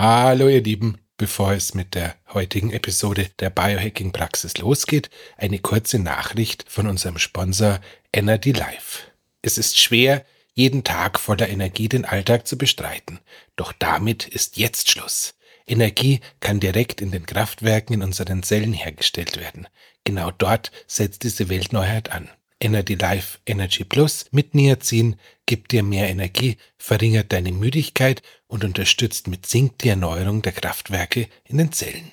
Hallo 0.00 0.46
ihr 0.46 0.62
Lieben, 0.62 0.98
bevor 1.16 1.54
es 1.54 1.74
mit 1.74 1.96
der 1.96 2.14
heutigen 2.32 2.70
Episode 2.70 3.30
der 3.40 3.50
Biohacking 3.50 4.12
Praxis 4.12 4.56
losgeht, 4.56 5.10
eine 5.36 5.58
kurze 5.58 5.98
Nachricht 5.98 6.64
von 6.68 6.86
unserem 6.86 7.18
Sponsor 7.18 7.80
Energy 8.12 8.52
Life. 8.52 9.00
Es 9.42 9.58
ist 9.58 9.76
schwer, 9.76 10.24
jeden 10.54 10.84
Tag 10.84 11.18
voller 11.18 11.48
Energie 11.48 11.88
den 11.88 12.04
Alltag 12.04 12.46
zu 12.46 12.56
bestreiten, 12.56 13.18
doch 13.56 13.72
damit 13.72 14.28
ist 14.28 14.56
jetzt 14.56 14.88
Schluss. 14.88 15.34
Energie 15.66 16.20
kann 16.38 16.60
direkt 16.60 17.00
in 17.00 17.10
den 17.10 17.26
Kraftwerken 17.26 17.94
in 17.94 18.04
unseren 18.04 18.44
Zellen 18.44 18.74
hergestellt 18.74 19.36
werden. 19.36 19.66
Genau 20.04 20.30
dort 20.30 20.70
setzt 20.86 21.24
diese 21.24 21.48
Weltneuheit 21.48 22.12
an. 22.12 22.28
Energy 22.60 22.94
Life 22.94 23.38
Energy 23.46 23.82
Plus 23.82 24.26
mit 24.30 24.54
Niacin 24.54 25.16
gibt 25.46 25.72
dir 25.72 25.82
mehr 25.82 26.08
Energie, 26.08 26.56
verringert 26.76 27.32
deine 27.32 27.50
Müdigkeit 27.52 28.22
und 28.48 28.64
unterstützt 28.64 29.28
mit 29.28 29.46
Zink 29.46 29.78
die 29.78 29.90
Erneuerung 29.90 30.42
der 30.42 30.52
Kraftwerke 30.52 31.28
in 31.44 31.58
den 31.58 31.70
Zellen. 31.72 32.10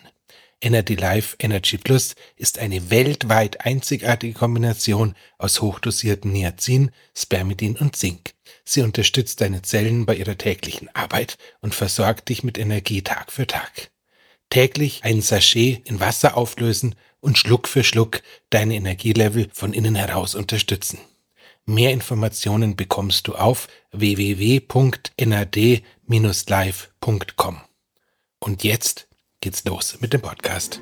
Energy 0.61 0.95
Life 0.95 1.35
Energy 1.39 1.77
Plus 1.77 2.15
ist 2.35 2.59
eine 2.59 2.89
weltweit 2.89 3.65
einzigartige 3.65 4.33
Kombination 4.33 5.15
aus 5.37 5.61
hochdosierten 5.61 6.31
Niacin, 6.31 6.91
Spermidin 7.15 7.75
und 7.75 7.95
Zink. 7.95 8.33
Sie 8.63 8.81
unterstützt 8.81 9.41
deine 9.41 9.61
Zellen 9.61 10.05
bei 10.05 10.15
ihrer 10.15 10.37
täglichen 10.37 10.89
Arbeit 10.95 11.37
und 11.61 11.75
versorgt 11.75 12.29
dich 12.29 12.43
mit 12.43 12.57
Energie 12.57 13.01
Tag 13.01 13.31
für 13.31 13.47
Tag. 13.47 13.91
Täglich 14.49 15.01
ein 15.03 15.21
Sachet 15.21 15.87
in 15.87 15.99
Wasser 15.99 16.37
auflösen 16.37 16.95
und 17.19 17.37
Schluck 17.37 17.67
für 17.67 17.83
Schluck 17.83 18.21
deine 18.49 18.75
Energielevel 18.75 19.49
von 19.51 19.73
innen 19.73 19.95
heraus 19.95 20.35
unterstützen. 20.35 20.99
Mehr 21.67 21.91
Informationen 21.91 22.75
bekommst 22.75 23.27
du 23.27 23.33
auf 23.33 23.67
www.nad-live.com. 26.07 27.57
Und 28.39 28.63
jetzt 28.63 29.07
geht's 29.41 29.63
los 29.65 29.97
mit 30.01 30.13
dem 30.13 30.21
Podcast. 30.21 30.81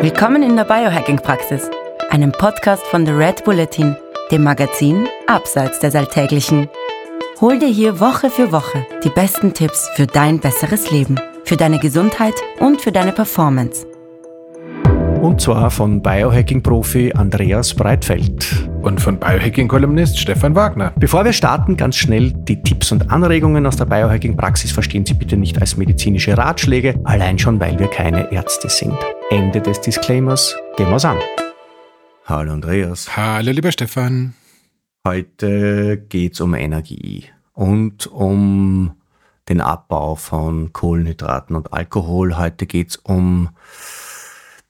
Willkommen 0.00 0.42
in 0.42 0.56
der 0.56 0.64
Biohacking-Praxis, 0.64 1.70
einem 2.10 2.32
Podcast 2.32 2.82
von 2.84 3.06
The 3.06 3.12
Red 3.12 3.44
Bulletin, 3.44 3.96
dem 4.30 4.42
Magazin 4.42 5.08
Abseits 5.26 5.78
des 5.78 5.94
Alltäglichen. 5.94 6.68
Hol 7.40 7.58
dir 7.58 7.68
hier 7.68 8.00
Woche 8.00 8.30
für 8.30 8.52
Woche 8.52 8.86
die 9.02 9.10
besten 9.10 9.54
Tipps 9.54 9.88
für 9.94 10.06
dein 10.06 10.40
besseres 10.40 10.90
Leben, 10.90 11.18
für 11.44 11.56
deine 11.56 11.78
Gesundheit 11.78 12.34
und 12.60 12.80
für 12.80 12.92
deine 12.92 13.12
Performance 13.12 13.86
und 15.24 15.40
zwar 15.40 15.70
von 15.70 16.02
Biohacking-Profi 16.02 17.14
Andreas 17.14 17.72
Breitfeld. 17.72 18.68
Und 18.82 19.00
von 19.00 19.18
Biohacking-Kolumnist 19.18 20.18
Stefan 20.18 20.54
Wagner. 20.54 20.92
Bevor 20.98 21.24
wir 21.24 21.32
starten, 21.32 21.78
ganz 21.78 21.96
schnell 21.96 22.30
die 22.30 22.62
Tipps 22.62 22.92
und 22.92 23.10
Anregungen 23.10 23.64
aus 23.66 23.76
der 23.76 23.86
Biohacking-Praxis 23.86 24.70
verstehen 24.70 25.06
Sie 25.06 25.14
bitte 25.14 25.38
nicht 25.38 25.58
als 25.58 25.78
medizinische 25.78 26.36
Ratschläge, 26.36 27.00
allein 27.04 27.38
schon, 27.38 27.58
weil 27.58 27.78
wir 27.78 27.88
keine 27.88 28.30
Ärzte 28.32 28.68
sind. 28.68 28.94
Ende 29.30 29.62
des 29.62 29.80
Disclaimers, 29.80 30.54
gehen 30.76 30.90
wir's 30.90 31.06
an. 31.06 31.16
Hallo 32.26 32.52
Andreas. 32.52 33.16
Hallo 33.16 33.50
lieber 33.50 33.72
Stefan. 33.72 34.34
Heute 35.06 36.04
geht's 36.06 36.42
um 36.42 36.52
Energie 36.52 37.24
und 37.54 38.06
um 38.08 38.92
den 39.48 39.62
Abbau 39.62 40.16
von 40.16 40.74
Kohlenhydraten 40.74 41.56
und 41.56 41.72
Alkohol. 41.72 42.36
Heute 42.36 42.66
geht's 42.66 42.96
um 42.96 43.48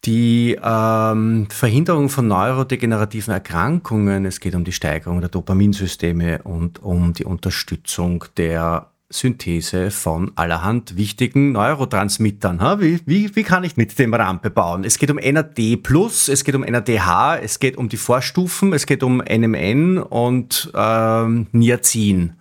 die 0.04 0.58
ähm, 0.62 1.46
Verhinderung 1.50 2.08
von 2.08 2.28
neurodegenerativen 2.28 3.32
Erkrankungen, 3.32 4.26
es 4.26 4.40
geht 4.40 4.54
um 4.54 4.64
die 4.64 4.72
Steigerung 4.72 5.20
der 5.20 5.30
Dopaminsysteme 5.30 6.42
und 6.42 6.82
um 6.82 7.12
die 7.14 7.24
Unterstützung 7.24 8.24
der 8.36 8.90
Synthese 9.10 9.90
von 9.90 10.32
allerhand 10.34 10.96
wichtigen 10.96 11.52
Neurotransmittern. 11.52 12.58
Wie, 12.80 13.00
wie, 13.06 13.36
wie 13.36 13.42
kann 13.44 13.64
ich 13.64 13.76
mit 13.76 13.98
dem 13.98 14.12
Rampe 14.12 14.50
bauen? 14.50 14.84
Es 14.84 14.98
geht 14.98 15.10
um 15.10 15.16
NAD+, 15.16 15.58
es 15.58 16.44
geht 16.44 16.54
um 16.54 16.62
NADH, 16.62 17.38
es 17.40 17.60
geht 17.60 17.76
um 17.76 17.88
die 17.88 17.96
Vorstufen, 17.96 18.72
es 18.72 18.86
geht 18.86 19.02
um 19.02 19.18
NMN 19.18 19.98
und 19.98 20.72
ähm, 20.74 21.46
Niacin. 21.52 22.34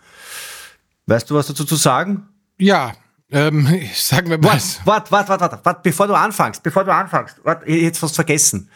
Weißt 1.05 1.29
du 1.29 1.35
was 1.35 1.47
dazu 1.47 1.65
zu 1.65 1.75
sagen? 1.75 2.23
Ja, 2.57 2.93
ähm, 3.33 3.67
sagen 3.93 4.29
wir 4.29 4.37
mal. 4.37 4.59
Warte, 4.85 5.11
warte, 5.11 5.29
warte, 5.29 5.41
warte, 5.41 5.59
wart, 5.63 5.83
bevor 5.83 6.07
du 6.07 6.13
anfängst, 6.13 6.63
bevor 6.63 6.83
du 6.83 6.93
anfängst, 6.93 7.43
wart, 7.43 7.67
jetzt 7.67 8.01
was 8.01 8.13
vergessen. 8.13 8.69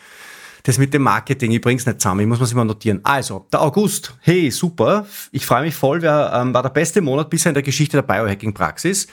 Das 0.63 0.77
mit 0.77 0.93
dem 0.93 1.03
Marketing, 1.03 1.51
ich 1.51 1.61
bring's 1.61 1.85
nicht 1.85 2.01
zusammen, 2.01 2.21
ich 2.21 2.27
muss 2.27 2.39
mir 2.39 2.57
mal 2.57 2.65
notieren. 2.65 2.99
Also, 3.03 3.45
der 3.53 3.61
August, 3.61 4.15
hey, 4.21 4.51
super, 4.51 5.05
ich 5.31 5.45
freue 5.45 5.61
mich 5.61 5.75
voll, 5.75 6.01
wir, 6.01 6.31
ähm, 6.33 6.53
war 6.53 6.63
der 6.63 6.69
beste 6.69 6.99
Monat 7.01 7.29
bisher 7.29 7.51
in 7.51 7.53
der 7.53 7.63
Geschichte 7.63 7.95
der 7.97 8.01
Biohacking-Praxis. 8.01 9.07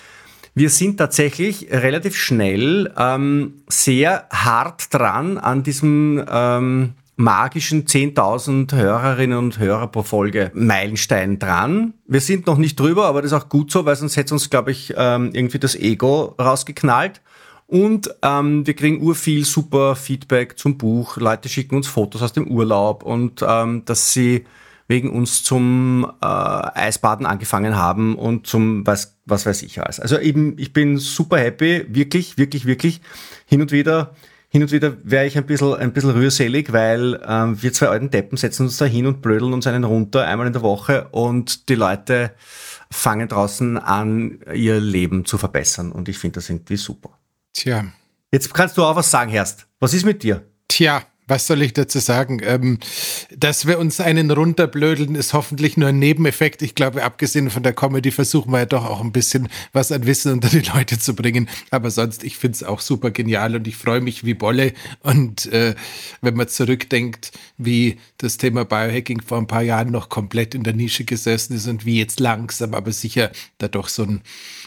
Wir 0.57 0.71
sind 0.71 0.97
tatsächlich 0.97 1.69
relativ 1.71 2.17
schnell 2.17 2.93
ähm, 2.97 3.63
sehr 3.69 4.29
hart 4.33 4.93
dran 4.95 5.37
an 5.37 5.63
diesem 5.63 6.25
ähm, 6.29 6.95
magischen 7.17 7.87
10.000 7.87 8.75
Hörerinnen 8.75 9.39
und 9.39 9.59
Hörer 9.59 9.87
pro 9.89 10.03
Folge 10.03 10.51
Meilenstein 10.55 11.39
dran. 11.39 11.95
Wir 12.07 12.21
sind 12.21 12.47
noch 12.47 12.59
nicht 12.59 12.79
drüber, 12.79 13.07
aber 13.07 13.23
das 13.23 13.33
ist 13.33 13.39
auch 13.39 13.49
gut 13.49 13.71
so, 13.71 13.85
weil 13.85 13.97
sonst 13.97 14.17
hätte 14.17 14.35
uns, 14.35 14.51
glaube 14.51 14.73
ich, 14.73 14.95
ähm, 14.97 15.31
irgendwie 15.33 15.59
das 15.59 15.77
Ego 15.77 16.35
rausgeknallt. 16.39 17.21
Und 17.67 18.15
ähm, 18.23 18.67
wir 18.67 18.75
kriegen 18.75 19.01
urviel 19.01 19.45
super 19.45 19.97
Feedback 19.97 20.59
zum 20.59 20.77
Buch. 20.77 21.17
Leute 21.17 21.49
schicken 21.49 21.77
uns 21.77 21.89
Fotos 21.89 22.23
aus 22.23 22.33
dem 22.33 22.49
Urlaub 22.49 23.03
und 23.03 23.45
ähm, 23.47 23.85
dass 23.85 24.13
sie 24.13 24.45
wegen 24.87 25.11
uns 25.11 25.43
zum 25.43 26.07
äh, 26.21 26.27
Eisbaden 26.27 27.25
angefangen 27.25 27.77
haben 27.77 28.17
und 28.17 28.47
zum 28.47 28.87
was, 28.87 29.17
was 29.25 29.47
weiß 29.47 29.63
ich 29.63 29.81
alles. 29.81 29.99
Also 29.99 30.19
eben, 30.19 30.59
ich 30.59 30.73
bin 30.73 30.99
super 30.99 31.39
happy, 31.39 31.87
wirklich, 31.89 32.37
wirklich, 32.37 32.67
wirklich. 32.67 33.01
Hin 33.47 33.63
und 33.63 33.73
wieder 33.73 34.15
hin 34.55 34.63
und 34.63 34.71
wieder 34.71 34.97
wäre 35.03 35.27
ich 35.27 35.37
ein 35.37 35.47
bisschen, 35.47 35.75
ein 35.75 35.93
bisschen 35.93 36.11
rührselig, 36.11 36.73
weil 36.73 37.21
ähm, 37.27 37.61
wir 37.61 37.73
zwei 37.73 37.89
alten 37.89 38.11
Deppen 38.11 38.39
setzen 38.39 38.67
uns 38.67 38.77
da 38.77 38.85
hin 38.85 39.05
und 39.05 39.21
blödeln 39.21 39.53
uns 39.53 39.67
einen 39.67 39.83
runter 39.83 40.25
einmal 40.29 40.47
in 40.47 40.53
der 40.53 40.63
Woche 40.63 41.09
und 41.11 41.69
die 41.69 41.75
Leute 41.75 42.31
fangen 42.89 43.27
draußen 43.27 43.79
an, 43.79 44.39
ihr 44.55 44.79
Leben 44.79 45.25
zu 45.25 45.39
verbessern. 45.39 45.91
Und 45.91 46.09
ich 46.09 46.19
finde 46.19 46.37
das 46.37 46.51
irgendwie 46.51 46.77
super. 46.77 47.19
Tja. 47.53 47.87
Jetzt 48.31 48.55
kannst 48.55 48.79
du 48.79 48.85
auch 48.85 48.95
was 48.95 49.11
sagen, 49.11 49.29
Herst. 49.29 49.67
Was 49.81 49.93
ist 49.93 50.05
mit 50.05 50.23
dir? 50.23 50.45
Tja, 50.69 51.03
was 51.27 51.47
soll 51.47 51.63
ich 51.63 51.73
dazu 51.73 51.99
sagen? 51.99 52.41
Ähm, 52.43 52.79
dass 53.37 53.67
wir 53.67 53.79
uns 53.79 54.01
einen 54.01 54.31
runterblödeln, 54.31 55.15
ist 55.15 55.33
hoffentlich 55.33 55.77
nur 55.77 55.89
ein 55.89 55.99
Nebeneffekt. 55.99 56.63
Ich 56.63 56.75
glaube, 56.75 57.03
abgesehen 57.03 57.51
von 57.51 57.63
der 57.63 57.73
Comedy 57.73 58.11
versuchen 58.11 58.53
wir 58.53 58.61
ja 58.61 58.67
doch 58.67 58.85
auch 58.85 59.01
ein 59.01 59.13
bisschen 59.13 59.49
was 59.73 59.93
an 59.93 60.07
Wissen 60.07 60.33
unter 60.33 60.49
die 60.49 60.61
Leute 60.61 60.99
zu 60.99 61.15
bringen. 61.15 61.49
Aber 61.71 61.91
sonst, 61.91 62.25
ich 62.25 62.37
finde 62.37 62.57
es 62.57 62.63
auch 62.63 62.81
super 62.81 63.11
genial 63.11 63.57
und 63.57 63.67
ich 63.67 63.77
freue 63.77 64.01
mich 64.01 64.25
wie 64.25 64.35
Bolle. 64.35 64.75
Und 65.01 65.47
äh, 65.47 65.75
wenn 66.21 66.35
man 66.35 66.49
zurückdenkt, 66.49 67.33
wie 67.57 67.99
das 68.19 68.37
Thema 68.37 68.65
Biohacking 68.65 69.23
vor 69.23 69.39
ein 69.39 69.47
paar 69.47 69.63
Jahren 69.63 69.91
noch 69.91 70.09
komplett 70.09 70.55
in 70.55 70.63
der 70.63 70.75
Nische 70.75 71.05
gesessen 71.05 71.57
ist 71.57 71.67
und 71.67 71.87
wie 71.87 71.99
jetzt 71.99 72.21
langsam, 72.21 72.75
aber 72.75 72.93
sicher 72.93 73.31
da 73.59 73.69
doch 73.69 73.89
so 73.89 74.05
ein 74.05 74.21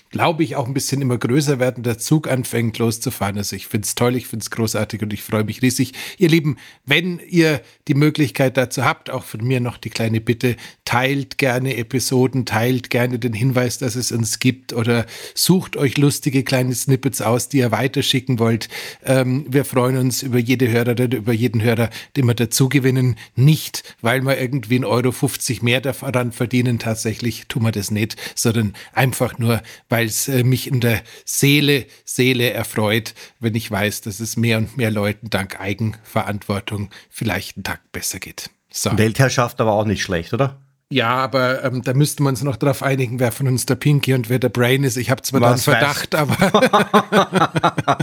glaube 0.09 0.43
ich, 0.43 0.55
auch 0.55 0.67
ein 0.67 0.73
bisschen 0.73 1.01
immer 1.01 1.17
größer 1.17 1.59
werden, 1.59 1.83
der 1.83 1.97
Zug 1.97 2.27
anfängt 2.27 2.77
loszufahren. 2.77 3.37
Also 3.37 3.55
ich 3.55 3.67
finde 3.67 3.85
es 3.85 3.95
toll, 3.95 4.15
ich 4.15 4.27
finde 4.27 4.43
es 4.43 4.51
großartig 4.51 5.01
und 5.01 5.13
ich 5.13 5.23
freue 5.23 5.43
mich 5.43 5.61
riesig. 5.61 5.93
Ihr 6.17 6.29
Lieben, 6.29 6.57
wenn 6.85 7.19
ihr 7.29 7.61
die 7.87 7.93
Möglichkeit 7.93 8.57
dazu 8.57 8.83
habt, 8.85 9.09
auch 9.09 9.23
von 9.23 9.43
mir 9.43 9.59
noch 9.59 9.77
die 9.77 9.89
kleine 9.89 10.21
Bitte, 10.21 10.55
teilt 10.85 11.37
gerne 11.37 11.77
Episoden, 11.77 12.45
teilt 12.45 12.89
gerne 12.89 13.19
den 13.19 13.33
Hinweis, 13.33 13.77
dass 13.77 13.95
es 13.95 14.11
uns 14.11 14.39
gibt 14.39 14.73
oder 14.73 15.05
sucht 15.33 15.75
euch 15.77 15.97
lustige 15.97 16.43
kleine 16.43 16.73
Snippets 16.73 17.21
aus, 17.21 17.49
die 17.49 17.57
ihr 17.57 17.71
weiterschicken 17.71 18.39
wollt. 18.39 18.69
Ähm, 19.05 19.45
wir 19.49 19.65
freuen 19.65 19.97
uns 19.97 20.23
über 20.23 20.39
jede 20.39 20.71
Hörerin, 20.71 21.11
über 21.11 21.33
jeden 21.33 21.61
Hörer, 21.61 21.89
den 22.15 22.25
wir 22.25 22.33
dazu 22.33 22.69
gewinnen. 22.69 23.15
Nicht, 23.35 23.95
weil 24.01 24.21
wir 24.21 24.39
irgendwie 24.39 24.79
1,50 24.79 24.85
Euro 24.85 25.65
mehr 25.65 25.81
daran 25.81 26.31
verdienen, 26.31 26.79
tatsächlich 26.79 27.47
tun 27.47 27.63
wir 27.63 27.71
das 27.71 27.91
nicht, 27.91 28.15
sondern 28.35 28.73
einfach 28.93 29.37
nur, 29.37 29.61
weil 29.89 29.96
weil 29.97 30.05
es 30.05 30.27
äh, 30.27 30.43
mich 30.43 30.67
in 30.67 30.79
der 30.79 31.01
Seele, 31.25 31.87
Seele 32.05 32.51
erfreut, 32.51 33.15
wenn 33.39 33.55
ich 33.55 33.71
weiß, 33.71 34.01
dass 34.01 34.19
es 34.19 34.37
mehr 34.37 34.59
und 34.59 34.77
mehr 34.77 34.91
Leuten 34.91 35.31
dank 35.31 35.59
Eigenverantwortung 35.59 36.91
vielleicht 37.09 37.57
einen 37.57 37.63
Tag 37.63 37.79
besser 37.91 38.19
geht. 38.19 38.51
So. 38.69 38.95
Weltherrschaft 38.95 39.59
aber 39.59 39.71
auch 39.71 39.85
nicht 39.85 40.03
schlecht, 40.03 40.33
oder? 40.33 40.61
Ja, 40.91 41.15
aber 41.15 41.63
ähm, 41.63 41.81
da 41.81 41.95
müssten 41.95 42.21
wir 42.23 42.29
uns 42.29 42.43
noch 42.43 42.57
darauf 42.57 42.83
einigen, 42.83 43.19
wer 43.19 43.31
von 43.31 43.47
uns 43.47 43.65
der 43.65 43.73
Pinky 43.73 44.13
und 44.13 44.29
wer 44.29 44.37
der 44.37 44.49
Brain 44.49 44.83
ist. 44.83 44.97
Ich 44.97 45.09
habe 45.09 45.23
zwar 45.23 45.41
Was 45.41 45.65
dann 45.65 45.73
Verdacht, 45.73 46.13
aber. 46.13 46.37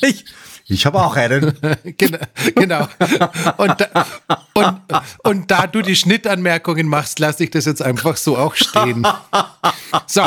ich, 0.00 0.24
ich 0.72 0.86
habe 0.86 1.00
auch 1.00 1.16
einen. 1.16 1.52
genau. 1.96 2.18
genau. 2.54 2.88
Und, 3.56 3.80
da, 3.80 4.06
und, 4.54 4.80
und 5.22 5.50
da 5.50 5.66
du 5.66 5.82
die 5.82 5.96
Schnittanmerkungen 5.96 6.86
machst, 6.86 7.18
lasse 7.18 7.44
ich 7.44 7.50
das 7.50 7.64
jetzt 7.64 7.82
einfach 7.82 8.16
so 8.16 8.36
auch 8.36 8.54
stehen. 8.54 9.06
So, 10.06 10.22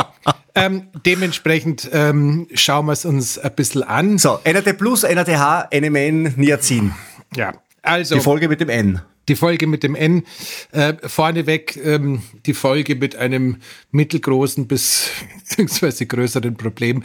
ähm, 0.54 0.88
dementsprechend 1.04 1.88
ähm, 1.92 2.48
schauen 2.54 2.86
wir 2.86 2.92
es 2.92 3.04
uns 3.04 3.38
ein 3.38 3.54
bisschen 3.54 3.82
an. 3.82 4.18
So, 4.18 4.40
NAD 4.44 4.78
Plus, 4.78 5.02
NADH, 5.02 5.68
NMN, 5.72 6.34
Niacin. 6.36 6.94
Ja, 7.34 7.52
also. 7.82 8.16
Die 8.16 8.20
Folge 8.20 8.48
mit 8.48 8.60
dem 8.60 8.68
N. 8.68 9.00
Die 9.28 9.34
Folge 9.34 9.66
mit 9.66 9.82
dem 9.82 9.94
N, 9.94 10.24
äh, 10.72 10.94
vorneweg 11.02 11.76
ähm, 11.84 12.22
die 12.46 12.54
Folge 12.54 12.94
mit 12.94 13.16
einem 13.16 13.56
mittelgroßen 13.90 14.68
bis 14.68 15.10
beziehungsweise 15.40 16.06
größeren 16.06 16.56
Problem. 16.56 17.02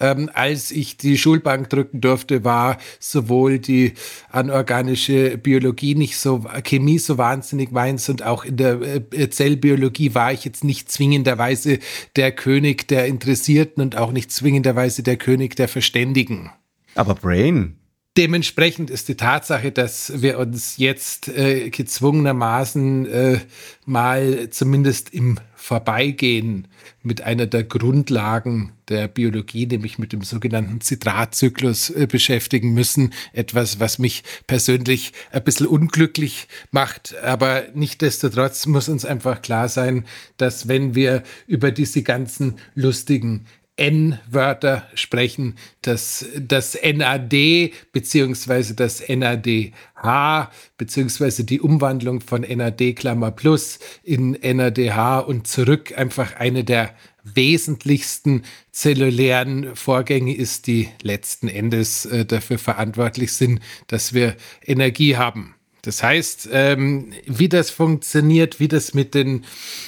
Ähm, 0.00 0.30
als 0.32 0.70
ich 0.70 0.96
die 0.96 1.18
Schulbank 1.18 1.68
drücken 1.70 2.00
durfte, 2.00 2.44
war 2.44 2.78
sowohl 3.00 3.58
die 3.58 3.94
anorganische 4.30 5.36
Biologie 5.38 5.94
nicht 5.94 6.16
so, 6.16 6.46
Chemie 6.64 6.98
so 6.98 7.18
wahnsinnig 7.18 7.70
meins 7.70 8.08
und 8.08 8.22
auch 8.22 8.44
in 8.44 8.56
der 8.56 8.80
äh, 8.82 9.30
Zellbiologie 9.30 10.14
war 10.14 10.32
ich 10.32 10.44
jetzt 10.44 10.64
nicht 10.64 10.90
zwingenderweise 10.90 11.78
der 12.16 12.32
König 12.32 12.88
der 12.88 13.06
Interessierten 13.06 13.82
und 13.82 13.96
auch 13.96 14.12
nicht 14.12 14.32
zwingenderweise 14.32 15.02
der 15.02 15.16
König 15.16 15.56
der 15.56 15.68
Verständigen. 15.68 16.50
Aber 16.94 17.14
Brain, 17.14 17.77
Dementsprechend 18.18 18.90
ist 18.90 19.06
die 19.06 19.14
Tatsache, 19.14 19.70
dass 19.70 20.20
wir 20.20 20.40
uns 20.40 20.76
jetzt 20.76 21.28
äh, 21.28 21.70
gezwungenermaßen 21.70 23.06
äh, 23.06 23.38
mal 23.86 24.50
zumindest 24.50 25.14
im 25.14 25.38
Vorbeigehen 25.54 26.66
mit 27.04 27.20
einer 27.20 27.46
der 27.46 27.62
Grundlagen 27.62 28.72
der 28.88 29.06
Biologie, 29.06 29.66
nämlich 29.66 30.00
mit 30.00 30.12
dem 30.12 30.22
sogenannten 30.22 30.80
Zitratzyklus 30.80 31.90
äh, 31.90 32.08
beschäftigen 32.10 32.74
müssen. 32.74 33.12
Etwas, 33.32 33.78
was 33.78 34.00
mich 34.00 34.24
persönlich 34.48 35.12
ein 35.30 35.44
bisschen 35.44 35.68
unglücklich 35.68 36.48
macht. 36.72 37.14
Aber 37.22 37.66
nichtdestotrotz 37.72 38.66
muss 38.66 38.88
uns 38.88 39.04
einfach 39.04 39.42
klar 39.42 39.68
sein, 39.68 40.06
dass 40.38 40.66
wenn 40.66 40.96
wir 40.96 41.22
über 41.46 41.70
diese 41.70 42.02
ganzen 42.02 42.56
lustigen 42.74 43.46
N-Wörter 43.78 44.86
sprechen, 44.94 45.56
dass 45.82 46.26
das 46.38 46.76
NAD 46.82 47.72
beziehungsweise 47.92 48.74
das 48.74 49.02
NADH 49.08 50.50
beziehungsweise 50.76 51.44
die 51.44 51.60
Umwandlung 51.60 52.20
von 52.20 52.42
NAD 52.42 52.94
Klammer 52.94 53.30
plus 53.30 53.78
in 54.02 54.32
NADH 54.32 55.20
und 55.20 55.46
zurück 55.46 55.96
einfach 55.96 56.36
eine 56.36 56.64
der 56.64 56.94
wesentlichsten 57.22 58.42
zellulären 58.72 59.76
Vorgänge 59.76 60.34
ist, 60.34 60.66
die 60.66 60.88
letzten 61.02 61.48
Endes 61.48 62.06
äh, 62.06 62.24
dafür 62.24 62.58
verantwortlich 62.58 63.32
sind, 63.32 63.60
dass 63.86 64.12
wir 64.12 64.36
Energie 64.64 65.16
haben. 65.16 65.54
Das 65.82 66.02
heißt, 66.02 66.48
ähm, 66.52 67.12
wie 67.26 67.48
das 67.48 67.70
funktioniert, 67.70 68.60
wie 68.60 68.68
das 68.68 68.94
mit 68.94 69.14
den 69.14 69.44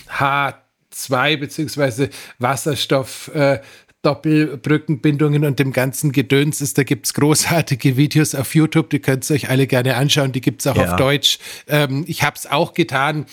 H 0.08 0.59
2 0.90 1.36
beziehungsweise 1.36 2.10
Wasserstoff 2.38 3.30
äh, 3.34 3.60
Doppelbrückenbindungen 4.02 5.44
und 5.44 5.58
dem 5.58 5.72
ganzen 5.72 6.12
Gedöns 6.12 6.60
ist. 6.60 6.78
Da 6.78 6.84
gibt 6.84 7.06
es 7.06 7.14
großartige 7.14 7.96
Videos 7.96 8.34
auf 8.34 8.54
YouTube, 8.54 8.90
die 8.90 8.98
könnt 8.98 9.28
ihr 9.28 9.34
euch 9.34 9.50
alle 9.50 9.66
gerne 9.66 9.96
anschauen. 9.96 10.32
Die 10.32 10.40
gibt 10.40 10.62
es 10.62 10.66
auch 10.66 10.76
ja. 10.76 10.92
auf 10.92 10.96
Deutsch. 10.96 11.38
Ähm, 11.68 12.04
ich 12.06 12.22
habe 12.22 12.36
es 12.36 12.46
auch 12.46 12.72
getan. 12.72 13.26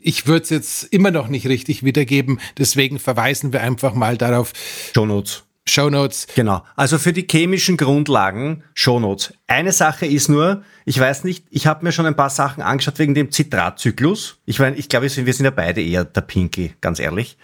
Ich 0.00 0.26
würde 0.26 0.42
es 0.42 0.50
jetzt 0.50 0.84
immer 0.92 1.10
noch 1.10 1.28
nicht 1.28 1.46
richtig 1.46 1.84
wiedergeben. 1.84 2.40
Deswegen 2.58 2.98
verweisen 2.98 3.52
wir 3.52 3.62
einfach 3.62 3.94
mal 3.94 4.18
darauf. 4.18 4.52
Show 4.94 5.06
Notes. 5.06 5.44
Shownotes. 5.64 6.26
Genau. 6.34 6.64
Also 6.74 6.98
für 6.98 7.12
die 7.12 7.26
chemischen 7.30 7.76
Grundlagen 7.76 8.64
Shownotes. 8.74 9.32
Eine 9.46 9.72
Sache 9.72 10.06
ist 10.06 10.28
nur, 10.28 10.64
ich 10.84 10.98
weiß 10.98 11.24
nicht, 11.24 11.46
ich 11.50 11.66
habe 11.66 11.84
mir 11.84 11.92
schon 11.92 12.06
ein 12.06 12.16
paar 12.16 12.30
Sachen 12.30 12.62
angeschaut 12.62 12.98
wegen 12.98 13.14
dem 13.14 13.30
Zitratzyklus. 13.30 14.38
Ich 14.44 14.58
meine, 14.58 14.76
ich 14.76 14.88
glaube, 14.88 15.04
wir 15.14 15.32
sind 15.34 15.44
ja 15.44 15.50
beide 15.50 15.80
eher 15.80 16.04
der 16.04 16.22
Pinky, 16.22 16.74
ganz 16.80 16.98
ehrlich. 16.98 17.38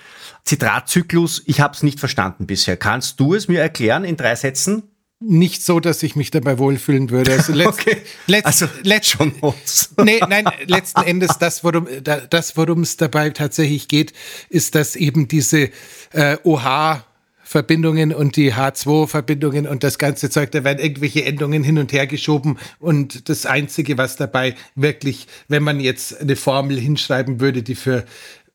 Zitratzyklus, 0.44 1.42
ich 1.46 1.60
habe 1.60 1.74
es 1.74 1.82
nicht 1.82 2.00
verstanden 2.00 2.46
bisher. 2.46 2.76
Kannst 2.76 3.20
du 3.20 3.34
es 3.34 3.46
mir 3.46 3.60
erklären 3.60 4.04
in 4.04 4.16
drei 4.16 4.34
Sätzen? 4.34 4.82
Nicht 5.20 5.64
so, 5.64 5.80
dass 5.80 6.02
ich 6.04 6.14
mich 6.14 6.30
dabei 6.30 6.58
wohlfühlen 6.58 7.10
würde. 7.10 7.32
Also, 7.32 7.52
letzt, 7.52 7.80
okay. 7.80 7.96
letzt, 8.26 8.46
also 8.46 8.66
letzt, 8.82 9.10
schon 9.10 9.34
nee, 10.04 10.20
nein, 10.28 10.44
letzten 10.66 11.02
Endes 11.02 11.38
das, 11.38 11.64
worum 11.64 11.88
das, 12.02 12.56
worum 12.56 12.82
es 12.82 12.96
dabei 12.96 13.30
tatsächlich 13.30 13.88
geht, 13.88 14.12
ist, 14.48 14.76
dass 14.76 14.94
eben 14.94 15.26
diese 15.26 15.70
äh, 16.12 16.36
OH 16.44 17.02
Verbindungen 17.48 18.12
und 18.12 18.36
die 18.36 18.52
H2-Verbindungen 18.52 19.66
und 19.66 19.82
das 19.82 19.96
ganze 19.96 20.28
Zeug, 20.28 20.50
da 20.50 20.64
werden 20.64 20.80
irgendwelche 20.80 21.24
Endungen 21.24 21.64
hin 21.64 21.78
und 21.78 21.94
her 21.94 22.06
geschoben 22.06 22.58
und 22.78 23.30
das 23.30 23.46
Einzige, 23.46 23.96
was 23.96 24.16
dabei 24.16 24.54
wirklich, 24.74 25.26
wenn 25.48 25.62
man 25.62 25.80
jetzt 25.80 26.20
eine 26.20 26.36
Formel 26.36 26.78
hinschreiben 26.78 27.40
würde, 27.40 27.62
die 27.62 27.74
für 27.74 28.04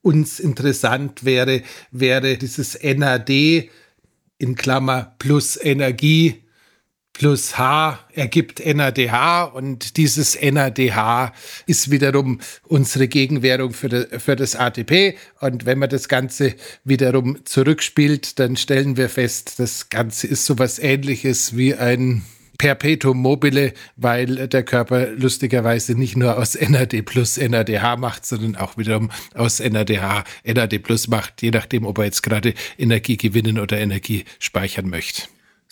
uns 0.04 0.40
interessant 0.40 1.26
wäre, 1.26 1.64
wäre 1.90 2.38
dieses 2.38 2.78
NAD 2.84 3.32
in 4.38 4.54
Klammer 4.54 5.16
plus 5.18 5.58
Energie 5.60 6.43
plus 7.14 7.58
H 7.58 8.00
ergibt 8.12 8.66
NADH 8.66 9.44
und 9.44 9.98
dieses 9.98 10.38
NADH 10.40 11.32
ist 11.68 11.92
wiederum 11.92 12.40
unsere 12.64 13.08
Gegenwährung 13.08 13.72
für, 13.72 13.90
de, 13.90 14.20
für 14.20 14.36
das 14.36 14.56
ATP. 14.56 15.16
Und 15.40 15.66
wenn 15.66 15.80
man 15.80 15.90
das 15.90 16.08
Ganze 16.08 16.56
wiederum 16.84 17.46
zurückspielt, 17.46 18.40
dann 18.40 18.58
stellen 18.58 18.98
wir 18.98 19.10
fest, 19.10 19.60
das 19.60 19.90
Ganze 19.90 20.28
ist 20.28 20.46
sowas 20.46 20.80
ähnliches 20.80 21.56
wie 21.56 21.76
ein 21.76 22.24
Perpetuum 22.58 23.18
mobile, 23.18 23.74
weil 23.96 24.48
der 24.48 24.64
Körper 24.64 25.08
lustigerweise 25.12 25.96
nicht 25.96 26.16
nur 26.16 26.38
aus 26.38 26.56
NAD 26.60 27.04
plus 27.06 27.38
NADH 27.38 27.98
macht, 27.98 28.26
sondern 28.26 28.56
auch 28.56 28.78
wiederum 28.78 29.12
aus 29.34 29.60
NADH 29.60 30.24
NAD 30.46 30.80
plus 30.84 31.08
macht, 31.08 31.42
je 31.42 31.52
nachdem, 31.52 31.86
ob 31.86 31.98
er 31.98 32.06
jetzt 32.06 32.24
gerade 32.24 32.54
Energie 32.78 33.18
gewinnen 33.18 33.60
oder 33.60 33.80
Energie 33.80 34.26
speichern 34.40 34.90
möchte. 34.90 35.24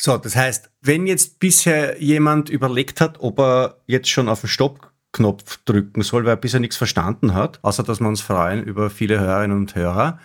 So, 0.03 0.18
das 0.18 0.36
heißt, 0.36 0.71
wenn 0.81 1.06
jetzt 1.06 1.38
bisher 1.38 2.01
jemand 2.01 2.50
überlegt 2.50 3.01
hat, 3.01 3.19
ob 3.19 3.39
er 3.39 3.75
jetzt 3.86 4.09
schon 4.09 4.30
auf 4.30 4.42
den 4.42 4.48
Stoppknopf 4.48 5.59
drücken 5.63 6.01
soll, 6.01 6.24
weil 6.24 6.33
er 6.33 6.38
bisher 6.38 6.59
nichts 6.59 6.75
verstanden 6.75 7.36
hat, 7.36 7.59
außer 7.62 7.83
dass 7.83 8.00
wir 8.00 8.07
uns 8.07 8.19
freuen 8.19 8.63
über 8.63 8.89
viele 8.89 9.19
Hörerinnen 9.19 9.56
und 9.56 9.75
Hörer, 9.75 10.18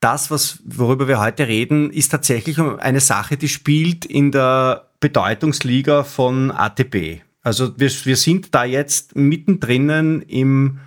das, 0.00 0.32
was, 0.32 0.58
worüber 0.64 1.06
wir 1.06 1.20
heute 1.20 1.46
reden, 1.46 1.92
ist 1.92 2.08
tatsächlich 2.08 2.58
eine 2.58 2.98
Sache, 2.98 3.36
die 3.36 3.48
spielt 3.48 4.04
in 4.04 4.32
der 4.32 4.88
Bedeutungsliga 4.98 6.02
von 6.02 6.50
ATP. 6.50 7.22
Also 7.42 7.78
wir, 7.78 7.88
wir 7.88 8.16
sind 8.16 8.52
da 8.52 8.64
jetzt 8.64 9.14
mittendrin 9.14 10.22
im 10.22 10.80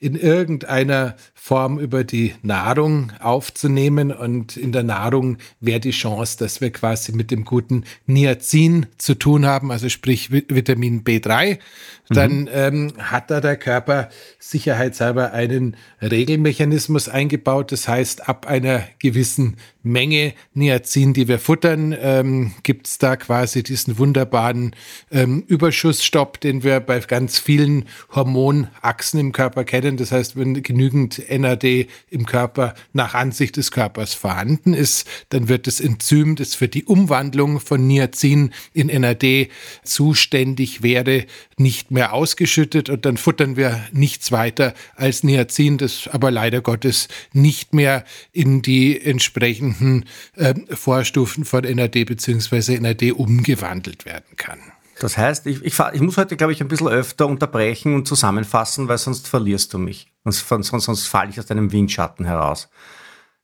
in 0.00 0.16
irgendeiner 0.16 1.16
Form 1.48 1.78
über 1.78 2.04
die 2.04 2.34
Nahrung 2.42 3.12
aufzunehmen. 3.20 4.12
Und 4.12 4.56
in 4.56 4.72
der 4.72 4.84
Nahrung 4.84 5.38
wäre 5.60 5.80
die 5.80 5.90
Chance, 5.90 6.38
dass 6.38 6.60
wir 6.60 6.70
quasi 6.70 7.12
mit 7.12 7.30
dem 7.30 7.44
guten 7.44 7.84
Niacin 8.06 8.86
zu 8.98 9.14
tun 9.14 9.46
haben, 9.46 9.70
also 9.70 9.88
sprich 9.88 10.30
Vitamin 10.30 11.04
B3. 11.04 11.58
Dann 12.10 12.42
mhm. 12.42 12.48
ähm, 12.52 12.92
hat 12.98 13.30
da 13.30 13.40
der 13.40 13.56
Körper 13.56 14.08
sicherheitshalber 14.38 15.32
einen 15.32 15.76
Regelmechanismus 16.00 17.08
eingebaut. 17.08 17.70
Das 17.72 17.86
heißt, 17.86 18.28
ab 18.28 18.46
einer 18.46 18.84
gewissen 18.98 19.56
Menge 19.82 20.34
Niacin, 20.54 21.12
die 21.12 21.28
wir 21.28 21.38
futtern, 21.38 21.94
ähm, 21.98 22.52
gibt 22.62 22.86
es 22.86 22.98
da 22.98 23.16
quasi 23.16 23.62
diesen 23.62 23.98
wunderbaren 23.98 24.74
ähm, 25.10 25.44
Überschussstopp, 25.46 26.40
den 26.40 26.62
wir 26.62 26.80
bei 26.80 26.98
ganz 27.00 27.38
vielen 27.38 27.84
Hormonachsen 28.14 29.20
im 29.20 29.32
Körper 29.32 29.64
kennen 29.64 29.96
das 29.96 30.12
heißt, 30.12 30.36
wenn 30.36 30.62
genügend 30.62 31.18
NAD 31.38 31.86
im 32.10 32.26
Körper 32.26 32.74
nach 32.92 33.14
Ansicht 33.14 33.56
des 33.56 33.70
Körpers 33.70 34.14
vorhanden 34.14 34.74
ist, 34.74 35.06
dann 35.30 35.48
wird 35.48 35.66
das 35.66 35.80
Enzym, 35.80 36.36
das 36.36 36.54
für 36.54 36.68
die 36.68 36.84
Umwandlung 36.84 37.60
von 37.60 37.86
Niacin 37.86 38.52
in 38.72 38.86
NAD 38.88 39.48
zuständig 39.82 40.82
wäre, 40.82 41.26
nicht 41.56 41.90
mehr 41.90 42.12
ausgeschüttet 42.12 42.88
und 42.90 43.04
dann 43.04 43.16
futtern 43.16 43.56
wir 43.56 43.82
nichts 43.92 44.32
weiter 44.32 44.74
als 44.96 45.22
Niacin, 45.22 45.78
das 45.78 46.08
aber 46.08 46.30
leider 46.30 46.60
Gottes 46.60 47.08
nicht 47.32 47.74
mehr 47.74 48.04
in 48.32 48.62
die 48.62 49.00
entsprechenden 49.00 50.04
äh, 50.36 50.54
Vorstufen 50.70 51.44
von 51.44 51.64
NAD 51.64 52.04
bzw. 52.04 52.80
NAD 52.80 53.12
umgewandelt 53.12 54.04
werden 54.04 54.36
kann. 54.36 54.60
Das 55.00 55.16
heißt, 55.16 55.46
ich, 55.46 55.64
ich, 55.64 55.78
ich 55.92 56.00
muss 56.00 56.16
heute, 56.16 56.36
glaube 56.36 56.52
ich, 56.52 56.60
ein 56.60 56.68
bisschen 56.68 56.88
öfter 56.88 57.26
unterbrechen 57.26 57.94
und 57.94 58.08
zusammenfassen, 58.08 58.88
weil 58.88 58.98
sonst 58.98 59.28
verlierst 59.28 59.72
du 59.72 59.78
mich. 59.78 60.12
Sonst, 60.24 60.48
sonst, 60.48 60.84
sonst 60.84 61.06
falle 61.06 61.30
ich 61.30 61.38
aus 61.38 61.46
deinem 61.46 61.70
Windschatten 61.70 62.26
heraus. 62.26 62.68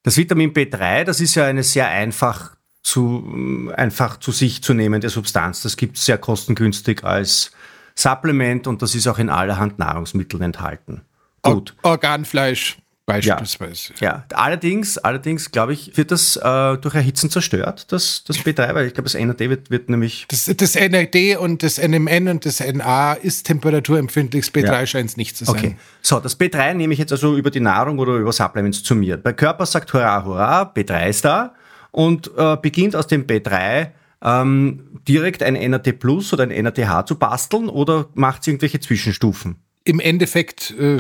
Das 0.03 0.17
Vitamin 0.17 0.53
B3, 0.53 1.05
das 1.05 1.21
ist 1.21 1.35
ja 1.35 1.45
eine 1.45 1.63
sehr 1.63 1.89
einfach 1.89 2.57
zu, 2.83 3.71
einfach 3.77 4.19
zu 4.19 4.33
sich 4.33 4.63
zu 4.63 4.75
nehmende 4.75 5.09
Substanz. 5.09 5.63
Das 5.63 5.77
gibt 5.77 5.97
es 5.97 6.05
sehr 6.05 6.19
kostengünstig 6.19 7.05
als 7.05 7.53
Supplement 7.95 8.67
und 8.67 8.83
das 8.83 8.95
ist 8.95 9.07
auch 9.07 9.19
in 9.19 9.31
allerhand 9.31 9.79
Nahrungsmitteln 9.79 10.43
enthalten. 10.43 11.03
Gut. 11.43 11.75
Organfleisch 11.83 12.79
beispielsweise. 13.07 13.93
Ja, 14.01 14.25
ja. 14.31 14.37
allerdings, 14.37 14.99
allerdings 14.99 15.51
glaube 15.51 15.73
ich, 15.75 15.97
wird 15.97 16.11
das 16.11 16.37
äh, 16.37 16.77
durch 16.79 16.95
Erhitzen 16.95 17.31
zerstört, 17.31 17.93
das, 17.93 18.25
das 18.25 18.39
B3, 18.39 18.75
weil 18.75 18.87
ich 18.87 18.95
glaube, 18.95 19.11
das 19.11 19.15
NAD 19.15 19.41
wird, 19.41 19.71
wird 19.71 19.91
nämlich. 19.91 20.27
Das, 20.29 20.51
das 20.57 20.75
NAD 20.75 21.37
und 21.39 21.63
das 21.63 21.79
NMN 21.79 22.29
und 22.29 22.47
das 22.47 22.61
NA 22.61 23.15
ist 23.15 23.47
temperaturempfindlich, 23.47 24.47
das 24.47 24.55
B3 24.55 24.73
ja. 24.73 24.87
scheint 24.87 25.11
es 25.11 25.17
nicht 25.17 25.37
zu 25.37 25.45
sein. 25.45 25.55
Okay, 25.55 25.77
so, 26.01 26.21
das 26.21 26.39
B3 26.39 26.75
nehme 26.75 26.93
ich 26.95 26.99
jetzt 26.99 27.13
also 27.13 27.37
über 27.37 27.51
die 27.51 27.61
Nahrung 27.61 27.99
oder 27.99 28.17
über 28.17 28.33
Supplements 28.33 28.83
zu 28.83 28.95
mir. 28.95 29.17
Der 29.17 29.35
Körper 29.35 29.67
sagt 29.67 29.93
hurra, 29.93 30.25
hurra, 30.25 30.73
B3 30.75 31.09
ist 31.09 31.25
da 31.25 31.55
und 31.91 32.31
äh, 32.37 32.57
beginnt 32.57 32.97
aus 32.97 33.07
dem 33.07 33.27
B3 33.27 33.91
ähm, 34.23 35.01
direkt 35.07 35.43
ein 35.43 35.55
NAD 35.55 35.93
Plus 35.99 36.33
oder 36.33 36.45
ein 36.45 36.65
NADH 36.65 37.07
zu 37.07 37.17
basteln 37.17 37.69
oder 37.69 38.07
macht 38.15 38.41
es 38.41 38.49
irgendwelche 38.49 38.81
Zwischenstufen? 38.81 39.57
Im 39.85 40.01
Endeffekt 40.01 40.73
äh, 40.79 40.99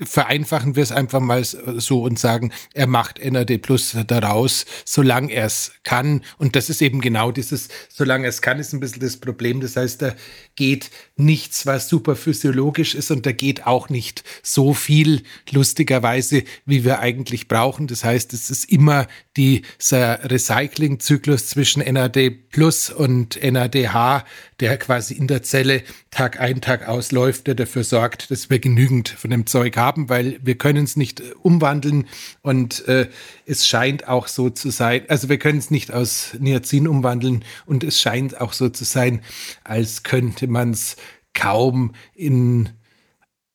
vereinfachen 0.00 0.76
wir 0.76 0.82
es 0.82 0.92
einfach 0.92 1.20
mal 1.20 1.44
so 1.44 2.02
und 2.02 2.18
sagen, 2.18 2.52
er 2.72 2.86
macht 2.86 3.24
NAD 3.24 3.58
Plus 3.58 3.96
daraus, 4.06 4.64
solange 4.84 5.32
er 5.32 5.46
es 5.46 5.72
kann. 5.82 6.22
Und 6.38 6.54
das 6.54 6.70
ist 6.70 6.82
eben 6.82 7.00
genau 7.00 7.32
dieses, 7.32 7.68
solange 7.88 8.24
er 8.24 8.30
es 8.30 8.42
kann, 8.42 8.60
ist 8.60 8.72
ein 8.72 8.80
bisschen 8.80 9.00
das 9.00 9.16
Problem. 9.16 9.60
Das 9.60 9.76
heißt, 9.76 10.02
da 10.02 10.14
geht 10.54 10.90
nichts, 11.16 11.66
was 11.66 11.88
super 11.88 12.14
physiologisch 12.14 12.94
ist 12.94 13.10
und 13.10 13.26
da 13.26 13.32
geht 13.32 13.66
auch 13.66 13.88
nicht 13.88 14.22
so 14.42 14.72
viel, 14.72 15.22
lustigerweise, 15.50 16.44
wie 16.64 16.84
wir 16.84 17.00
eigentlich 17.00 17.48
brauchen. 17.48 17.88
Das 17.88 18.04
heißt, 18.04 18.32
es 18.32 18.50
ist 18.50 18.70
immer 18.70 19.08
dieser 19.36 20.30
Recyclingzyklus 20.30 21.46
zwischen 21.46 21.82
NAD 21.82 22.30
Plus 22.50 22.90
und 22.90 23.38
NADH, 23.42 24.24
der 24.60 24.76
quasi 24.78 25.14
in 25.14 25.28
der 25.28 25.42
Zelle 25.42 25.82
Tag 26.10 26.40
ein, 26.40 26.60
Tag 26.60 26.88
ausläuft, 26.88 27.46
der 27.46 27.54
dafür 27.54 27.84
sorgt, 27.84 28.30
dass 28.30 28.50
wir 28.50 28.58
genügend 28.58 29.08
von 29.08 29.30
dem 29.30 29.46
Zeug 29.46 29.76
haben, 29.76 29.87
weil 29.96 30.38
wir 30.42 30.56
können 30.56 30.84
es 30.84 30.96
nicht 30.96 31.20
äh, 31.20 31.32
umwandeln 31.42 32.06
und 32.42 32.86
äh, 32.88 33.08
es 33.46 33.66
scheint 33.66 34.08
auch 34.08 34.28
so 34.28 34.50
zu 34.50 34.70
sein, 34.70 35.02
also 35.08 35.28
wir 35.28 35.38
können 35.38 35.58
es 35.58 35.70
nicht 35.70 35.92
aus 35.92 36.36
Niacin 36.38 36.86
umwandeln 36.86 37.44
und 37.66 37.84
es 37.84 38.00
scheint 38.00 38.40
auch 38.40 38.52
so 38.52 38.68
zu 38.68 38.84
sein, 38.84 39.22
als 39.64 40.02
könnte 40.02 40.46
man 40.46 40.70
es 40.70 40.96
kaum 41.34 41.94
in 42.14 42.70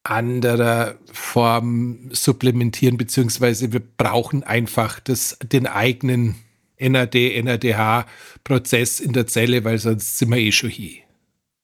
anderer 0.03 0.95
Form 1.11 2.09
supplementieren, 2.11 2.97
beziehungsweise 2.97 3.71
wir 3.71 3.79
brauchen 3.79 4.43
einfach 4.43 4.99
das, 4.99 5.37
den 5.41 5.65
eigenen 5.67 6.35
NAD, 6.79 7.15
NADH-Prozess 7.43 8.99
in 8.99 9.13
der 9.13 9.27
Zelle, 9.27 9.63
weil 9.63 9.77
sonst 9.77 10.17
sind 10.17 10.31
wir 10.31 10.37
eh 10.37 10.51
schon 10.51 10.69
hier. 10.69 11.03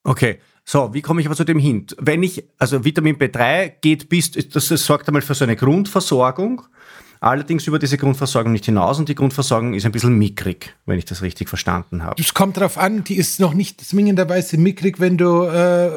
Okay. 0.04 0.40
So, 0.72 0.94
wie 0.94 1.02
komme 1.02 1.20
ich 1.20 1.26
aber 1.26 1.36
zu 1.36 1.46
dem 1.46 1.58
hin? 1.58 1.88
Wenn 1.98 2.22
ich, 2.22 2.44
also 2.60 2.86
Vitamin 2.86 3.18
B3 3.18 3.74
geht 3.82 4.08
bis, 4.08 4.30
das, 4.30 4.68
sorgt 4.68 5.08
einmal 5.08 5.24
für 5.24 5.34
so 5.34 5.44
eine 5.44 5.56
Grundversorgung 5.56 6.62
allerdings 7.22 7.68
über 7.68 7.80
diese 7.80 7.98
Grundversorgung 7.98 8.54
nicht 8.54 8.66
hinaus 8.66 8.98
und 8.98 9.10
die 9.10 9.16
Grundversorgung 9.16 9.74
ist 9.74 9.86
ein 9.86 9.92
bisschen 9.92 10.18
mickrig, 10.18 10.76
wenn 10.86 10.98
ich 10.98 11.06
das 11.06 11.22
richtig 11.22 11.50
verstanden 11.50 12.04
habe. 12.04 12.22
Es 12.22 12.34
kommt 12.34 12.58
darauf 12.58 12.78
an, 12.78 13.04
die 13.04 13.16
ist 13.16 13.40
noch 13.40 13.54
nicht 13.54 13.82
zwingenderweise 13.82 14.58
mickrig, 14.58 15.00
wenn 15.00 15.18
du 15.18 15.44
äh, 15.44 15.90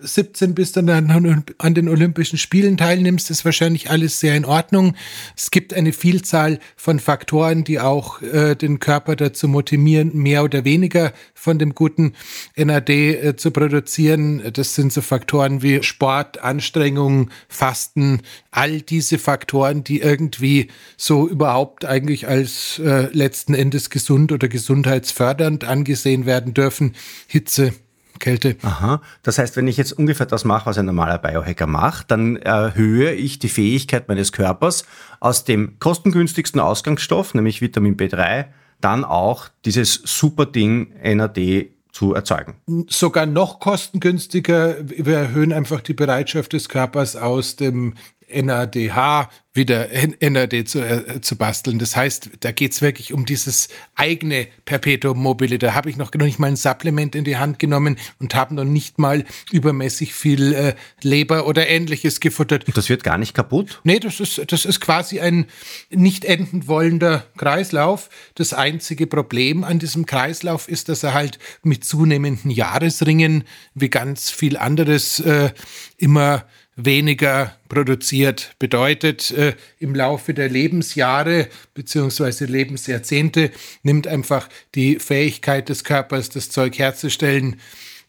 17 0.00 0.54
bist 0.54 0.78
und 0.78 0.86
dann 0.86 1.44
an 1.58 1.74
den 1.74 1.88
Olympischen 1.88 2.38
Spielen 2.38 2.78
teilnimmst, 2.78 3.30
ist 3.30 3.44
wahrscheinlich 3.44 3.90
alles 3.90 4.20
sehr 4.20 4.34
in 4.34 4.46
Ordnung. 4.46 4.94
Es 5.36 5.50
gibt 5.50 5.74
eine 5.74 5.92
Vielzahl 5.92 6.58
von 6.76 6.98
Faktoren, 6.98 7.64
die 7.64 7.78
auch 7.78 8.22
äh, 8.22 8.54
den 8.54 8.78
Körper 8.78 9.16
dazu 9.16 9.48
motivieren, 9.48 10.16
mehr 10.16 10.44
oder 10.44 10.64
weniger 10.64 11.12
von 11.34 11.58
dem 11.58 11.74
guten 11.74 12.14
NAD 12.56 12.88
äh, 12.88 13.36
zu 13.36 13.50
produzieren. 13.50 14.42
Das 14.52 14.74
sind 14.74 14.92
so 14.92 15.02
Faktoren 15.02 15.62
wie 15.62 15.82
Sport, 15.82 16.42
Anstrengung, 16.42 17.30
Fasten, 17.48 18.22
all 18.50 18.80
diese 18.80 19.18
Faktoren, 19.18 19.84
die 19.84 20.00
irgendwie 20.00 20.69
so 20.96 21.28
überhaupt 21.28 21.84
eigentlich 21.84 22.28
als 22.28 22.78
äh, 22.78 23.08
letzten 23.12 23.54
Endes 23.54 23.90
gesund 23.90 24.32
oder 24.32 24.48
gesundheitsfördernd 24.48 25.64
angesehen 25.64 26.26
werden 26.26 26.54
dürfen. 26.54 26.94
Hitze, 27.26 27.72
Kälte. 28.20 28.56
Aha. 28.62 29.02
Das 29.22 29.38
heißt, 29.38 29.56
wenn 29.56 29.66
ich 29.66 29.76
jetzt 29.76 29.92
ungefähr 29.92 30.26
das 30.26 30.44
mache, 30.44 30.66
was 30.66 30.78
ein 30.78 30.86
normaler 30.86 31.18
Biohacker 31.18 31.66
macht, 31.66 32.10
dann 32.10 32.36
erhöhe 32.36 33.12
ich 33.12 33.38
die 33.38 33.48
Fähigkeit 33.48 34.06
meines 34.08 34.30
Körpers, 34.30 34.84
aus 35.18 35.44
dem 35.44 35.78
kostengünstigsten 35.80 36.60
Ausgangsstoff, 36.60 37.34
nämlich 37.34 37.60
Vitamin 37.60 37.96
B3, 37.96 38.46
dann 38.80 39.04
auch 39.04 39.48
dieses 39.64 39.94
super 40.04 40.46
Ding 40.46 40.92
NAD 41.02 41.70
zu 41.92 42.14
erzeugen. 42.14 42.54
Sogar 42.88 43.26
noch 43.26 43.58
kostengünstiger. 43.58 44.76
Wir 44.84 45.16
erhöhen 45.16 45.52
einfach 45.52 45.80
die 45.80 45.94
Bereitschaft 45.94 46.52
des 46.52 46.68
Körpers 46.68 47.16
aus 47.16 47.56
dem 47.56 47.94
NADH 48.32 49.28
wieder 49.52 49.88
NAD 50.20 50.68
zu, 50.68 50.80
äh, 50.80 51.20
zu 51.20 51.36
basteln. 51.36 51.80
Das 51.80 51.96
heißt, 51.96 52.30
da 52.40 52.52
geht's 52.52 52.82
wirklich 52.82 53.12
um 53.12 53.26
dieses 53.26 53.68
eigene 53.96 54.46
Perpetuum 54.64 55.18
mobile. 55.18 55.58
Da 55.58 55.74
habe 55.74 55.90
ich 55.90 55.96
noch, 55.96 56.12
noch 56.14 56.24
nicht 56.24 56.38
mal 56.38 56.46
ein 56.46 56.56
Supplement 56.56 57.16
in 57.16 57.24
die 57.24 57.36
Hand 57.36 57.58
genommen 57.58 57.98
und 58.20 58.36
habe 58.36 58.54
noch 58.54 58.64
nicht 58.64 59.00
mal 59.00 59.24
übermäßig 59.50 60.14
viel 60.14 60.52
äh, 60.52 60.74
Leber 61.02 61.46
oder 61.48 61.66
ähnliches 61.66 62.20
gefuttert. 62.20 62.68
Und 62.68 62.76
das 62.76 62.88
wird 62.88 63.02
gar 63.02 63.18
nicht 63.18 63.34
kaputt? 63.34 63.80
Nee, 63.82 63.98
das 63.98 64.20
ist, 64.20 64.40
das 64.52 64.64
ist 64.64 64.80
quasi 64.80 65.18
ein 65.18 65.46
nicht 65.90 66.24
enden 66.24 66.68
wollender 66.68 67.26
Kreislauf. 67.36 68.08
Das 68.36 68.52
einzige 68.52 69.08
Problem 69.08 69.64
an 69.64 69.80
diesem 69.80 70.06
Kreislauf 70.06 70.68
ist, 70.68 70.88
dass 70.88 71.02
er 71.02 71.12
halt 71.12 71.40
mit 71.64 71.84
zunehmenden 71.84 72.52
Jahresringen 72.52 73.42
wie 73.74 73.90
ganz 73.90 74.30
viel 74.30 74.56
anderes 74.56 75.18
äh, 75.18 75.50
immer 75.96 76.44
weniger 76.84 77.56
produziert. 77.68 78.54
Bedeutet, 78.58 79.30
äh, 79.30 79.54
im 79.78 79.94
Laufe 79.94 80.34
der 80.34 80.48
Lebensjahre 80.48 81.48
bzw. 81.74 82.46
Lebensjahrzehnte 82.46 83.50
nimmt 83.82 84.06
einfach 84.06 84.48
die 84.74 84.98
Fähigkeit 84.98 85.68
des 85.68 85.84
Körpers, 85.84 86.30
das 86.30 86.50
Zeug 86.50 86.78
herzustellen, 86.78 87.60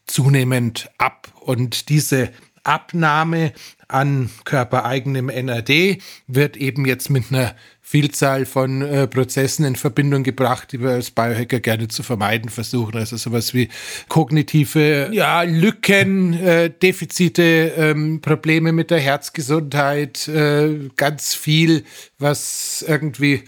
zunehmend 0.06 0.90
ab. 0.98 1.34
Und 1.40 1.90
diese 1.90 2.30
Abnahme 2.64 3.54
an 3.94 4.30
körpereigenem 4.46 5.28
NAD 5.28 5.98
wird 6.28 6.58
eben 6.58 6.86
jetzt 6.86 7.10
mit 7.10 7.26
einer 7.30 7.56
Vielzahl 7.82 8.46
von 8.46 8.82
äh, 8.82 9.08
Prozessen 9.08 9.66
in 9.66 9.76
Verbindung 9.76 10.24
gebracht, 10.24 10.72
die 10.72 10.80
wir 10.80 10.92
als 10.92 11.12
Biohacker 11.12 11.60
gerne 11.60 11.88
zu 11.90 12.04
vermeiden 12.04 12.50
versuchen. 12.50 12.98
Also 12.98 13.18
sowas 13.18 13.54
wie 13.54 13.68
kognitive 14.08 15.10
ja, 15.12 15.42
Lücken, 15.42 16.34
äh, 16.34 16.70
Defizite, 16.70 17.74
ähm, 17.76 18.22
Probleme 18.22 18.72
mit 18.72 18.92
der 18.92 19.00
Herzgesundheit, 19.00 20.28
äh, 20.30 20.90
ganz 20.96 21.36
viel, 21.36 21.84
was 22.18 22.86
irgendwie 22.88 23.44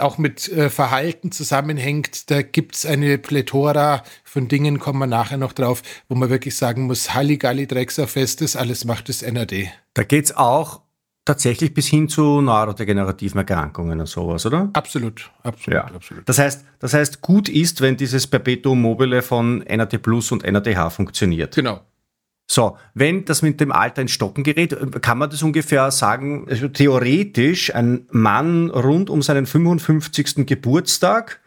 auch 0.00 0.18
mit 0.18 0.48
äh, 0.48 0.70
Verhalten 0.70 1.32
zusammenhängt. 1.32 2.30
Da 2.30 2.42
gibt 2.42 2.76
es 2.76 2.86
eine 2.86 3.18
Plethora 3.18 4.02
von 4.24 4.48
Dingen, 4.48 4.78
kommen 4.78 4.98
wir 4.98 5.06
nachher 5.06 5.38
noch 5.38 5.52
drauf, 5.52 5.82
wo 6.08 6.14
man 6.14 6.30
wirklich 6.30 6.56
sagen 6.56 6.82
muss, 6.86 7.14
Halligalli, 7.14 7.66
Drecksau-Festes, 7.66 8.56
alles 8.56 8.84
macht 8.84 9.08
das 9.08 9.22
NAD. 9.22 9.68
Da 9.94 10.04
geht 10.04 10.26
es 10.26 10.36
auch 10.36 10.82
tatsächlich 11.28 11.74
bis 11.74 11.86
hin 11.86 12.08
zu 12.08 12.40
neurodegenerativen 12.40 13.38
Erkrankungen 13.38 14.00
und 14.00 14.06
sowas, 14.06 14.46
oder? 14.46 14.70
Absolut, 14.72 15.30
absolut, 15.42 15.74
ja. 15.74 15.84
absolut. 15.84 16.26
Das 16.26 16.38
heißt, 16.38 16.64
das 16.78 16.94
heißt, 16.94 17.20
gut 17.20 17.50
ist, 17.50 17.82
wenn 17.82 17.98
dieses 17.98 18.26
Perpetuum 18.26 18.80
mobile 18.80 19.20
von 19.20 19.58
NAD 19.58 20.00
Plus 20.00 20.32
und 20.32 20.50
NADH 20.50 20.88
funktioniert. 20.88 21.54
Genau. 21.54 21.80
So, 22.50 22.78
wenn 22.94 23.26
das 23.26 23.42
mit 23.42 23.60
dem 23.60 23.72
Alter 23.72 24.02
in 24.02 24.08
Stocken 24.08 24.42
gerät, 24.42 24.74
kann 25.02 25.18
man 25.18 25.28
das 25.28 25.42
ungefähr 25.42 25.90
sagen, 25.90 26.46
also 26.48 26.68
theoretisch 26.68 27.74
ein 27.74 28.06
Mann 28.10 28.70
rund 28.70 29.10
um 29.10 29.20
seinen 29.20 29.44
55. 29.44 30.46
Geburtstag 30.46 31.40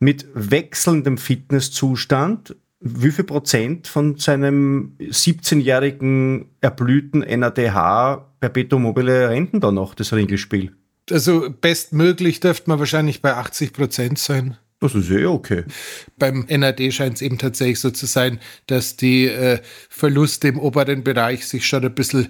mit 0.00 0.26
wechselndem 0.34 1.16
Fitnesszustand 1.16 2.56
wie 2.80 3.10
viel 3.10 3.24
Prozent 3.24 3.88
von 3.88 4.18
seinem 4.18 4.96
17-jährigen 5.00 6.46
erblühten 6.60 7.20
NADH 7.20 8.24
Perpetuum 8.40 8.82
mobile 8.82 9.28
Renten 9.30 9.60
da 9.60 9.72
noch, 9.72 9.94
das 9.94 10.12
Ringelspiel? 10.12 10.72
Also 11.10 11.48
bestmöglich 11.60 12.40
dürfte 12.40 12.70
man 12.70 12.78
wahrscheinlich 12.78 13.20
bei 13.20 13.34
80 13.34 13.72
Prozent 13.72 14.18
sein. 14.18 14.56
Das 14.80 14.94
ist 14.94 15.10
eh 15.10 15.26
okay. 15.26 15.64
Beim 16.18 16.46
NAD 16.48 16.92
scheint 16.92 17.16
es 17.16 17.22
eben 17.22 17.38
tatsächlich 17.38 17.80
so 17.80 17.90
zu 17.90 18.06
sein, 18.06 18.38
dass 18.66 18.96
die 18.96 19.26
äh, 19.26 19.60
Verluste 19.88 20.48
im 20.48 20.58
oberen 20.58 21.02
Bereich 21.02 21.46
sich 21.46 21.66
schon 21.66 21.84
ein 21.84 21.94
bisschen 21.94 22.28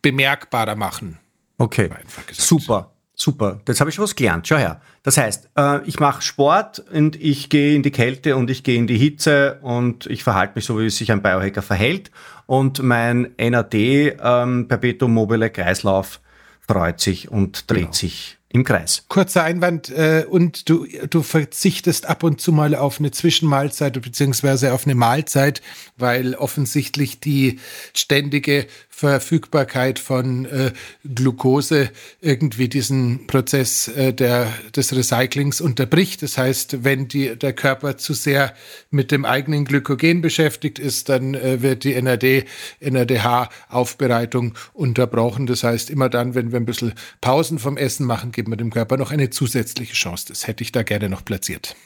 bemerkbarer 0.00 0.76
machen. 0.76 1.18
Okay, 1.58 1.90
super. 2.32 2.92
Super, 3.20 3.60
jetzt 3.66 3.80
habe 3.80 3.90
ich 3.90 3.98
was 3.98 4.14
gelernt. 4.14 4.46
Schau 4.46 4.58
her. 4.58 4.80
Das 5.02 5.16
heißt, 5.16 5.50
äh, 5.56 5.84
ich 5.88 5.98
mache 5.98 6.22
Sport 6.22 6.78
und 6.92 7.20
ich 7.20 7.48
gehe 7.48 7.74
in 7.74 7.82
die 7.82 7.90
Kälte 7.90 8.36
und 8.36 8.48
ich 8.48 8.62
gehe 8.62 8.78
in 8.78 8.86
die 8.86 8.96
Hitze 8.96 9.58
und 9.62 10.06
ich 10.06 10.22
verhalte 10.22 10.52
mich 10.54 10.66
so, 10.66 10.78
wie 10.78 10.88
sich 10.88 11.10
ein 11.10 11.20
Biohacker 11.20 11.62
verhält. 11.62 12.12
Und 12.46 12.80
mein 12.80 13.34
NAD 13.36 13.74
ähm, 13.74 14.68
Perpetuum 14.68 15.12
mobile 15.12 15.50
Kreislauf 15.50 16.20
freut 16.60 17.00
sich 17.00 17.28
und 17.28 17.68
dreht 17.68 17.78
genau. 17.80 17.92
sich 17.92 18.37
im 18.50 18.64
Kreis. 18.64 19.04
Kurzer 19.08 19.44
Einwand, 19.44 19.90
äh, 19.90 20.24
und 20.28 20.68
du, 20.68 20.86
du 21.10 21.22
verzichtest 21.22 22.06
ab 22.06 22.22
und 22.22 22.40
zu 22.40 22.52
mal 22.52 22.74
auf 22.74 22.98
eine 22.98 23.10
Zwischenmahlzeit 23.10 24.00
beziehungsweise 24.00 24.72
auf 24.72 24.86
eine 24.86 24.94
Mahlzeit, 24.94 25.60
weil 25.96 26.34
offensichtlich 26.34 27.20
die 27.20 27.58
ständige 27.92 28.66
Verfügbarkeit 28.98 30.00
von 30.00 30.44
äh, 30.46 30.72
Glucose 31.04 31.90
irgendwie 32.20 32.68
diesen 32.68 33.28
Prozess 33.28 33.86
äh, 33.86 34.12
der, 34.12 34.52
des 34.74 34.92
Recyclings 34.92 35.60
unterbricht. 35.60 36.20
Das 36.20 36.36
heißt, 36.36 36.82
wenn 36.82 37.06
die, 37.06 37.38
der 37.38 37.52
Körper 37.52 37.96
zu 37.96 38.12
sehr 38.12 38.54
mit 38.90 39.12
dem 39.12 39.24
eigenen 39.24 39.66
Glykogen 39.66 40.20
beschäftigt 40.20 40.80
ist, 40.80 41.10
dann 41.10 41.34
äh, 41.34 41.62
wird 41.62 41.84
die 41.84 41.94
NAD, 42.02 42.44
NADH-Aufbereitung 42.80 44.54
unterbrochen. 44.72 45.46
Das 45.46 45.62
heißt, 45.62 45.90
immer 45.90 46.08
dann, 46.08 46.34
wenn 46.34 46.50
wir 46.50 46.58
ein 46.58 46.66
bisschen 46.66 46.94
Pausen 47.20 47.60
vom 47.60 47.76
Essen 47.76 48.04
machen, 48.04 48.32
geben 48.32 48.50
wir 48.50 48.56
dem 48.56 48.72
Körper 48.72 48.96
noch 48.96 49.12
eine 49.12 49.30
zusätzliche 49.30 49.94
Chance. 49.94 50.26
Das 50.26 50.48
hätte 50.48 50.64
ich 50.64 50.72
da 50.72 50.82
gerne 50.82 51.08
noch 51.08 51.24
platziert. 51.24 51.76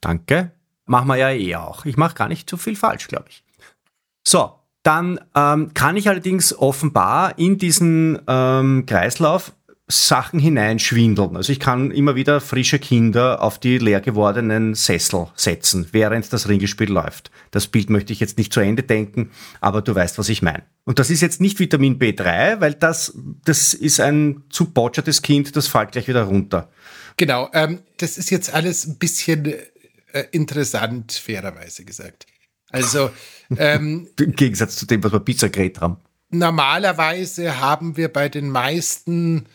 Danke. 0.00 0.52
Machen 0.86 1.08
wir 1.08 1.16
ja 1.16 1.32
eh 1.32 1.54
auch. 1.54 1.84
Ich 1.84 1.98
mache 1.98 2.14
gar 2.14 2.28
nicht 2.28 2.48
zu 2.48 2.56
viel 2.56 2.76
falsch, 2.76 3.08
glaube 3.08 3.26
ich. 3.28 3.44
So, 4.26 4.54
dann 4.82 5.20
ähm, 5.34 5.72
kann 5.74 5.96
ich 5.96 6.08
allerdings 6.08 6.56
offenbar 6.56 7.38
in 7.38 7.58
diesen 7.58 8.18
ähm, 8.26 8.84
Kreislauf 8.86 9.52
Sachen 9.88 10.40
hineinschwindeln. 10.40 11.36
Also 11.36 11.52
ich 11.52 11.60
kann 11.60 11.90
immer 11.90 12.14
wieder 12.14 12.40
frische 12.40 12.78
Kinder 12.78 13.42
auf 13.42 13.58
die 13.58 13.78
leer 13.78 14.00
gewordenen 14.00 14.74
Sessel 14.74 15.26
setzen, 15.34 15.88
während 15.92 16.32
das 16.32 16.48
Ringespiel 16.48 16.90
läuft. 16.90 17.30
Das 17.50 17.66
Bild 17.66 17.90
möchte 17.90 18.12
ich 18.12 18.20
jetzt 18.20 18.38
nicht 18.38 18.52
zu 18.52 18.60
Ende 18.60 18.82
denken, 18.82 19.30
aber 19.60 19.82
du 19.82 19.94
weißt, 19.94 20.18
was 20.18 20.28
ich 20.28 20.40
meine. 20.40 20.62
Und 20.84 20.98
das 20.98 21.10
ist 21.10 21.20
jetzt 21.20 21.40
nicht 21.40 21.58
Vitamin 21.58 21.98
B3, 21.98 22.60
weil 22.60 22.74
das, 22.74 23.12
das 23.44 23.74
ist 23.74 24.00
ein 24.00 24.44
zu 24.48 24.70
botschertes 24.70 25.20
Kind, 25.20 25.54
das 25.56 25.68
fällt 25.68 25.92
gleich 25.92 26.08
wieder 26.08 26.24
runter. 26.24 26.70
Genau, 27.16 27.50
ähm, 27.52 27.80
das 27.98 28.18
ist 28.18 28.30
jetzt 28.30 28.54
alles 28.54 28.86
ein 28.86 28.96
bisschen 28.96 29.44
äh, 30.12 30.24
interessant, 30.30 31.12
fairerweise 31.12 31.84
gesagt. 31.84 32.26
Also 32.72 33.10
ähm, 33.56 34.08
im 34.18 34.32
Gegensatz 34.32 34.76
zu 34.76 34.86
dem, 34.86 35.04
was 35.04 35.12
wir 35.12 35.20
Pizza 35.20 35.48
geredet 35.48 35.80
haben. 35.80 35.98
Normalerweise 36.30 37.60
haben 37.60 37.96
wir 37.96 38.08
bei 38.08 38.28
den 38.28 38.48
meisten 38.48 39.46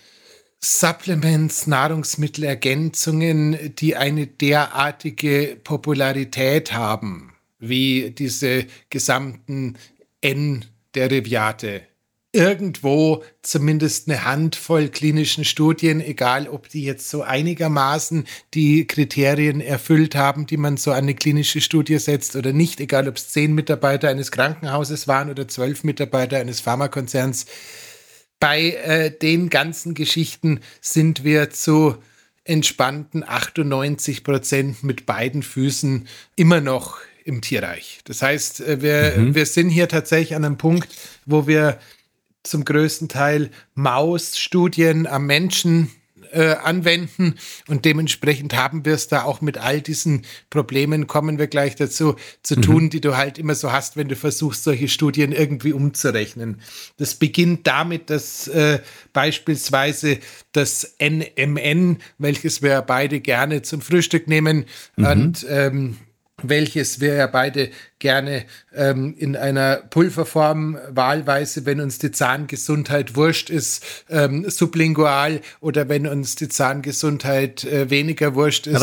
Supplements, 0.64 1.68
Nahrungsmittelergänzungen, 1.68 3.76
die 3.76 3.96
eine 3.96 4.28
derartige 4.28 5.58
Popularität 5.64 6.74
haben, 6.74 7.34
wie 7.60 8.12
diese 8.12 8.66
gesamten 8.90 9.78
N-Derivate, 10.22 11.82
irgendwo 12.32 13.24
zumindest 13.42 14.10
eine 14.10 14.26
Handvoll 14.26 14.90
klinischen 14.90 15.46
Studien, 15.46 16.02
egal 16.02 16.48
ob 16.48 16.70
die 16.70 16.84
jetzt 16.84 17.10
so 17.10 17.24
einigermaßen 17.24 18.28
die 18.54 18.86
Kriterien 18.86 19.62
erfüllt 19.62 20.16
haben, 20.16 20.46
die 20.46 20.58
man 20.58 20.78
so 20.78 20.92
an 20.92 21.00
eine 21.00 21.16
klinische 21.16 21.62
Studie 21.62 21.98
setzt 21.98 22.36
oder 22.36 22.54
nicht, 22.54 22.80
egal 22.80 23.08
ob 23.08 23.18
es 23.18 23.30
zehn 23.30 23.54
Mitarbeiter 23.54 24.10
eines 24.10 24.32
Krankenhauses 24.32 25.08
waren 25.08 25.30
oder 25.30 25.48
zwölf 25.48 25.84
Mitarbeiter 25.84 26.38
eines 26.38 26.60
Pharmakonzerns. 26.60 27.46
Bei 28.40 28.72
äh, 28.72 29.10
den 29.10 29.50
ganzen 29.50 29.94
Geschichten 29.94 30.60
sind 30.80 31.24
wir 31.24 31.50
zu 31.50 31.96
entspannten 32.44 33.24
98 33.28 34.24
Prozent 34.24 34.84
mit 34.84 35.06
beiden 35.06 35.44
Füßen 35.44 36.08
immer 36.36 36.62
noch 36.62 37.00
im 37.26 37.42
Tierreich. 37.42 38.00
Das 38.06 38.22
heißt, 38.22 38.62
äh, 38.62 38.82
wir, 38.82 39.14
mhm. 39.18 39.36
wir 39.36 39.46
sind 39.46 39.70
hier 39.70 39.90
tatsächlich 39.90 40.36
an 40.36 40.46
einem 40.46 40.58
Punkt, 40.58 40.88
wo 41.26 41.48
wir 41.48 41.80
zum 42.50 42.66
größten 42.66 43.10
Teil 43.10 43.50
Mausstudien 43.76 45.08
am 45.08 45.26
Menschen 45.26 45.90
äh, 46.32 46.56
anwenden 46.56 47.36
und 47.68 47.86
dementsprechend 47.86 48.56
haben 48.56 48.86
wir 48.86 48.94
es 48.94 49.08
da 49.08 49.24
auch 49.24 49.42
mit 49.42 49.58
all 49.58 49.82
diesen 49.82 50.24
Problemen, 50.50 51.08
kommen 51.08 51.40
wir 51.40 51.48
gleich 51.48 51.76
dazu, 51.76 52.16
zu 52.44 52.58
mhm. 52.58 52.62
tun, 52.62 52.90
die 52.90 53.02
du 53.02 53.18
halt 53.18 53.38
immer 53.38 53.56
so 53.56 53.72
hast, 53.72 53.98
wenn 53.98 54.08
du 54.08 54.16
versuchst, 54.16 54.64
solche 54.64 54.88
Studien 54.88 55.32
irgendwie 55.32 55.74
umzurechnen. 55.74 56.62
Das 56.98 57.16
beginnt 57.16 57.68
damit, 57.68 58.10
dass 58.10 58.48
äh, 58.48 58.80
beispielsweise 59.14 60.20
das 60.52 60.96
NMN, 61.00 61.98
welches 62.18 62.62
wir 62.62 62.82
beide 62.82 63.20
gerne 63.20 63.62
zum 63.62 63.82
Frühstück 63.82 64.28
nehmen 64.28 64.66
mhm. 64.96 65.06
und 65.06 65.46
ähm, 65.50 65.98
welches 66.44 67.00
wir 67.00 67.16
ja 67.16 67.26
beide 67.26 67.72
gerne 67.98 68.46
ähm, 68.76 69.16
in 69.18 69.36
einer 69.36 69.78
Pulverform 69.78 70.78
wahlweise, 70.90 71.66
wenn 71.66 71.82
uns 71.82 71.98
die 71.98 72.12
Zahngesundheit 72.12 73.16
wurscht 73.16 73.50
ist, 73.50 73.84
ähm, 74.10 74.48
sublingual 74.48 75.42
oder 75.62 75.90
wenn 75.90 76.06
uns 76.06 76.36
die 76.36 76.48
Zahngesundheit 76.48 77.64
äh, 77.64 77.90
weniger 77.90 78.36
wurscht 78.36 78.68
ist, 78.68 78.74
ja, 78.74 78.80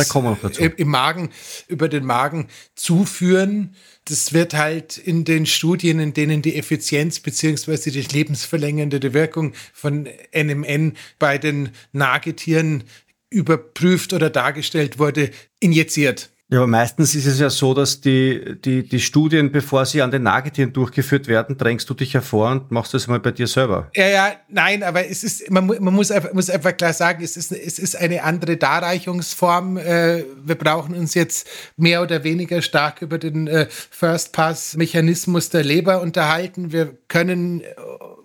im 0.77 0.89
Magen, 0.89 1.31
über 1.69 1.89
den 1.89 2.05
Magen 2.05 2.49
zuführen. 2.75 3.77
Das 4.07 4.33
wird 4.33 4.55
halt 4.55 4.99
in 4.99 5.25
den 5.25 5.47
Studien, 5.47 6.01
in 6.01 6.13
denen 6.13 6.43
die 6.43 6.57
Effizienz 6.57 7.21
beziehungsweise 7.21 7.93
die 7.93 8.03
lebensverlängernde 8.03 9.15
Wirkung 9.15 9.53
von 9.73 10.09
NMN 10.35 10.95
bei 11.21 11.39
den 11.39 11.71
Nagetieren 11.93 12.83
überprüft 13.31 14.13
oder 14.13 14.29
dargestellt 14.29 14.99
wurde, 14.99 15.31
injiziert. 15.61 16.31
Ja, 16.55 16.61
aber 16.61 16.69
meistens 16.69 17.17
ist 17.17 17.27
es 17.27 17.41
ja 17.41 17.51
so, 17.51 17.75
dass 17.75 18.01
die, 18.01 18.55
die, 18.65 18.89
die 18.89 19.01
Studien, 19.01 19.51
bevor 19.51 19.85
sie 19.87 20.03
an 20.03 20.13
den 20.13 20.23
Nagetieren 20.23 20.73
durchgeführt 20.73 21.27
werden, 21.27 21.59
drängst 21.59 21.91
du 21.91 21.95
dich 21.95 22.15
hervor 22.15 22.53
und 22.53 22.71
machst 22.71 22.95
das 22.95 23.09
mal 23.09 23.19
bei 23.19 23.33
dir 23.33 23.49
selber. 23.49 23.91
Ja, 23.97 24.07
ja, 24.07 24.33
nein, 24.49 24.85
aber 24.85 25.05
es 25.05 25.25
ist, 25.25 25.51
man, 25.51 25.67
man 25.67 25.93
muss, 25.93 26.13
einfach, 26.13 26.33
muss 26.33 26.49
einfach 26.49 26.77
klar 26.77 26.93
sagen, 26.93 27.25
es 27.25 27.37
ist, 27.37 27.51
es 27.51 27.81
ist 27.81 27.97
eine 27.97 28.23
andere 28.23 28.57
Darreichungsform. 28.57 29.79
Äh, 29.79 30.23
wir 30.45 30.55
brauchen 30.55 30.95
uns 30.95 31.15
jetzt 31.15 31.49
mehr 31.77 32.03
oder 32.03 32.23
weniger 32.23 32.63
stark 32.63 33.03
über 33.03 33.19
den 33.19 33.49
äh, 33.49 33.67
First-Pass-Mechanismus 33.69 35.49
der 35.49 35.65
Leber 35.65 36.03
unterhalten. 36.03 36.71
Wir 36.71 36.97
können 37.09 37.63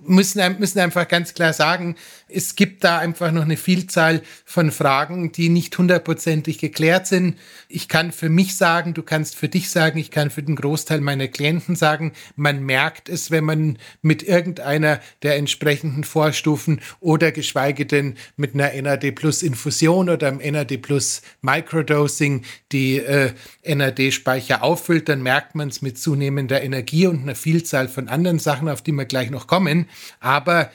müssen, 0.06 0.42
müssen 0.60 0.80
einfach 0.80 1.08
ganz 1.08 1.34
klar 1.34 1.54
sagen, 1.54 1.96
es 2.28 2.56
gibt 2.56 2.84
da 2.84 3.00
einfach 3.00 3.32
noch 3.32 3.44
eine 3.44 3.58
Vielzahl 3.58 4.22
von 4.46 4.72
Fragen, 4.72 5.32
die 5.32 5.50
nicht 5.50 5.78
hundertprozentig 5.78 6.60
geklärt 6.60 7.08
sind. 7.08 7.38
Ich 7.68 7.88
kann 7.88 8.12
für 8.12 8.30
mich 8.30 8.56
sagen, 8.56 8.94
du 8.94 9.04
kannst 9.04 9.36
für 9.36 9.50
dich 9.50 9.70
sagen, 9.70 9.98
ich 9.98 10.12
kann 10.12 10.30
für 10.30 10.44
den 10.44 10.56
Großteil 10.56 11.02
meiner 11.02 11.28
Klienten 11.28 11.76
sagen, 11.76 12.14
man 12.36 12.64
merkt 12.64 13.10
es, 13.10 13.32
wenn 13.32 13.44
man 13.44 13.78
mit 14.02 14.24
irgendeiner 14.24 15.00
der 15.24 15.38
entsprechenden 15.38 16.04
Vorstufen 16.04 16.82
oder 17.00 17.32
geschweige 17.32 17.86
denn 17.86 18.16
mit 18.38 18.54
einer 18.54 18.80
NAD 18.80 19.12
Plus 19.12 19.44
Infusion 19.44 20.10
oder 20.10 20.28
einem 20.28 20.54
NAD 20.54 20.78
Plus 20.82 21.22
Microdosing 21.42 22.44
die 22.72 22.98
äh, 22.98 23.34
NAD-Speicher 23.66 24.64
auffüllt, 24.64 25.10
dann 25.10 25.24
merkt 25.24 25.56
man 25.56 25.70
es 25.70 25.82
mit 25.82 25.98
zunehmender 25.98 26.62
Energie 26.62 27.08
und 27.08 27.24
einer 27.24 27.36
Vielzahl 27.36 27.88
von 27.88 28.08
anderen 28.08 28.40
Sachen, 28.40 28.70
auf 28.70 28.82
die 28.82 28.92
wir 28.92 29.06
gleich 29.06 29.30
noch 29.30 29.48
kommen. 29.48 29.89
Aber 30.20 30.72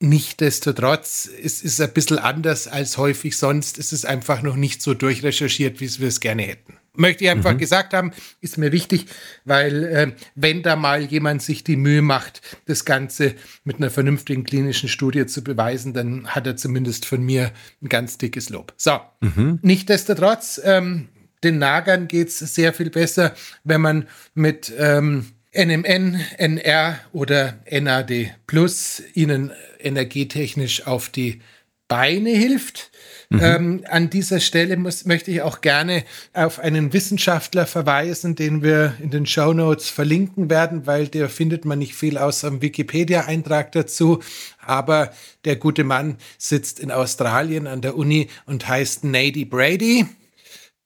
Nichtsdestotrotz, 0.00 1.28
es 1.42 1.60
ist 1.60 1.80
ein 1.80 1.92
bisschen 1.92 2.18
anders 2.18 2.68
als 2.68 2.98
häufig 2.98 3.36
sonst. 3.36 3.78
Es 3.78 3.92
ist 3.92 4.06
einfach 4.06 4.42
noch 4.42 4.54
nicht 4.54 4.80
so 4.80 4.94
durchrecherchiert, 4.94 5.80
wie 5.80 5.98
wir 5.98 6.06
es 6.06 6.20
gerne 6.20 6.42
hätten. 6.42 6.76
Möchte 6.94 7.24
ich 7.24 7.30
einfach 7.30 7.54
mhm. 7.54 7.58
gesagt 7.58 7.94
haben, 7.94 8.12
ist 8.40 8.58
mir 8.58 8.70
wichtig, 8.70 9.06
weil 9.44 9.84
äh, 9.84 10.12
wenn 10.36 10.62
da 10.62 10.76
mal 10.76 11.02
jemand 11.02 11.42
sich 11.42 11.64
die 11.64 11.76
Mühe 11.76 12.02
macht, 12.02 12.42
das 12.66 12.84
Ganze 12.84 13.34
mit 13.64 13.78
einer 13.78 13.90
vernünftigen 13.90 14.44
klinischen 14.44 14.88
Studie 14.88 15.26
zu 15.26 15.42
beweisen, 15.42 15.94
dann 15.94 16.28
hat 16.28 16.46
er 16.46 16.56
zumindest 16.56 17.04
von 17.04 17.20
mir 17.20 17.50
ein 17.82 17.88
ganz 17.88 18.18
dickes 18.18 18.50
Lob. 18.50 18.74
So, 18.76 19.00
mhm. 19.20 19.58
nichtsdestotrotz, 19.62 20.60
ähm, 20.62 21.08
den 21.42 21.58
Nagern 21.58 22.06
geht 22.06 22.28
es 22.28 22.38
sehr 22.38 22.72
viel 22.72 22.90
besser, 22.90 23.34
wenn 23.64 23.80
man 23.80 24.08
mit 24.34 24.72
ähm, 24.78 25.26
NMN, 25.52 26.20
NR 26.36 26.98
oder 27.12 27.58
NAD 27.70 28.34
Plus 28.46 29.02
ihnen 29.14 29.52
energietechnisch 29.80 30.86
auf 30.86 31.08
die 31.08 31.40
Beine 31.88 32.30
hilft. 32.30 32.90
Mhm. 33.30 33.40
Ähm, 33.42 33.84
an 33.88 34.10
dieser 34.10 34.40
Stelle 34.40 34.76
muss, 34.76 35.06
möchte 35.06 35.30
ich 35.30 35.40
auch 35.40 35.62
gerne 35.62 36.04
auf 36.34 36.58
einen 36.58 36.92
Wissenschaftler 36.92 37.66
verweisen, 37.66 38.36
den 38.36 38.62
wir 38.62 38.94
in 39.02 39.10
den 39.10 39.24
Show 39.24 39.54
Notes 39.54 39.88
verlinken 39.88 40.50
werden, 40.50 40.86
weil 40.86 41.08
der 41.08 41.30
findet 41.30 41.64
man 41.64 41.78
nicht 41.78 41.94
viel 41.94 42.18
aus 42.18 42.44
einem 42.44 42.60
Wikipedia-Eintrag 42.60 43.72
dazu. 43.72 44.20
Aber 44.60 45.12
der 45.46 45.56
gute 45.56 45.84
Mann 45.84 46.18
sitzt 46.36 46.78
in 46.78 46.90
Australien 46.90 47.66
an 47.66 47.80
der 47.80 47.96
Uni 47.96 48.28
und 48.44 48.68
heißt 48.68 49.04
Nady 49.04 49.46
Brady. 49.46 50.06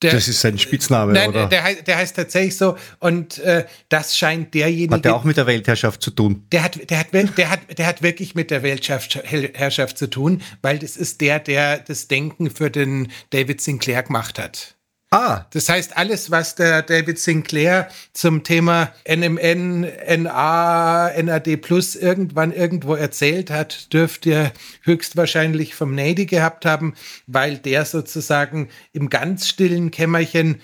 Der, 0.03 0.12
das 0.12 0.29
ist 0.29 0.41
sein 0.41 0.59
Spitzname, 0.59 1.12
nein, 1.12 1.31
oder? 1.31 1.47
Der, 1.47 1.75
der, 1.75 1.97
heißt 1.97 2.17
tatsächlich 2.17 2.57
so. 2.57 2.77
Und 2.99 3.38
äh, 3.38 3.67
das 3.88 4.17
scheint 4.17 4.53
derjenige. 4.55 4.95
Hat 4.95 5.05
der 5.05 5.15
auch 5.15 5.25
mit 5.25 5.37
der 5.37 5.47
Weltherrschaft 5.47 6.03
zu 6.03 6.11
tun? 6.11 6.47
Der 6.53 6.65
hat, 6.65 6.91
der, 6.91 6.99
hat, 6.99 7.12
der, 7.12 7.51
hat, 7.51 7.61
der 7.79 7.87
hat 7.87 8.03
wirklich 8.03 8.35
mit 8.35 8.51
der 8.51 8.62
Weltherrschaft 8.62 9.99
zu 9.99 10.11
tun, 10.11 10.43
weil 10.61 10.79
das 10.79 10.97
ist 10.97 11.21
der, 11.21 11.38
der 11.38 11.79
das 11.79 12.09
Denken 12.09 12.51
für 12.51 12.71
den 12.71 13.12
David 13.31 13.61
Sinclair 13.61 14.03
gemacht 14.03 14.38
hat. 14.38 14.77
Ah. 15.12 15.44
Das 15.51 15.68
heißt, 15.68 15.98
alles, 15.98 16.31
was 16.31 16.55
der 16.55 16.81
David 16.81 17.18
Sinclair 17.18 17.88
zum 18.14 18.44
Thema 18.44 18.94
NMN, 19.07 19.83
NA, 20.22 21.11
NAD 21.22 21.61
Plus 21.61 21.96
irgendwann 21.96 22.51
irgendwo 22.51 22.94
erzählt 22.94 23.51
hat, 23.51 23.92
dürft 23.92 24.25
ihr 24.25 24.53
höchstwahrscheinlich 24.85 25.75
vom 25.75 25.94
Nady 25.94 26.25
gehabt 26.25 26.64
haben, 26.64 26.94
weil 27.27 27.59
der 27.59 27.85
sozusagen 27.85 28.70
im 28.94 29.11
ganz 29.11 29.48
stillen 29.48 29.90
Kämmerchen 29.90 30.62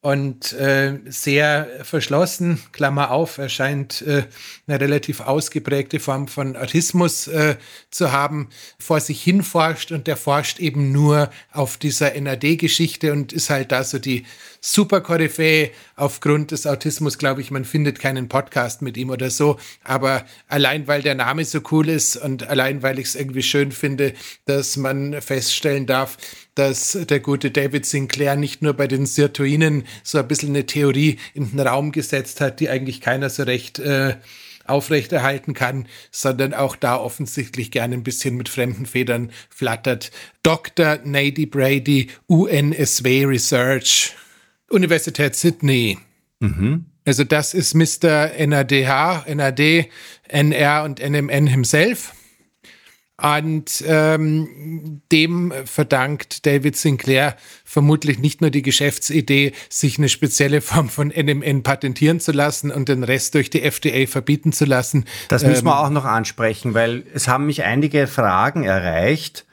und 0.00 0.52
äh, 0.52 1.00
sehr 1.06 1.68
verschlossen, 1.82 2.62
Klammer 2.70 3.10
auf, 3.10 3.38
er 3.38 3.48
scheint 3.48 4.02
äh, 4.02 4.24
eine 4.68 4.80
relativ 4.80 5.20
ausgeprägte 5.20 5.98
Form 5.98 6.28
von 6.28 6.56
Autismus 6.56 7.26
äh, 7.26 7.56
zu 7.90 8.12
haben, 8.12 8.48
vor 8.78 9.00
sich 9.00 9.20
hin 9.20 9.42
forscht 9.42 9.90
und 9.90 10.06
der 10.06 10.16
forscht 10.16 10.60
eben 10.60 10.92
nur 10.92 11.30
auf 11.52 11.78
dieser 11.78 12.18
NAD-Geschichte 12.18 13.12
und 13.12 13.32
ist 13.32 13.50
halt 13.50 13.72
da 13.72 13.82
so 13.82 13.98
die 13.98 14.24
super 14.60 15.00
Koryphäe 15.00 15.70
aufgrund 15.96 16.50
des 16.50 16.66
Autismus, 16.66 17.18
glaube 17.18 17.40
ich, 17.40 17.50
man 17.50 17.64
findet 17.64 17.98
keinen 17.98 18.28
Podcast 18.28 18.82
mit 18.82 18.96
ihm 18.96 19.10
oder 19.10 19.30
so, 19.30 19.58
aber 19.84 20.24
allein 20.48 20.86
weil 20.86 21.02
der 21.02 21.14
Name 21.14 21.44
so 21.44 21.60
cool 21.70 21.88
ist 21.88 22.16
und 22.16 22.48
allein 22.48 22.82
weil 22.82 22.98
ich 22.98 23.08
es 23.08 23.14
irgendwie 23.14 23.42
schön 23.42 23.72
finde, 23.72 24.14
dass 24.46 24.76
man 24.76 25.20
feststellen 25.20 25.86
darf, 25.86 26.18
dass 26.54 26.98
der 27.08 27.20
gute 27.20 27.50
David 27.50 27.86
Sinclair 27.86 28.36
nicht 28.36 28.62
nur 28.62 28.74
bei 28.74 28.86
den 28.86 29.06
Sirtuinen 29.06 29.84
so 30.02 30.18
ein 30.18 30.28
bisschen 30.28 30.50
eine 30.50 30.66
Theorie 30.66 31.18
in 31.34 31.50
den 31.50 31.60
Raum 31.60 31.92
gesetzt 31.92 32.40
hat, 32.40 32.60
die 32.60 32.68
eigentlich 32.68 33.00
keiner 33.00 33.30
so 33.30 33.44
recht 33.44 33.78
äh, 33.78 34.16
aufrechterhalten 34.68 35.54
kann, 35.54 35.86
sondern 36.10 36.54
auch 36.54 36.76
da 36.76 36.96
offensichtlich 36.96 37.70
gerne 37.70 37.94
ein 37.94 38.02
bisschen 38.02 38.36
mit 38.36 38.48
fremden 38.48 38.86
Federn 38.86 39.32
flattert. 39.48 40.10
Dr. 40.42 40.98
Nady 41.04 41.46
Brady, 41.46 42.08
UNSW 42.26 43.24
Research, 43.24 44.14
Universität 44.70 45.34
Sydney. 45.34 45.98
Mhm. 46.40 46.86
Also 47.04 47.24
das 47.24 47.54
ist 47.54 47.74
Mr. 47.74 48.30
NADH, 48.46 49.24
NAD, 49.34 49.88
NR 50.28 50.84
und 50.84 51.00
NMN 51.00 51.46
himself. 51.46 52.12
Und 53.20 53.82
ähm, 53.84 55.00
dem 55.10 55.52
verdankt 55.64 56.46
David 56.46 56.76
Sinclair 56.76 57.36
vermutlich 57.64 58.20
nicht 58.20 58.40
nur 58.40 58.50
die 58.50 58.62
Geschäftsidee, 58.62 59.54
sich 59.68 59.98
eine 59.98 60.08
spezielle 60.08 60.60
Form 60.60 60.88
von 60.88 61.08
NMN 61.08 61.64
patentieren 61.64 62.20
zu 62.20 62.30
lassen 62.30 62.70
und 62.70 62.88
den 62.88 63.02
Rest 63.02 63.34
durch 63.34 63.50
die 63.50 63.62
FDA 63.62 64.06
verbieten 64.06 64.52
zu 64.52 64.66
lassen. 64.66 65.04
Das 65.28 65.44
müssen 65.44 65.64
wir 65.64 65.72
ähm, 65.72 65.78
auch 65.78 65.90
noch 65.90 66.04
ansprechen, 66.04 66.74
weil 66.74 67.02
es 67.12 67.26
haben 67.26 67.46
mich 67.46 67.64
einige 67.64 68.06
Fragen 68.06 68.62
erreicht 68.62 69.46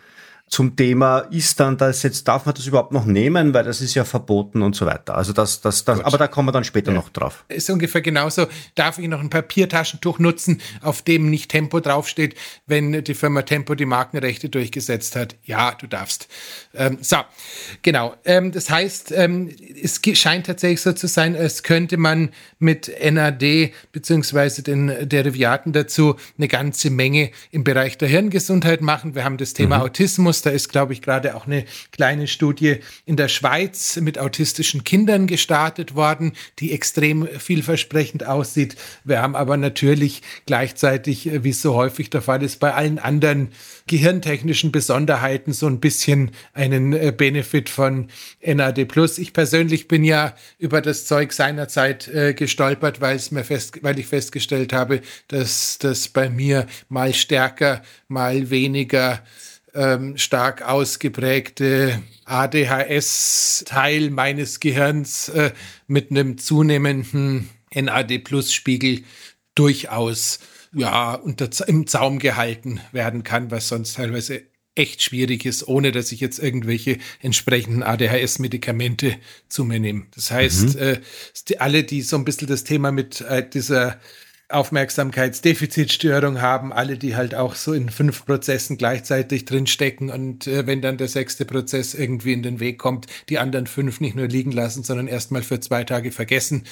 zum 0.48 0.76
Thema, 0.76 1.20
ist 1.32 1.60
dann 1.60 1.76
das 1.78 2.04
jetzt, 2.04 2.28
darf 2.28 2.46
man 2.46 2.54
das 2.54 2.68
überhaupt 2.68 2.92
noch 2.92 3.06
nehmen, 3.06 3.54
weil 3.54 3.64
das 3.64 3.82
ist 3.82 3.96
ja 3.96 4.06
verboten 4.06 4.62
und 4.62 4.76
so 4.76 4.86
weiter. 4.86 5.16
Also 5.18 5.34
das, 5.34 5.60
das, 5.60 5.84
das 5.86 6.02
aber 6.02 6.18
da 6.20 6.28
kommen 6.28 6.48
wir 6.48 6.52
dann 6.52 6.64
später 6.64 6.92
ja. 6.92 6.98
noch 6.98 7.10
drauf. 7.10 7.46
Ist 7.48 7.70
ungefähr 7.70 8.02
genauso. 8.02 8.46
Darf 8.76 9.00
ich 9.00 9.08
noch 9.08 9.20
ein 9.20 9.32
Papiertaschentuch 9.32 10.20
nutzen, 10.20 10.62
auf 10.82 11.02
dem 11.02 11.32
nicht 11.32 11.50
Tempo 11.50 11.80
draufsteht, 11.80 12.36
wenn 12.68 13.04
die 13.04 13.16
Firma 13.16 13.42
Tempo 13.42 13.74
die 13.74 13.86
Markenrechte 13.86 14.48
durchgesetzt 14.50 15.16
hat? 15.16 15.36
Ja, 15.44 15.74
du 15.74 15.88
darfst. 15.88 16.28
Ähm, 16.76 17.00
so, 17.02 17.18
genau. 17.82 18.16
Ähm, 18.24 18.52
das 18.52 18.70
heißt, 18.70 19.14
ähm, 19.14 19.50
es 19.82 20.00
scheint 20.14 20.46
tatsächlich 20.46 20.82
so 20.82 20.94
zu 20.94 21.08
sein, 21.08 21.36
als 21.36 21.64
könnte 21.64 21.98
man 21.98 22.30
mit 22.66 22.92
NAD 23.00 23.72
beziehungsweise 23.94 24.64
den 24.64 25.08
Derivaten 25.08 25.72
dazu 25.72 26.16
eine 26.38 26.50
ganze 26.50 26.90
Menge 26.90 27.32
im 27.52 27.64
Bereich 27.64 27.98
der 27.98 28.10
Hirngesundheit 28.10 28.82
machen. 28.82 29.16
Wir 29.16 29.24
haben 29.24 29.38
das 29.38 29.54
Thema 29.54 29.78
mhm. 29.78 29.84
Autismus. 29.84 30.42
Da 30.42 30.50
ist, 30.50 30.70
glaube 30.70 30.92
ich, 30.92 31.02
gerade 31.02 31.36
auch 31.36 31.46
eine 31.46 31.64
kleine 31.92 32.28
Studie 32.28 32.80
in 33.06 33.16
der 33.16 33.30
Schweiz 33.30 33.98
mit 34.02 34.20
autistischen 34.20 34.84
Kindern 34.84 35.28
gestartet 35.28 35.96
worden, 35.96 36.34
die 36.60 36.74
extrem 36.74 37.28
vielversprechend 37.28 38.26
aussieht. 38.26 38.76
Wir 39.04 39.22
haben 39.22 39.36
aber 39.36 39.56
natürlich 39.56 40.22
gleichzeitig, 40.46 41.30
wie 41.44 41.52
es 41.52 41.62
so 41.62 41.76
häufig 41.76 42.10
der 42.10 42.22
Fall 42.22 42.44
ist, 42.44 42.60
bei 42.60 42.74
allen 42.74 43.00
anderen 43.00 43.50
gehirntechnischen 43.88 44.72
Besonderheiten 44.72 45.54
so 45.54 45.68
ein 45.68 45.80
bisschen 45.80 46.32
einen 46.54 46.94
äh, 46.94 47.14
Benefit 47.16 47.70
von 47.70 48.08
NAD+. 48.44 48.88
Ich 49.18 49.34
persönlich 49.34 49.88
bin 49.88 50.04
ja 50.04 50.36
über 50.58 50.82
das 50.82 51.06
Zeug 51.06 51.34
seinerzeit 51.34 52.08
äh, 52.08 52.34
gestolpert, 52.56 53.02
weil 53.02 53.20
mir 53.32 53.44
fest, 53.44 53.80
weil 53.84 54.00
ich 54.00 54.08
festgestellt 54.08 54.72
habe, 54.72 55.02
dass 55.28 55.78
das 55.78 56.08
bei 56.08 56.30
mir 56.30 56.68
mal 56.88 57.14
stärker, 57.14 57.82
mal 58.08 58.50
weniger 58.50 59.22
ähm, 59.74 60.18
stark 60.18 60.62
ausgeprägte 60.62 62.02
ADHS-Teil 62.24 64.10
meines 64.10 64.62
Gehirns 64.62 65.28
äh, 65.30 65.52
mit 65.88 66.12
einem 66.12 66.38
zunehmenden 66.38 67.50
NAD-Plus-Spiegel 67.74 69.04
durchaus 69.54 70.40
ja, 70.74 71.16
unter, 71.16 71.50
im 71.68 71.88
Zaum 71.88 72.20
gehalten 72.20 72.80
werden 72.94 73.24
kann, 73.24 73.52
was 73.52 73.68
sonst 73.68 73.96
teilweise 73.96 74.44
echt 74.76 75.02
schwierig 75.02 75.46
ist, 75.46 75.68
ohne 75.68 75.92
dass 75.92 76.12
ich 76.12 76.20
jetzt 76.20 76.40
irgendwelche 76.40 76.98
entsprechenden 77.22 77.82
ADHS-Medikamente 77.82 79.18
zu 79.48 79.64
mir 79.64 79.80
nehme. 79.80 80.06
Das 80.14 80.32
heißt, 80.32 80.76
mhm. 80.76 80.82
äh, 80.82 81.00
alle, 81.60 81.84
die 81.84 82.02
so 82.02 82.18
ein 82.18 82.26
bisschen 82.26 82.48
das 82.48 82.66
Thema 82.66 82.92
mit 82.92 83.22
äh, 83.22 83.48
dieser 83.48 84.00
Aufmerksamkeitsdefizitstörung 84.50 86.40
haben, 86.40 86.72
alle, 86.72 86.98
die 86.98 87.16
halt 87.16 87.34
auch 87.34 87.56
so 87.56 87.74
in 87.74 87.90
fünf 87.90 88.26
Prozessen 88.26 88.78
gleichzeitig 88.78 89.46
drinstecken 89.46 90.12
und 90.12 90.46
äh, 90.46 90.68
wenn 90.68 90.82
dann 90.82 90.98
der 90.98 91.08
sechste 91.08 91.46
Prozess 91.46 91.96
irgendwie 91.96 92.34
in 92.34 92.44
den 92.44 92.60
Weg 92.60 92.78
kommt, 92.78 93.08
die 93.30 93.40
anderen 93.40 93.66
fünf 93.66 94.02
nicht 94.02 94.16
nur 94.16 94.28
liegen 94.28 94.52
lassen, 94.52 94.84
sondern 94.84 95.08
erstmal 95.08 95.42
für 95.42 95.60
zwei 95.60 95.84
Tage 95.84 96.12
vergessen, 96.12 96.66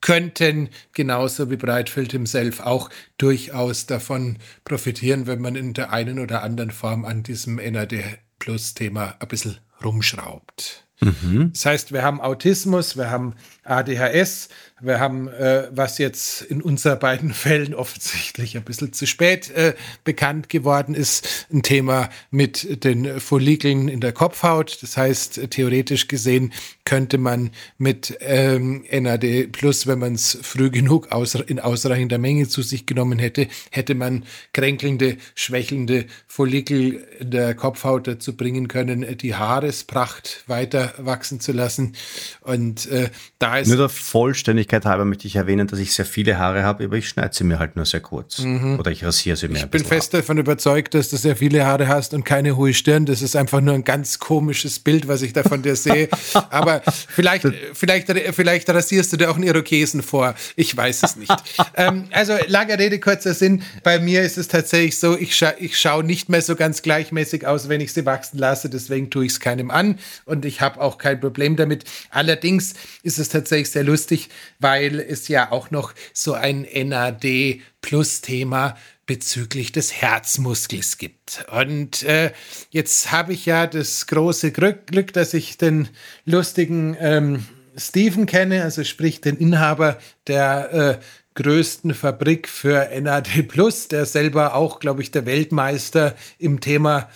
könnten 0.00 0.70
genauso 0.92 1.50
wie 1.50 1.56
Breitfeld 1.56 2.10
himself 2.10 2.60
auch 2.60 2.90
durchaus 3.16 3.86
davon 3.86 4.38
profitieren, 4.64 5.28
wenn 5.28 5.40
man 5.40 5.54
in 5.54 5.72
der 5.72 5.92
einen 5.92 6.18
oder 6.18 6.42
anderen 6.42 6.72
Form 6.72 7.04
an 7.04 7.22
diesem 7.22 7.56
NAD 7.56 8.18
Plus 8.40 8.74
Thema 8.74 9.14
ein 9.20 9.28
bisschen 9.28 9.58
rumschraubt. 9.84 10.86
Mhm. 11.00 11.50
Das 11.52 11.66
heißt, 11.66 11.92
wir 11.92 12.02
haben 12.02 12.20
Autismus, 12.20 12.96
wir 12.96 13.10
haben 13.10 13.34
ADHS, 13.64 14.48
wir 14.80 15.00
haben, 15.00 15.28
äh, 15.28 15.68
was 15.70 15.98
jetzt 15.98 16.42
in 16.42 16.62
unseren 16.62 16.98
beiden 16.98 17.32
Fällen 17.34 17.74
offensichtlich 17.74 18.56
ein 18.56 18.64
bisschen 18.64 18.92
zu 18.92 19.06
spät 19.06 19.50
äh, 19.50 19.74
bekannt 20.04 20.48
geworden 20.48 20.94
ist, 20.94 21.46
ein 21.52 21.62
Thema 21.62 22.08
mit 22.30 22.84
den 22.84 23.20
Follikeln 23.20 23.88
in 23.88 24.00
der 24.00 24.12
Kopfhaut. 24.12 24.78
Das 24.82 24.96
heißt, 24.96 25.50
theoretisch 25.50 26.08
gesehen 26.08 26.52
könnte 26.84 27.18
man 27.18 27.50
mit 27.78 28.16
ähm, 28.20 28.84
NAD 28.90 29.52
Plus, 29.52 29.86
wenn 29.86 29.98
man 29.98 30.14
es 30.14 30.38
früh 30.42 30.70
genug 30.70 31.12
aus, 31.12 31.34
in 31.34 31.60
ausreichender 31.60 32.18
Menge 32.18 32.48
zu 32.48 32.62
sich 32.62 32.86
genommen 32.86 33.18
hätte, 33.18 33.48
hätte 33.70 33.94
man 33.94 34.24
kränkelnde, 34.52 35.16
schwächelnde 35.34 36.06
Follikel 36.26 37.06
in 37.18 37.30
der 37.30 37.54
Kopfhaut 37.54 38.06
dazu 38.06 38.36
bringen 38.36 38.68
können, 38.68 39.16
die 39.18 39.34
Haarespracht 39.34 40.44
weiter 40.46 40.94
wachsen 40.98 41.40
zu 41.40 41.52
lassen. 41.52 41.94
Und 42.40 42.86
äh, 42.86 43.10
da 43.38 43.58
ist. 43.58 43.68
Nur 43.68 43.76
der 43.76 43.88
Vollständigkeit 43.88 44.69
halber 44.72 45.04
möchte 45.04 45.26
ich 45.26 45.36
erwähnen, 45.36 45.66
dass 45.66 45.78
ich 45.78 45.92
sehr 45.92 46.04
viele 46.04 46.38
Haare 46.38 46.62
habe, 46.62 46.84
aber 46.84 46.96
ich 46.96 47.08
schneide 47.08 47.34
sie 47.34 47.44
mir 47.44 47.58
halt 47.58 47.76
nur 47.76 47.84
sehr 47.84 48.00
kurz. 48.00 48.38
Mhm. 48.38 48.78
Oder 48.78 48.90
ich 48.90 49.04
rasiere 49.04 49.36
sie 49.36 49.48
mir. 49.48 49.58
Ich 49.58 49.66
bin 49.66 49.84
fest 49.84 50.14
ab. 50.14 50.20
davon 50.20 50.38
überzeugt, 50.38 50.94
dass 50.94 51.10
du 51.10 51.16
sehr 51.16 51.36
viele 51.36 51.66
Haare 51.66 51.88
hast 51.88 52.14
und 52.14 52.24
keine 52.24 52.56
hohe 52.56 52.72
Stirn. 52.72 53.06
Das 53.06 53.22
ist 53.22 53.36
einfach 53.36 53.60
nur 53.60 53.74
ein 53.74 53.84
ganz 53.84 54.18
komisches 54.18 54.78
Bild, 54.78 55.08
was 55.08 55.22
ich 55.22 55.32
da 55.32 55.42
von 55.42 55.62
dir 55.62 55.76
sehe. 55.76 56.08
aber 56.50 56.82
vielleicht, 57.08 57.46
vielleicht, 57.74 58.10
vielleicht 58.34 58.70
rasierst 58.70 59.12
du 59.12 59.16
dir 59.16 59.30
auch 59.30 59.36
einen 59.36 59.44
Irokesen 59.44 60.02
vor. 60.02 60.34
Ich 60.56 60.76
weiß 60.76 61.02
es 61.02 61.16
nicht. 61.16 61.34
ähm, 61.76 62.04
also, 62.12 62.36
lange 62.46 62.78
Rede, 62.78 63.00
kurzer 63.00 63.34
Sinn. 63.34 63.62
Bei 63.82 63.98
mir 63.98 64.22
ist 64.22 64.38
es 64.38 64.48
tatsächlich 64.48 64.98
so, 64.98 65.16
ich, 65.16 65.36
scha 65.36 65.54
ich 65.58 65.78
schaue 65.78 66.04
nicht 66.04 66.28
mehr 66.28 66.42
so 66.42 66.56
ganz 66.56 66.82
gleichmäßig 66.82 67.46
aus, 67.46 67.68
wenn 67.68 67.80
ich 67.80 67.92
sie 67.92 68.06
wachsen 68.06 68.38
lasse. 68.38 68.70
Deswegen 68.70 69.10
tue 69.10 69.26
ich 69.26 69.32
es 69.32 69.40
keinem 69.40 69.70
an. 69.70 69.98
Und 70.24 70.44
ich 70.44 70.60
habe 70.60 70.80
auch 70.80 70.98
kein 70.98 71.20
Problem 71.20 71.56
damit. 71.56 71.84
Allerdings 72.10 72.74
ist 73.02 73.18
es 73.18 73.28
tatsächlich 73.28 73.70
sehr 73.70 73.84
lustig, 73.84 74.28
weil 74.60 75.00
es 75.00 75.28
ja 75.28 75.50
auch 75.50 75.70
noch 75.70 75.94
so 76.12 76.34
ein 76.34 76.66
NAD 76.72 77.60
Plus 77.80 78.20
Thema 78.20 78.76
bezüglich 79.06 79.72
des 79.72 79.92
Herzmuskels 79.92 80.98
gibt. 80.98 81.44
Und 81.50 82.04
äh, 82.04 82.30
jetzt 82.70 83.10
habe 83.10 83.32
ich 83.32 83.46
ja 83.46 83.66
das 83.66 84.06
große 84.06 84.52
Glück, 84.52 85.12
dass 85.12 85.34
ich 85.34 85.58
den 85.58 85.88
lustigen 86.26 86.96
ähm, 87.00 87.44
Stephen 87.76 88.26
kenne, 88.26 88.62
also 88.62 88.84
sprich 88.84 89.20
den 89.20 89.36
Inhaber 89.36 89.98
der 90.26 90.72
äh, 90.72 90.98
größten 91.34 91.94
Fabrik 91.94 92.48
für 92.48 92.88
NAD 93.00 93.48
Plus, 93.48 93.88
der 93.88 94.06
selber 94.06 94.54
auch, 94.54 94.78
glaube 94.78 95.02
ich, 95.02 95.10
der 95.10 95.26
Weltmeister 95.26 96.14
im 96.38 96.60
Thema 96.60 97.08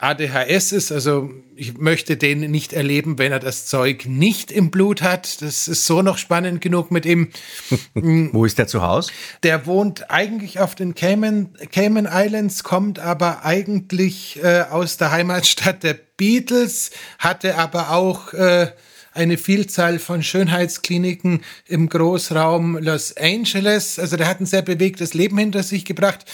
ADHS 0.00 0.72
ist. 0.72 0.92
Also 0.92 1.30
ich 1.54 1.76
möchte 1.78 2.16
den 2.16 2.40
nicht 2.50 2.72
erleben, 2.72 3.18
wenn 3.18 3.32
er 3.32 3.38
das 3.38 3.66
Zeug 3.66 4.06
nicht 4.06 4.50
im 4.50 4.70
Blut 4.70 5.02
hat. 5.02 5.42
Das 5.42 5.68
ist 5.68 5.86
so 5.86 6.02
noch 6.02 6.18
spannend 6.18 6.60
genug 6.60 6.90
mit 6.90 7.04
ihm. 7.06 7.28
Wo 7.94 8.44
ist 8.44 8.58
der 8.58 8.66
zu 8.66 8.82
Hause? 8.82 9.12
Der 9.42 9.66
wohnt 9.66 10.10
eigentlich 10.10 10.58
auf 10.58 10.74
den 10.74 10.94
Cayman, 10.94 11.50
Cayman 11.70 12.08
Islands, 12.10 12.64
kommt 12.64 12.98
aber 12.98 13.44
eigentlich 13.44 14.42
äh, 14.42 14.62
aus 14.70 14.96
der 14.96 15.10
Heimatstadt 15.10 15.82
der 15.82 15.96
Beatles, 16.16 16.90
hatte 17.18 17.56
aber 17.58 17.90
auch 17.90 18.32
äh, 18.32 18.68
eine 19.12 19.38
Vielzahl 19.38 19.98
von 19.98 20.22
Schönheitskliniken 20.22 21.42
im 21.66 21.88
Großraum 21.88 22.78
Los 22.78 23.16
Angeles. 23.16 23.98
Also 23.98 24.16
der 24.16 24.28
hat 24.28 24.40
ein 24.40 24.46
sehr 24.46 24.62
bewegtes 24.62 25.14
Leben 25.14 25.36
hinter 25.36 25.62
sich 25.62 25.84
gebracht, 25.84 26.24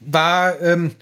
war 0.00 0.60
ähm, 0.60 0.92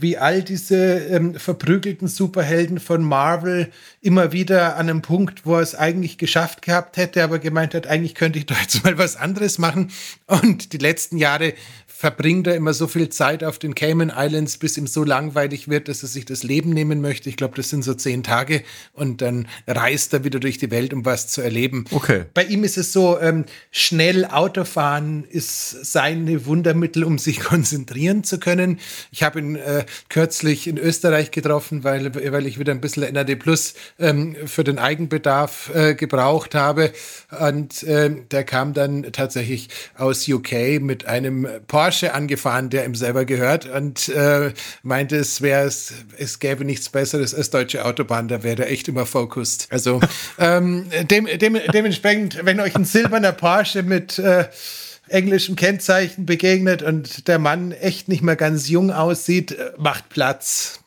wie 0.00 0.18
all 0.18 0.42
diese 0.42 0.76
ähm, 0.76 1.34
verprügelten 1.34 2.08
Superhelden 2.08 2.80
von 2.80 3.02
Marvel 3.02 3.70
immer 4.00 4.32
wieder 4.32 4.76
an 4.76 4.88
einem 4.88 5.02
Punkt, 5.02 5.46
wo 5.46 5.56
er 5.56 5.62
es 5.62 5.74
eigentlich 5.74 6.18
geschafft 6.18 6.62
gehabt 6.62 6.96
hätte, 6.96 7.22
aber 7.22 7.38
gemeint 7.38 7.74
hat, 7.74 7.86
eigentlich 7.86 8.14
könnte 8.14 8.38
ich 8.38 8.46
doch 8.46 8.60
jetzt 8.60 8.84
mal 8.84 8.98
was 8.98 9.16
anderes 9.16 9.58
machen. 9.58 9.90
Und 10.26 10.72
die 10.72 10.78
letzten 10.78 11.16
Jahre 11.16 11.54
verbringt 11.98 12.46
er 12.46 12.54
immer 12.54 12.74
so 12.74 12.86
viel 12.86 13.08
Zeit 13.08 13.42
auf 13.42 13.58
den 13.58 13.74
Cayman 13.74 14.12
Islands, 14.16 14.58
bis 14.58 14.76
ihm 14.76 14.86
so 14.86 15.02
langweilig 15.02 15.66
wird, 15.66 15.88
dass 15.88 16.04
er 16.04 16.08
sich 16.08 16.24
das 16.24 16.44
Leben 16.44 16.70
nehmen 16.70 17.00
möchte. 17.00 17.28
Ich 17.28 17.36
glaube, 17.36 17.56
das 17.56 17.70
sind 17.70 17.82
so 17.82 17.92
zehn 17.92 18.22
Tage 18.22 18.62
und 18.92 19.20
dann 19.20 19.48
reist 19.66 20.12
er 20.12 20.22
wieder 20.22 20.38
durch 20.38 20.58
die 20.58 20.70
Welt, 20.70 20.94
um 20.94 21.04
was 21.04 21.26
zu 21.26 21.42
erleben. 21.42 21.86
Okay. 21.90 22.26
Bei 22.34 22.44
ihm 22.44 22.62
ist 22.62 22.78
es 22.78 22.92
so, 22.92 23.18
ähm, 23.18 23.46
schnell 23.72 24.26
Autofahren 24.26 25.24
ist 25.24 25.86
sein 25.92 26.46
Wundermittel, 26.46 27.02
um 27.02 27.18
sich 27.18 27.40
konzentrieren 27.44 28.22
zu 28.22 28.38
können. 28.38 28.78
Ich 29.10 29.24
habe 29.24 29.40
ihn 29.40 29.56
äh, 29.56 29.84
kürzlich 30.08 30.68
in 30.68 30.78
Österreich 30.78 31.32
getroffen, 31.32 31.82
weil, 31.82 32.14
weil 32.14 32.46
ich 32.46 32.60
wieder 32.60 32.70
ein 32.70 32.80
bisschen 32.80 33.12
NAD 33.12 33.34
Plus 33.40 33.74
ähm, 33.98 34.36
für 34.46 34.62
den 34.62 34.78
Eigenbedarf 34.78 35.74
äh, 35.74 35.96
gebraucht 35.96 36.54
habe. 36.54 36.92
Und 37.40 37.82
äh, 37.82 38.14
der 38.30 38.44
kam 38.44 38.72
dann 38.72 39.02
tatsächlich 39.10 39.68
aus 39.96 40.28
UK 40.28 40.80
mit 40.80 41.04
einem 41.06 41.44
Porsche 41.66 41.87
Porsche 41.88 42.12
angefahren, 42.12 42.68
der 42.68 42.84
ihm 42.84 42.94
selber 42.94 43.24
gehört 43.24 43.64
und 43.64 44.10
äh, 44.10 44.52
meinte, 44.82 45.16
es 45.16 45.40
wäre 45.40 45.64
es 45.64 46.38
gäbe 46.38 46.66
nichts 46.66 46.90
Besseres 46.90 47.34
als 47.34 47.48
deutsche 47.48 47.82
Autobahn, 47.86 48.28
da 48.28 48.42
wäre 48.42 48.64
er 48.64 48.70
echt 48.70 48.88
immer 48.88 49.06
fokust. 49.06 49.68
Also 49.70 49.98
ähm, 50.38 50.90
dem, 51.04 51.26
dem, 51.38 51.58
dementsprechend, 51.72 52.44
wenn 52.44 52.60
euch 52.60 52.76
ein 52.76 52.84
silberner 52.84 53.32
Porsche 53.32 53.82
mit 53.82 54.18
äh, 54.18 54.48
englischem 55.08 55.56
Kennzeichen 55.56 56.26
begegnet 56.26 56.82
und 56.82 57.26
der 57.26 57.38
Mann 57.38 57.72
echt 57.72 58.08
nicht 58.08 58.22
mehr 58.22 58.36
ganz 58.36 58.68
jung 58.68 58.90
aussieht, 58.92 59.52
äh, 59.52 59.72
macht 59.78 60.10
Platz. 60.10 60.80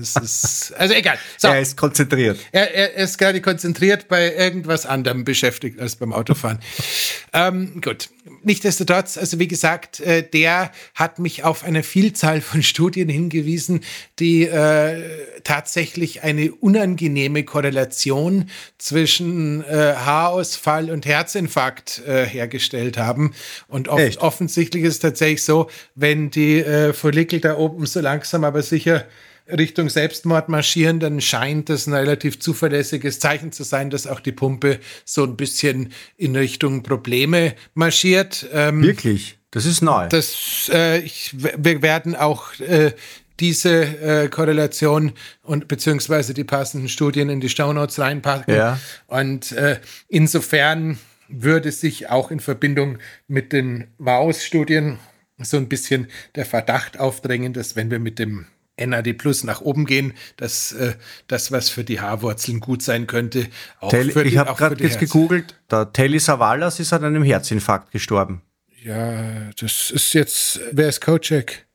Ist, 0.00 0.74
also 0.78 0.94
egal. 0.94 1.18
So. 1.38 1.48
Er 1.48 1.60
ist 1.60 1.76
konzentriert. 1.76 2.38
Er, 2.52 2.74
er, 2.74 2.94
ist 2.94 3.18
gerade 3.18 3.40
konzentriert 3.40 4.08
bei 4.08 4.34
irgendwas 4.34 4.86
anderem 4.86 5.24
beschäftigt 5.24 5.80
als 5.80 5.96
beim 5.96 6.12
Autofahren. 6.12 6.58
ähm, 7.32 7.80
gut. 7.80 8.08
Nichtsdestotrotz, 8.42 9.18
also 9.18 9.38
wie 9.38 9.48
gesagt, 9.48 10.00
äh, 10.00 10.22
der 10.22 10.72
hat 10.94 11.18
mich 11.18 11.44
auf 11.44 11.64
eine 11.64 11.82
Vielzahl 11.82 12.40
von 12.40 12.62
Studien 12.62 13.08
hingewiesen, 13.08 13.80
die 14.18 14.44
äh, 14.44 15.02
tatsächlich 15.44 16.22
eine 16.22 16.52
unangenehme 16.52 17.44
Korrelation 17.44 18.50
zwischen 18.78 19.64
äh, 19.64 19.94
Haarausfall 19.96 20.90
und 20.90 21.06
Herzinfarkt 21.06 22.02
äh, 22.06 22.26
hergestellt 22.26 22.98
haben. 22.98 23.32
Und 23.68 23.88
off 23.88 24.02
offensichtlich 24.18 24.84
ist 24.84 24.94
es 24.94 25.00
tatsächlich 25.00 25.44
so, 25.44 25.68
wenn 25.94 26.30
die 26.30 26.60
äh, 26.60 26.92
Follikel 26.92 27.40
da 27.40 27.56
oben 27.56 27.86
so 27.86 28.00
langsam 28.00 28.44
aber 28.44 28.62
sicher 28.62 29.06
Richtung 29.48 29.88
Selbstmord 29.88 30.48
marschieren, 30.48 31.00
dann 31.00 31.20
scheint 31.20 31.68
das 31.68 31.86
ein 31.86 31.94
relativ 31.94 32.40
zuverlässiges 32.40 33.20
Zeichen 33.20 33.52
zu 33.52 33.62
sein, 33.62 33.90
dass 33.90 34.06
auch 34.06 34.20
die 34.20 34.32
Pumpe 34.32 34.80
so 35.04 35.24
ein 35.24 35.36
bisschen 35.36 35.92
in 36.16 36.36
Richtung 36.36 36.82
Probleme 36.82 37.54
marschiert. 37.74 38.46
Ähm, 38.52 38.82
Wirklich? 38.82 39.38
Das 39.50 39.64
ist 39.64 39.80
neu. 39.80 40.08
Das, 40.08 40.70
äh, 40.72 40.98
ich, 40.98 41.34
wir 41.34 41.82
werden 41.82 42.14
auch 42.14 42.58
äh, 42.60 42.92
diese 43.40 43.84
äh, 43.84 44.28
Korrelation 44.28 45.12
und 45.42 45.68
beziehungsweise 45.68 46.34
die 46.34 46.44
passenden 46.44 46.88
Studien 46.88 47.28
in 47.28 47.40
die 47.40 47.48
Shownotes 47.48 47.98
reinpacken. 47.98 48.54
Ja. 48.54 48.78
Und 49.06 49.52
äh, 49.52 49.78
insofern 50.08 50.98
würde 51.28 51.72
sich 51.72 52.08
auch 52.08 52.30
in 52.30 52.40
Verbindung 52.40 52.98
mit 53.28 53.52
den 53.52 53.88
Maus-Studien 53.98 54.98
so 55.38 55.56
ein 55.56 55.68
bisschen 55.68 56.08
der 56.34 56.46
Verdacht 56.46 56.98
aufdrängen, 56.98 57.52
dass 57.52 57.76
wenn 57.76 57.90
wir 57.90 57.98
mit 57.98 58.18
dem 58.18 58.46
NAD 58.78 59.14
Plus 59.14 59.44
nach 59.44 59.60
oben 59.60 59.86
gehen, 59.86 60.14
dass 60.36 60.72
äh, 60.72 60.94
das, 61.28 61.52
was 61.52 61.68
für 61.68 61.84
die 61.84 62.00
Haarwurzeln 62.00 62.60
gut 62.60 62.82
sein 62.82 63.06
könnte, 63.06 63.46
auch 63.80 63.90
Tel 63.90 64.10
für 64.10 64.24
die 64.24 64.30
Ich 64.30 64.38
habe 64.38 64.54
gerade 64.54 64.82
jetzt 64.82 64.98
gegoogelt, 64.98 65.54
der 65.70 65.92
Telly 65.92 66.18
Savalas 66.18 66.80
ist 66.80 66.92
an 66.92 67.04
einem 67.04 67.22
Herzinfarkt 67.22 67.90
gestorben. 67.90 68.42
Ja, 68.82 69.50
das 69.58 69.90
ist 69.90 70.14
jetzt, 70.14 70.60
wer 70.72 70.88
ist 70.88 71.00
Kocek? 71.00 71.66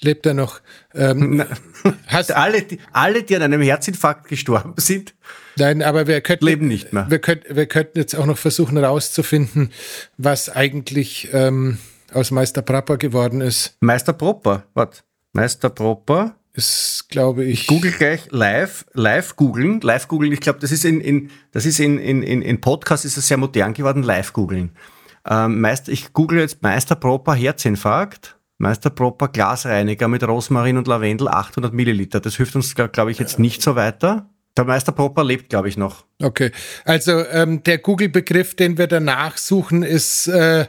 Lebt 0.00 0.26
er 0.26 0.34
noch? 0.34 0.60
Ähm, 0.94 1.44
hast 2.06 2.30
alle, 2.36 2.62
die, 2.62 2.78
alle, 2.92 3.24
die 3.24 3.34
an 3.34 3.42
einem 3.42 3.62
Herzinfarkt 3.62 4.28
gestorben 4.28 4.74
sind, 4.76 5.14
Nein, 5.58 5.82
aber 5.82 6.06
wir 6.06 6.20
könnten, 6.20 6.44
leben 6.44 6.68
nicht 6.68 6.92
mehr. 6.92 7.10
Wir, 7.10 7.18
könnt, 7.18 7.44
wir 7.48 7.66
könnten 7.66 7.98
jetzt 7.98 8.14
auch 8.14 8.26
noch 8.26 8.38
versuchen 8.38 8.76
herauszufinden, 8.76 9.72
was 10.16 10.48
eigentlich 10.48 11.30
ähm, 11.32 11.78
aus 12.12 12.30
Meister 12.30 12.62
Prapper 12.62 12.96
geworden 12.96 13.40
ist. 13.40 13.76
Meister 13.80 14.12
Propper, 14.12 14.64
was? 14.74 15.02
Meister 15.32 15.70
Proper. 15.70 16.34
Ist, 16.52 17.06
glaube 17.08 17.44
ich. 17.44 17.60
ich. 17.60 17.66
Google 17.68 17.92
gleich 17.92 18.26
live, 18.30 18.84
live 18.92 19.36
googeln, 19.36 19.80
live 19.80 20.08
googeln. 20.08 20.32
Ich 20.32 20.40
glaube, 20.40 20.58
das 20.58 20.72
ist 20.72 20.84
in, 20.84 21.00
in, 21.00 21.30
das 21.52 21.66
ist 21.66 21.78
in, 21.78 21.98
in, 21.98 22.22
in, 22.22 22.60
Podcast 22.60 23.04
ist 23.04 23.16
es 23.16 23.28
sehr 23.28 23.36
modern 23.36 23.74
geworden, 23.74 24.02
live 24.02 24.32
googeln. 24.32 24.72
Ähm, 25.28 25.60
Meister, 25.60 25.92
ich 25.92 26.12
google 26.12 26.40
jetzt 26.40 26.62
Meister 26.62 26.96
Proper 26.96 27.34
Herzinfarkt. 27.34 28.38
Meister 28.58 28.90
Proper 28.90 29.28
Glasreiniger 29.28 30.08
mit 30.08 30.26
Rosmarin 30.26 30.78
und 30.78 30.88
Lavendel 30.88 31.28
800 31.28 31.72
Milliliter. 31.72 32.18
Das 32.18 32.36
hilft 32.36 32.56
uns, 32.56 32.74
glaube 32.74 33.12
ich, 33.12 33.20
jetzt 33.20 33.38
nicht 33.38 33.62
so 33.62 33.76
weiter. 33.76 34.28
Der 34.56 34.64
Meister 34.64 34.90
Proper 34.90 35.22
lebt, 35.22 35.50
glaube 35.50 35.68
ich, 35.68 35.76
noch. 35.76 36.04
Okay, 36.20 36.50
also 36.84 37.24
ähm, 37.26 37.62
der 37.62 37.78
Google-Begriff, 37.78 38.56
den 38.56 38.76
wir 38.76 38.88
danach 38.88 39.38
suchen, 39.38 39.84
ist 39.84 40.26
äh, 40.26 40.66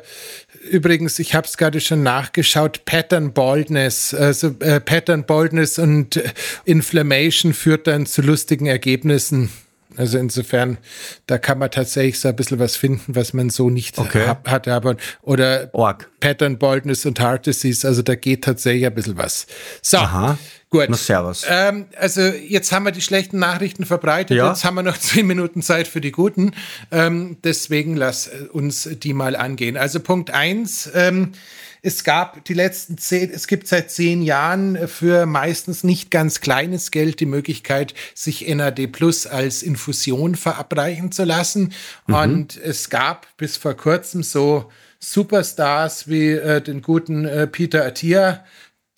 übrigens, 0.70 1.20
ich 1.20 1.36
habe 1.36 1.48
es 1.48 1.58
gerade 1.58 1.82
schon 1.82 2.04
nachgeschaut, 2.04 2.86
Pattern 2.86 3.34
Baldness. 3.34 4.14
Also 4.14 4.56
äh, 4.60 4.80
Pattern 4.80 5.26
Baldness 5.26 5.80
und 5.80 6.18
äh, 6.18 6.32
Inflammation 6.66 7.54
führt 7.54 7.88
dann 7.88 8.06
zu 8.06 8.22
lustigen 8.22 8.66
Ergebnissen. 8.66 9.50
Also 9.98 10.18
insofern, 10.18 10.78
da 11.26 11.38
kann 11.38 11.58
man 11.58 11.72
tatsächlich 11.72 12.20
so 12.20 12.30
ein 12.30 12.36
bisschen 12.36 12.60
was 12.60 12.78
finden, 12.78 13.16
was 13.16 13.34
man 13.34 13.50
so 13.50 13.70
nicht 13.70 13.98
okay. 13.98 14.28
hat, 14.28 14.48
hatte. 14.48 14.74
Aber, 14.74 14.96
oder 15.22 15.70
Org. 15.74 16.10
Pattern 16.20 16.58
Baldness 16.58 17.06
und 17.06 17.20
Heart 17.20 17.48
Disease, 17.48 17.88
also 17.88 18.02
da 18.02 18.16
geht 18.16 18.44
tatsächlich 18.44 18.86
ein 18.86 18.94
bisschen 18.94 19.18
was. 19.18 19.48
So, 19.82 19.98
Aha. 19.98 20.38
Gut. 20.70 20.88
Na, 20.90 20.98
servus. 20.98 21.46
Ähm, 21.48 21.86
also 21.98 22.22
jetzt 22.22 22.72
haben 22.72 22.84
wir 22.84 22.92
die 22.92 23.02
schlechten 23.02 23.40
Nachrichten 23.40 23.86
verbreitet, 23.86 24.38
ja. 24.38 24.50
jetzt 24.50 24.64
haben 24.64 24.76
wir 24.76 24.84
noch 24.84 24.98
zehn 25.00 25.28
Minuten 25.28 25.62
Zeit 25.62 25.88
für 25.88 26.02
die 26.02 26.12
guten. 26.12 26.52
Ähm, 26.92 27.38
deswegen 27.44 27.96
lass 27.96 28.30
uns 28.52 28.90
die 28.92 29.14
mal 29.14 29.36
angehen. 29.36 29.78
Also 29.78 30.00
Punkt 30.00 30.32
eins. 30.32 30.90
Ähm, 30.94 31.34
es 31.82 32.04
gab 32.04 32.44
die 32.46 32.54
letzten 32.54 32.98
zehn, 32.98 33.32
es 33.32 33.48
gibt 33.48 33.68
seit 33.68 33.90
zehn 33.90 34.22
Jahren 34.22 34.88
für 34.88 35.26
meistens 35.26 35.84
nicht 35.84 36.12
ganz 36.12 36.42
kleines 36.42 36.92
Geld 36.92 37.22
die 37.22 37.26
Möglichkeit, 37.26 37.94
sich 38.14 38.54
NAD 38.54 38.92
Plus 38.92 39.26
als 39.26 39.64
Infusion 39.64 40.36
verabreichen 40.36 41.12
zu 41.12 41.24
lassen. 41.24 41.74
Mhm. 42.08 42.14
Und 42.14 42.58
es 42.58 42.90
gab 42.90 43.28
bis 43.38 43.56
vor 43.56 43.76
kurzem 43.76 44.24
so 44.24 44.70
Superstars 45.00 46.10
wie 46.10 46.32
äh, 46.32 46.62
den 46.62 46.82
guten 46.82 47.24
äh, 47.24 47.48
Peter 47.48 47.86
Attia, 47.86 48.44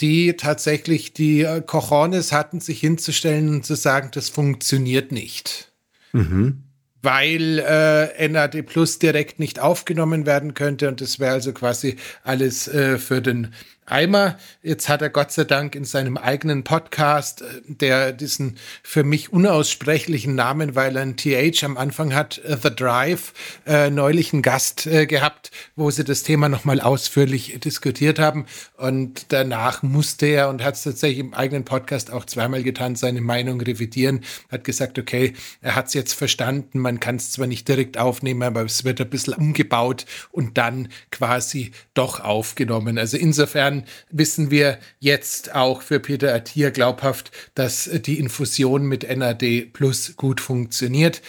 die 0.01 0.33
tatsächlich 0.33 1.13
die 1.13 1.41
äh, 1.41 1.61
Cojones 1.61 2.31
hatten, 2.31 2.59
sich 2.59 2.79
hinzustellen 2.79 3.49
und 3.49 3.65
zu 3.65 3.75
sagen, 3.75 4.09
das 4.13 4.29
funktioniert 4.29 5.11
nicht. 5.11 5.71
Mhm 6.11 6.63
weil 7.01 7.59
äh, 7.59 8.27
NAD 8.27 8.63
Plus 8.63 8.99
direkt 8.99 9.39
nicht 9.39 9.59
aufgenommen 9.59 10.25
werden 10.25 10.53
könnte 10.53 10.87
und 10.87 11.01
das 11.01 11.19
wäre 11.19 11.33
also 11.33 11.51
quasi 11.51 11.95
alles 12.23 12.67
äh, 12.67 12.97
für 12.97 13.21
den 13.21 13.53
Eimer. 13.91 14.37
Jetzt 14.63 14.89
hat 14.89 15.01
er 15.01 15.09
Gott 15.09 15.31
sei 15.31 15.43
Dank 15.43 15.75
in 15.75 15.83
seinem 15.83 16.17
eigenen 16.17 16.63
Podcast, 16.63 17.41
äh, 17.41 17.45
der 17.67 18.13
diesen 18.13 18.57
für 18.83 19.03
mich 19.03 19.33
unaussprechlichen 19.33 20.35
Namen, 20.35 20.75
weil 20.75 20.95
er 20.95 21.01
ein 21.01 21.17
TH 21.17 21.63
am 21.63 21.77
Anfang 21.77 22.13
hat, 22.15 22.39
äh, 22.39 22.57
The 22.61 22.73
Drive, 22.73 23.33
äh, 23.67 23.89
neulich 23.89 24.33
einen 24.33 24.41
Gast 24.41 24.87
äh, 24.87 25.05
gehabt, 25.05 25.51
wo 25.75 25.91
sie 25.91 26.03
das 26.03 26.23
Thema 26.23 26.47
nochmal 26.47 26.79
ausführlich 26.79 27.59
diskutiert 27.59 28.19
haben. 28.19 28.45
Und 28.77 29.25
danach 29.29 29.83
musste 29.83 30.27
er 30.27 30.49
und 30.49 30.63
hat 30.63 30.75
es 30.75 30.83
tatsächlich 30.83 31.19
im 31.19 31.33
eigenen 31.33 31.65
Podcast 31.65 32.11
auch 32.11 32.25
zweimal 32.25 32.63
getan, 32.63 32.95
seine 32.95 33.21
Meinung 33.21 33.59
revidieren. 33.61 34.21
Hat 34.51 34.63
gesagt, 34.63 34.97
okay, 34.97 35.33
er 35.61 35.75
hat 35.75 35.87
es 35.87 35.93
jetzt 35.93 36.13
verstanden, 36.13 36.79
man 36.79 36.99
kann 36.99 37.17
es 37.17 37.31
zwar 37.31 37.47
nicht 37.47 37.67
direkt 37.67 37.97
aufnehmen, 37.97 38.43
aber 38.43 38.63
es 38.63 38.83
wird 38.83 39.01
ein 39.01 39.09
bisschen 39.09 39.33
umgebaut 39.33 40.05
und 40.31 40.57
dann 40.57 40.87
quasi 41.11 41.71
doch 41.93 42.19
aufgenommen. 42.19 42.97
Also 42.97 43.17
insofern 43.17 43.80
wissen 44.09 44.51
wir 44.51 44.77
jetzt 44.99 45.55
auch 45.55 45.81
für 45.81 45.99
Peter 45.99 46.33
Attier 46.33 46.71
glaubhaft, 46.71 47.31
dass 47.55 47.89
die 48.05 48.19
Infusion 48.19 48.85
mit 48.85 49.03
NAD 49.03 49.73
Plus 49.73 50.15
gut 50.15 50.41
funktioniert. 50.41 51.21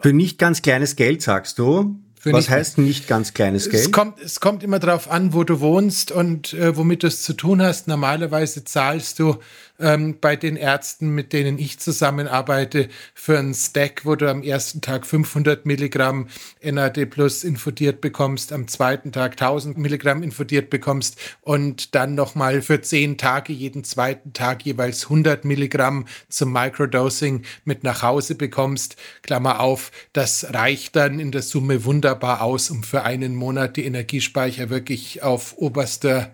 Für 0.00 0.12
nicht 0.12 0.38
ganz 0.38 0.62
kleines 0.62 0.96
Geld, 0.96 1.22
sagst 1.22 1.58
du? 1.58 1.98
Was 2.34 2.50
heißt 2.50 2.78
nicht 2.78 3.08
ganz 3.08 3.34
kleines 3.34 3.70
Geld? 3.70 3.84
Es 3.84 3.92
kommt, 3.92 4.20
es 4.20 4.40
kommt 4.40 4.62
immer 4.62 4.78
darauf 4.78 5.10
an, 5.10 5.32
wo 5.32 5.44
du 5.44 5.60
wohnst 5.60 6.10
und 6.10 6.52
äh, 6.54 6.76
womit 6.76 7.02
du 7.02 7.06
es 7.06 7.22
zu 7.22 7.34
tun 7.34 7.62
hast. 7.62 7.88
Normalerweise 7.88 8.64
zahlst 8.64 9.18
du 9.18 9.36
ähm, 9.78 10.16
bei 10.20 10.36
den 10.36 10.56
Ärzten, 10.56 11.10
mit 11.10 11.32
denen 11.32 11.58
ich 11.58 11.78
zusammenarbeite, 11.78 12.88
für 13.14 13.38
einen 13.38 13.54
Stack, 13.54 14.04
wo 14.04 14.16
du 14.16 14.28
am 14.30 14.42
ersten 14.42 14.80
Tag 14.80 15.06
500 15.06 15.66
Milligramm 15.66 16.28
NAD 16.62 17.06
Plus 17.10 17.44
infundiert 17.44 18.00
bekommst, 18.00 18.52
am 18.52 18.68
zweiten 18.68 19.12
Tag 19.12 19.32
1000 19.32 19.78
Milligramm 19.78 20.22
infundiert 20.22 20.70
bekommst 20.70 21.18
und 21.42 21.94
dann 21.94 22.14
nochmal 22.14 22.62
für 22.62 22.80
zehn 22.80 23.18
Tage 23.18 23.52
jeden 23.52 23.84
zweiten 23.84 24.32
Tag 24.32 24.64
jeweils 24.64 25.04
100 25.04 25.44
Milligramm 25.44 26.06
zum 26.28 26.52
Microdosing 26.52 27.42
mit 27.64 27.84
nach 27.84 28.02
Hause 28.02 28.34
bekommst. 28.34 28.96
Klammer 29.22 29.60
auf, 29.60 29.92
das 30.12 30.54
reicht 30.54 30.96
dann 30.96 31.20
in 31.20 31.30
der 31.32 31.42
Summe 31.42 31.84
wunderbar 31.84 32.15
aus, 32.24 32.70
um 32.70 32.82
für 32.82 33.02
einen 33.02 33.34
Monat 33.34 33.76
die 33.76 33.84
Energiespeicher 33.84 34.70
wirklich 34.70 35.22
auf 35.22 35.56
oberster 35.58 36.30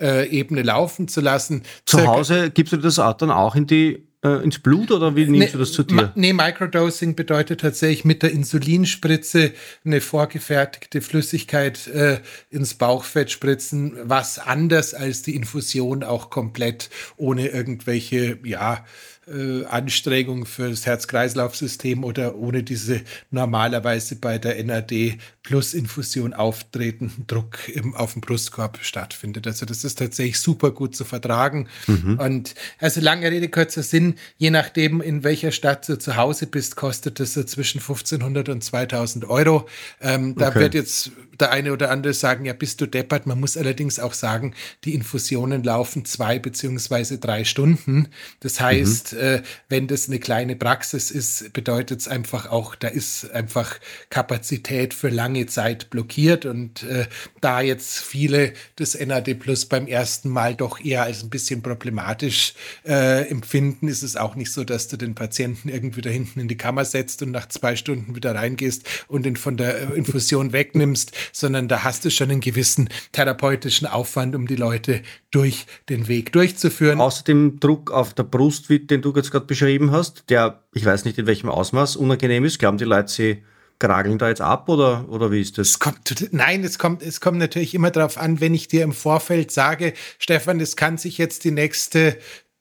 äh, 0.00 0.28
Ebene 0.28 0.62
laufen 0.62 1.08
zu 1.08 1.20
lassen. 1.20 1.62
Zu 1.84 1.98
Circa 1.98 2.12
Hause 2.12 2.50
gibst 2.50 2.72
du 2.72 2.76
das 2.78 2.96
dann 2.96 3.30
auch 3.30 3.54
in 3.54 3.66
die 3.66 4.06
äh, 4.26 4.42
ins 4.42 4.58
Blut 4.58 4.90
oder 4.90 5.14
wie 5.14 5.26
nimmst 5.26 5.38
nee, 5.38 5.52
du 5.52 5.58
das 5.58 5.72
zu 5.72 5.82
dir? 5.82 6.12
Nee, 6.14 6.32
Microdosing 6.32 7.14
bedeutet 7.14 7.60
tatsächlich 7.60 8.04
mit 8.04 8.22
der 8.22 8.32
Insulinspritze 8.32 9.52
eine 9.84 10.00
vorgefertigte 10.00 11.00
Flüssigkeit 11.00 11.86
äh, 11.88 12.18
ins 12.50 12.74
Bauchfett 12.74 13.30
spritzen, 13.30 13.96
was 14.02 14.38
anders 14.38 14.94
als 14.94 15.22
die 15.22 15.36
Infusion 15.36 16.02
auch 16.02 16.30
komplett 16.30 16.90
ohne 17.16 17.48
irgendwelche, 17.48 18.38
ja, 18.44 18.84
äh, 19.26 19.64
Anstrengung 19.64 20.46
für 20.46 20.70
das 20.70 20.86
Herz-Kreislauf-System 20.86 22.04
oder 22.04 22.36
ohne 22.36 22.62
diese 22.62 23.00
normalerweise 23.30 24.16
bei 24.16 24.38
der 24.38 24.62
NAD 24.62 25.18
plus 25.42 25.74
Infusion 25.74 26.32
auftretenden 26.32 27.26
Druck 27.26 27.68
im, 27.68 27.94
auf 27.94 28.12
dem 28.12 28.20
Brustkorb 28.20 28.78
stattfindet. 28.82 29.46
Also 29.46 29.66
das 29.66 29.84
ist 29.84 29.98
tatsächlich 29.98 30.38
super 30.38 30.70
gut 30.70 30.94
zu 30.94 31.04
vertragen. 31.04 31.68
Mhm. 31.86 32.18
Und 32.18 32.54
also 32.78 33.00
lange 33.00 33.30
Rede, 33.30 33.48
kurzer 33.48 33.82
Sinn, 33.82 34.14
je 34.38 34.50
nachdem, 34.50 35.00
in 35.00 35.24
welcher 35.24 35.50
Stadt 35.50 35.88
du 35.88 35.98
zu 35.98 36.16
Hause 36.16 36.46
bist, 36.46 36.76
kostet 36.76 37.18
das 37.20 37.34
so 37.34 37.42
zwischen 37.44 37.80
1500 37.80 38.48
und 38.48 38.62
2000 38.62 39.28
Euro. 39.28 39.68
Ähm, 40.00 40.36
da 40.36 40.48
okay. 40.48 40.60
wird 40.60 40.74
jetzt 40.74 41.10
der 41.40 41.52
eine 41.52 41.72
oder 41.72 41.90
andere 41.90 42.14
sagen, 42.14 42.44
ja, 42.44 42.52
bist 42.52 42.80
du 42.80 42.86
deppert. 42.86 43.26
Man 43.26 43.40
muss 43.40 43.56
allerdings 43.56 43.98
auch 43.98 44.12
sagen, 44.12 44.54
die 44.84 44.94
Infusionen 44.94 45.62
laufen 45.62 46.04
zwei 46.04 46.38
beziehungsweise 46.38 47.18
drei 47.18 47.44
Stunden. 47.44 48.08
Das 48.40 48.60
heißt, 48.60 49.14
mhm. 49.14 49.18
äh, 49.18 49.42
wenn 49.68 49.86
das 49.86 50.08
eine 50.08 50.18
kleine 50.18 50.56
Praxis 50.56 51.10
ist, 51.10 51.52
bedeutet 51.52 52.00
es 52.00 52.08
einfach 52.08 52.50
auch, 52.50 52.74
da 52.74 52.88
ist 52.88 53.30
einfach 53.32 53.78
Kapazität 54.10 54.94
für 54.94 55.08
lange 55.08 55.46
Zeit 55.46 55.90
blockiert. 55.90 56.46
Und 56.46 56.82
äh, 56.84 57.06
da 57.40 57.60
jetzt 57.60 57.98
viele 57.98 58.52
das 58.76 58.98
NAD 58.98 59.34
Plus 59.34 59.66
beim 59.66 59.86
ersten 59.86 60.28
Mal 60.28 60.54
doch 60.54 60.82
eher 60.84 61.02
als 61.02 61.22
ein 61.22 61.30
bisschen 61.30 61.62
problematisch 61.62 62.54
äh, 62.84 63.28
empfinden, 63.28 63.88
ist 63.88 64.02
es 64.02 64.16
auch 64.16 64.34
nicht 64.34 64.52
so, 64.52 64.64
dass 64.64 64.88
du 64.88 64.96
den 64.96 65.14
Patienten 65.14 65.68
irgendwie 65.68 66.00
da 66.00 66.10
hinten 66.10 66.40
in 66.40 66.48
die 66.48 66.56
Kammer 66.56 66.84
setzt 66.84 67.22
und 67.22 67.30
nach 67.30 67.48
zwei 67.48 67.76
Stunden 67.76 68.14
wieder 68.14 68.34
reingehst 68.34 68.84
und 69.08 69.26
ihn 69.26 69.36
von 69.36 69.56
der 69.56 69.90
äh, 69.90 69.94
Infusion 69.94 70.52
wegnimmst, 70.52 71.12
sondern 71.32 71.68
da 71.68 71.84
hast 71.84 72.04
du 72.04 72.10
schon 72.10 72.30
einen 72.30 72.40
gewissen 72.40 72.88
therapeutischen 73.12 73.86
Aufwand, 73.86 74.34
um 74.34 74.46
die 74.46 74.56
Leute 74.56 75.02
durch 75.30 75.66
den 75.88 76.08
Weg 76.08 76.32
durchzuführen. 76.32 77.00
Außer 77.00 77.24
dem 77.24 77.60
Druck 77.60 77.90
auf 77.90 78.14
der 78.14 78.24
Brust, 78.24 78.66
den 78.68 79.02
du 79.02 79.12
jetzt 79.14 79.30
gerade 79.30 79.46
beschrieben 79.46 79.90
hast, 79.90 80.24
der, 80.30 80.62
ich 80.74 80.84
weiß 80.84 81.04
nicht 81.04 81.18
in 81.18 81.26
welchem 81.26 81.48
Ausmaß, 81.48 81.96
unangenehm 81.96 82.44
ist, 82.44 82.58
glauben 82.58 82.78
die 82.78 82.84
Leute, 82.84 83.08
sie 83.12 83.42
grageln 83.78 84.18
da 84.18 84.28
jetzt 84.28 84.40
ab 84.40 84.68
oder, 84.68 85.08
oder 85.08 85.30
wie 85.30 85.40
ist 85.40 85.58
das? 85.58 85.68
Es 85.70 85.78
kommt, 85.78 86.32
nein, 86.32 86.64
es 86.64 86.78
kommt, 86.78 87.02
es 87.02 87.20
kommt 87.20 87.38
natürlich 87.38 87.74
immer 87.74 87.90
darauf 87.90 88.18
an, 88.18 88.40
wenn 88.40 88.54
ich 88.54 88.68
dir 88.68 88.82
im 88.82 88.92
Vorfeld 88.92 89.50
sage, 89.50 89.92
Stefan, 90.18 90.58
das 90.58 90.76
kann 90.76 90.96
sich 90.98 91.18
jetzt 91.18 91.44
die 91.44 91.50
nächste 91.50 92.18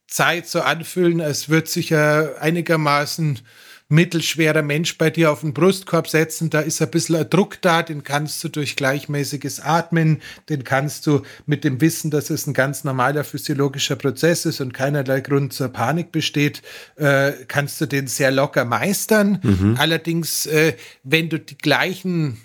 Zeit 0.08 0.48
so 0.48 0.62
anfühlen, 0.62 1.22
als 1.22 1.50
wird 1.50 1.68
sich 1.68 1.90
ja 1.90 2.36
einigermaßen 2.36 3.40
mittelschwerer 3.88 4.64
Mensch 4.64 4.98
bei 4.98 5.10
dir 5.10 5.32
auf 5.32 5.42
den 5.42 5.54
Brustkorb 5.54 6.08
setzen, 6.08 6.50
da 6.50 6.62
ist 6.62 6.82
ein 6.82 6.90
bisschen 6.90 7.18
ein 7.18 7.30
Druck 7.30 7.62
da, 7.62 7.84
den 7.84 8.04
kannst 8.04 8.44
du 8.44 8.50
durch 8.50 8.76
gleichmäßiges 8.76 9.60
Atmen, 9.60 10.22
den 10.50 10.64
kannst 10.64 11.06
du 11.06 11.22
mit 11.46 11.64
dem 11.64 11.82
Wissen, 11.82 12.10
dass 12.10 12.32
es 12.32 12.48
ein 12.48 12.54
ganz 12.54 12.84
normaler 12.84 13.24
physiologischer 13.24 13.96
Prozess 13.96 14.46
ist 14.46 14.60
und 14.60 14.74
keinerlei 14.74 15.22
Grund 15.22 15.54
zur 15.54 15.70
Panik 15.70 16.12
besteht, 16.12 16.64
äh, 16.96 17.34
kannst 17.48 17.80
du 17.80 17.86
den 17.86 18.08
sehr 18.08 18.32
locker 18.32 18.66
meistern. 18.66 19.40
Mhm. 19.44 19.76
Allerdings, 19.78 20.48
äh, 20.48 20.74
wenn 21.04 21.30
du 21.30 21.40
die 21.40 21.58
gleichen 21.58 22.38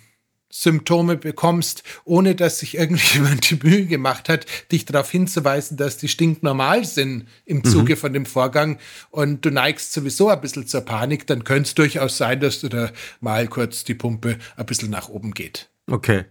Symptome 0.50 1.16
bekommst, 1.16 1.84
ohne 2.04 2.34
dass 2.34 2.58
sich 2.58 2.76
irgendjemand 2.76 3.48
die 3.50 3.58
Mühe 3.62 3.86
gemacht 3.86 4.28
hat, 4.28 4.46
dich 4.72 4.84
darauf 4.84 5.10
hinzuweisen, 5.10 5.76
dass 5.76 5.96
die 5.96 6.08
stinknormal 6.08 6.84
sind 6.84 7.26
im 7.46 7.58
mhm. 7.58 7.64
Zuge 7.64 7.94
mhm. 7.94 7.98
von 7.98 8.12
dem 8.12 8.26
Vorgang 8.26 8.78
und 9.10 9.44
du 9.44 9.50
neigst 9.50 9.92
sowieso 9.92 10.28
ein 10.28 10.40
bisschen 10.40 10.66
zur 10.66 10.82
Panik, 10.82 11.26
dann 11.26 11.44
könnte 11.44 11.68
es 11.68 11.74
durchaus 11.74 12.16
sein, 12.16 12.40
dass 12.40 12.60
du 12.60 12.68
da 12.68 12.90
mal 13.20 13.46
kurz 13.46 13.84
die 13.84 13.94
Pumpe 13.94 14.38
ein 14.56 14.66
bisschen 14.66 14.90
nach 14.90 15.08
oben 15.08 15.32
geht. 15.32 15.70
Okay. 15.86 16.24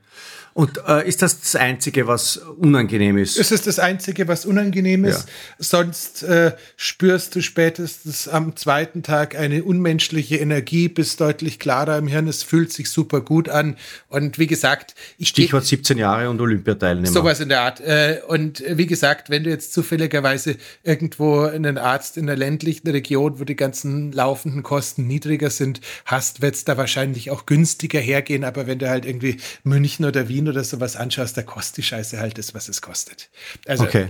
Und 0.60 0.78
äh, 0.90 1.08
ist 1.08 1.22
das 1.22 1.40
das 1.40 1.56
Einzige, 1.56 2.06
was 2.06 2.36
unangenehm 2.36 3.18
ist? 3.18 3.40
Es 3.40 3.50
ist 3.54 3.66
das 3.66 3.80
Einzige, 3.80 4.28
was 4.28 4.46
unangenehm 4.46 5.06
ist. 5.06 5.30
Ja. 5.30 5.34
Sonst 5.58 6.22
äh, 6.24 6.52
spürst 6.76 7.34
du 7.34 7.42
spätestens 7.42 8.28
am 8.28 8.58
zweiten 8.58 9.02
Tag 9.02 9.40
eine 9.40 9.64
unmenschliche 9.64 10.36
Energie, 10.36 10.90
bist 10.90 11.22
deutlich 11.22 11.60
klarer 11.60 11.98
im 11.98 12.10
Hirn. 12.10 12.28
Es 12.28 12.44
fühlt 12.44 12.74
sich 12.74 12.90
super 12.90 13.22
gut 13.22 13.48
an. 13.48 13.78
Und 14.10 14.38
wie 14.38 14.48
gesagt, 14.48 14.96
ich 15.18 15.30
Stichwort 15.30 15.64
17 15.64 15.98
Jahre 15.98 16.30
und 16.30 16.42
Olympiateilnehmer. 16.42 17.08
Sowas 17.08 17.40
in 17.40 17.48
der 17.48 17.62
Art. 17.62 17.80
Äh, 17.80 18.20
und 18.28 18.62
wie 18.68 18.86
gesagt, 18.86 19.30
wenn 19.30 19.46
du 19.46 19.50
jetzt 19.52 19.72
zufälligerweise 19.72 20.58
irgendwo 20.84 21.44
einen 21.44 21.78
Arzt 21.78 22.18
in 22.18 22.28
einer 22.28 22.36
ländlichen 22.36 22.90
Region, 22.90 23.40
wo 23.40 23.46
die 23.46 23.56
ganzen 23.56 24.12
laufenden 24.12 24.64
Kosten 24.64 25.08
niedriger 25.08 25.52
sind, 25.52 25.80
hast, 26.04 26.42
wird 26.42 26.56
es 26.56 26.66
da 26.66 26.76
wahrscheinlich 26.76 27.32
auch 27.32 27.46
günstiger 27.46 28.02
hergehen. 28.02 28.44
Aber 28.44 28.68
wenn 28.68 28.80
du 28.80 28.90
halt 28.90 29.06
irgendwie 29.06 29.38
München 29.64 30.04
oder 30.04 30.28
Wien 30.28 30.49
oder 30.50 30.64
sowas 30.64 30.96
anschaust, 30.96 31.38
da 31.38 31.44
kostet 31.44 31.78
die 31.78 31.84
Scheiße 31.84 32.20
halt 32.20 32.38
das, 32.38 32.54
was 32.54 32.70
es 32.70 32.82
kostet. 32.82 33.30
Also, 33.68 33.84
okay. 33.84 34.10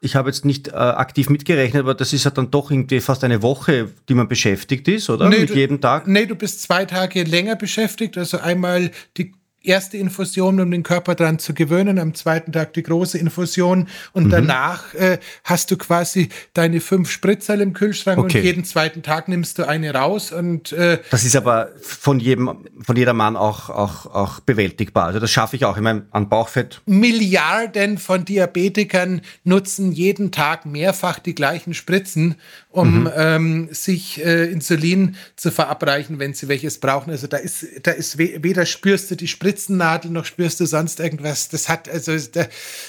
Ich 0.00 0.16
habe 0.16 0.28
jetzt 0.28 0.44
nicht 0.44 0.68
äh, 0.68 0.72
aktiv 0.72 1.30
mitgerechnet, 1.30 1.80
aber 1.80 1.94
das 1.94 2.12
ist 2.12 2.24
ja 2.24 2.30
dann 2.30 2.50
doch 2.50 2.70
irgendwie 2.70 3.00
fast 3.00 3.24
eine 3.24 3.40
Woche, 3.40 3.90
die 4.08 4.14
man 4.14 4.28
beschäftigt 4.28 4.86
ist, 4.88 5.08
oder? 5.08 5.30
Nee, 5.30 5.40
Mit 5.40 5.50
du, 5.50 5.54
jedem 5.54 5.80
Tag? 5.80 6.06
Nee, 6.06 6.26
du 6.26 6.34
bist 6.34 6.60
zwei 6.60 6.84
Tage 6.84 7.22
länger 7.22 7.56
beschäftigt. 7.56 8.18
Also 8.18 8.38
einmal 8.38 8.90
die 9.16 9.32
erste 9.64 9.96
Infusion, 9.96 10.60
um 10.60 10.70
den 10.70 10.82
Körper 10.82 11.14
dran 11.14 11.38
zu 11.38 11.54
gewöhnen, 11.54 11.98
am 11.98 12.14
zweiten 12.14 12.52
Tag 12.52 12.74
die 12.74 12.82
große 12.82 13.18
Infusion 13.18 13.88
und 14.12 14.26
mhm. 14.26 14.30
danach 14.30 14.94
äh, 14.94 15.18
hast 15.42 15.70
du 15.70 15.76
quasi 15.76 16.28
deine 16.52 16.80
fünf 16.80 17.10
Spritzer 17.10 17.58
im 17.58 17.72
Kühlschrank 17.72 18.18
okay. 18.18 18.38
und 18.38 18.44
jeden 18.44 18.64
zweiten 18.64 19.02
Tag 19.02 19.28
nimmst 19.28 19.58
du 19.58 19.66
eine 19.66 19.94
raus 19.94 20.32
und 20.32 20.72
äh, 20.72 20.98
das 21.10 21.24
ist 21.24 21.34
aber 21.36 21.70
von 21.80 22.20
jedem 22.20 22.66
von 22.80 22.96
jeder 22.96 23.14
Mann 23.14 23.36
auch 23.36 23.70
auch 23.70 24.06
auch 24.06 24.40
bewältigbar. 24.40 25.06
Also 25.06 25.18
das 25.18 25.30
schaffe 25.30 25.56
ich 25.56 25.64
auch. 25.64 25.76
Ich 25.76 25.82
meine 25.82 26.06
an 26.10 26.28
Bauchfett. 26.28 26.82
Milliarden 26.86 27.98
von 27.98 28.24
Diabetikern 28.24 29.22
nutzen 29.44 29.92
jeden 29.92 30.30
Tag 30.30 30.66
mehrfach 30.66 31.18
die 31.18 31.34
gleichen 31.34 31.74
Spritzen, 31.74 32.36
um 32.70 33.04
mhm. 33.04 33.10
ähm, 33.16 33.68
sich 33.70 34.24
äh, 34.24 34.50
Insulin 34.50 35.16
zu 35.36 35.50
verabreichen, 35.50 36.18
wenn 36.18 36.34
sie 36.34 36.48
welches 36.48 36.78
brauchen. 36.78 37.10
Also 37.10 37.26
da 37.26 37.38
ist 37.38 37.66
da 37.82 37.92
ist 37.92 38.18
weder 38.18 38.66
spürst 38.66 39.10
du 39.10 39.16
die 39.16 39.28
Spritze 39.28 39.53
Sprizennadel, 39.54 40.10
noch 40.10 40.24
spürst 40.24 40.60
du 40.60 40.66
sonst 40.66 41.00
irgendwas. 41.00 41.48
Das 41.48 41.68
hat 41.68 41.88
also 41.88 42.16
der, 42.30 42.48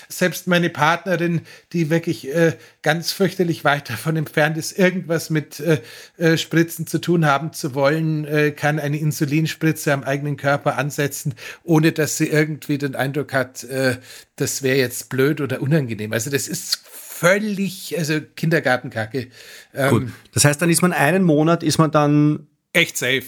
selbst 0.10 0.48
meine 0.48 0.70
Partnerin, 0.70 1.42
die 1.74 1.90
wirklich 1.90 2.34
äh, 2.34 2.54
ganz 2.82 3.12
fürchterlich 3.12 3.64
weit 3.64 3.90
davon 3.90 4.16
entfernt 4.16 4.58
ist, 4.58 4.78
irgendwas 4.78 5.30
mit 5.30 5.60
äh, 5.60 5.82
äh, 6.18 6.38
Spritzen 6.38 6.88
zu 6.88 7.00
tun 7.00 7.26
haben 7.26 7.54
zu 7.54 7.76
wollen, 7.76 8.26
äh, 8.26 8.52
kann 8.52 8.80
eine 8.80 8.98
Insulinspritze 8.98 9.94
am 9.94 10.04
eigenen 10.04 10.38
Körper 10.38 10.78
ansetzen, 10.78 11.36
ohne 11.64 11.92
dass 11.92 12.18
sie 12.18 12.28
irgendwie 12.28 12.78
den 12.78 12.96
Eindruck 12.96 13.34
hat, 13.34 13.64
äh, 13.64 13.98
das 14.36 14.64
wäre 14.64 14.78
jetzt 14.78 15.10
blöd 15.10 15.42
oder 15.42 15.62
unangenehm. 15.62 16.14
Also 16.14 16.30
das 16.30 16.48
ist 16.48 16.82
völlig, 16.88 17.98
also 17.98 18.20
Kindergartenkacke. 18.36 19.28
Ähm, 19.74 19.90
Gut. 19.90 20.08
Das 20.34 20.46
heißt, 20.46 20.62
dann 20.62 20.70
ist 20.70 20.82
man 20.82 20.94
einen 20.94 21.24
Monat, 21.24 21.64
ist 21.64 21.78
man 21.78 21.92
dann 21.92 22.48
echt 22.74 22.98
safe. 22.98 23.24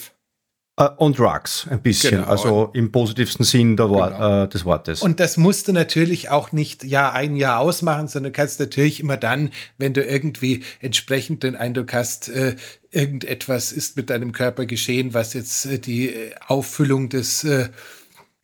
Uh, 0.79 0.89
on 0.99 1.11
drugs, 1.11 1.65
ein 1.71 1.81
bisschen, 1.81 2.19
genau. 2.19 2.27
also 2.27 2.69
im 2.73 2.91
positivsten 2.91 3.43
Sinn 3.43 3.79
Wort, 3.79 4.13
genau. 4.13 4.43
uh, 4.43 4.45
des 4.45 4.63
Wortes. 4.63 5.01
Und 5.01 5.19
das 5.19 5.35
musst 5.35 5.67
du 5.67 5.71
natürlich 5.71 6.29
auch 6.29 6.51
nicht 6.51 6.83
Jahr 6.83 7.13
ein 7.13 7.35
Jahr 7.35 7.61
ausmachen, 7.61 8.07
sondern 8.07 8.31
kannst 8.31 8.59
natürlich 8.59 8.99
immer 8.99 9.17
dann, 9.17 9.49
wenn 9.79 9.93
du 9.93 10.03
irgendwie 10.03 10.63
entsprechend 10.79 11.41
den 11.41 11.55
Eindruck 11.55 11.93
hast, 11.93 12.29
äh, 12.29 12.57
irgendetwas 12.91 13.71
ist 13.71 13.97
mit 13.97 14.11
deinem 14.11 14.33
Körper 14.33 14.67
geschehen, 14.67 15.15
was 15.15 15.33
jetzt 15.33 15.65
äh, 15.65 15.79
die 15.79 16.09
äh, 16.09 16.35
Auffüllung 16.45 17.09
des 17.09 17.43
äh, 17.43 17.69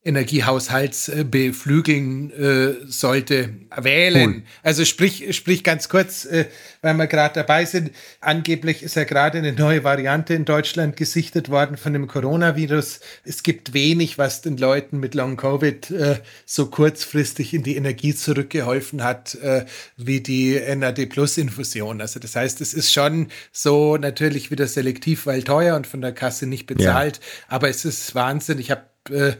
Energiehaushalts 0.05 1.07
äh, 1.07 1.23
beflügeln 1.23 2.31
äh, 2.31 2.75
sollte, 2.87 3.53
wählen. 3.75 4.35
Cool. 4.35 4.43
Also 4.61 4.83
sprich, 4.83 5.33
sprich 5.35 5.63
ganz 5.63 5.87
kurz, 5.87 6.25
äh, 6.25 6.45
weil 6.81 6.95
wir 6.95 7.07
gerade 7.07 7.35
dabei 7.35 7.63
sind. 7.63 7.91
Angeblich 8.19 8.83
ist 8.83 8.95
ja 8.95 9.05
gerade 9.05 9.37
eine 9.37 9.53
neue 9.53 9.85
Variante 9.85 10.33
in 10.33 10.43
Deutschland 10.43 10.97
gesichtet 10.97 11.49
worden 11.49 11.77
von 11.77 11.93
dem 11.93 12.07
Coronavirus. 12.07 12.99
Es 13.23 13.43
gibt 13.43 13.73
wenig, 13.73 14.17
was 14.17 14.41
den 14.41 14.57
Leuten 14.57 14.99
mit 14.99 15.15
Long 15.15 15.37
Covid 15.37 15.91
äh, 15.91 16.19
so 16.45 16.65
kurzfristig 16.65 17.53
in 17.53 17.63
die 17.63 17.77
Energie 17.77 18.13
zurückgeholfen 18.13 19.03
hat, 19.03 19.35
äh, 19.35 19.65
wie 19.95 20.19
die 20.19 20.59
NAD 20.75 21.05
Plus 21.05 21.37
Infusion. 21.37 22.01
Also 22.01 22.19
das 22.19 22.35
heißt, 22.35 22.59
es 22.59 22.73
ist 22.73 22.91
schon 22.91 23.29
so 23.53 23.95
natürlich 23.95 24.51
wieder 24.51 24.67
selektiv, 24.67 25.27
weil 25.27 25.43
teuer 25.43 25.77
und 25.77 25.87
von 25.87 26.01
der 26.01 26.11
Kasse 26.11 26.45
nicht 26.45 26.67
bezahlt. 26.67 27.17
Ja. 27.17 27.55
Aber 27.55 27.69
es 27.69 27.85
ist 27.85 28.13
Wahnsinn. 28.15 28.59
Ich 28.59 28.69
habe 28.69 28.92
äh, 29.09 29.33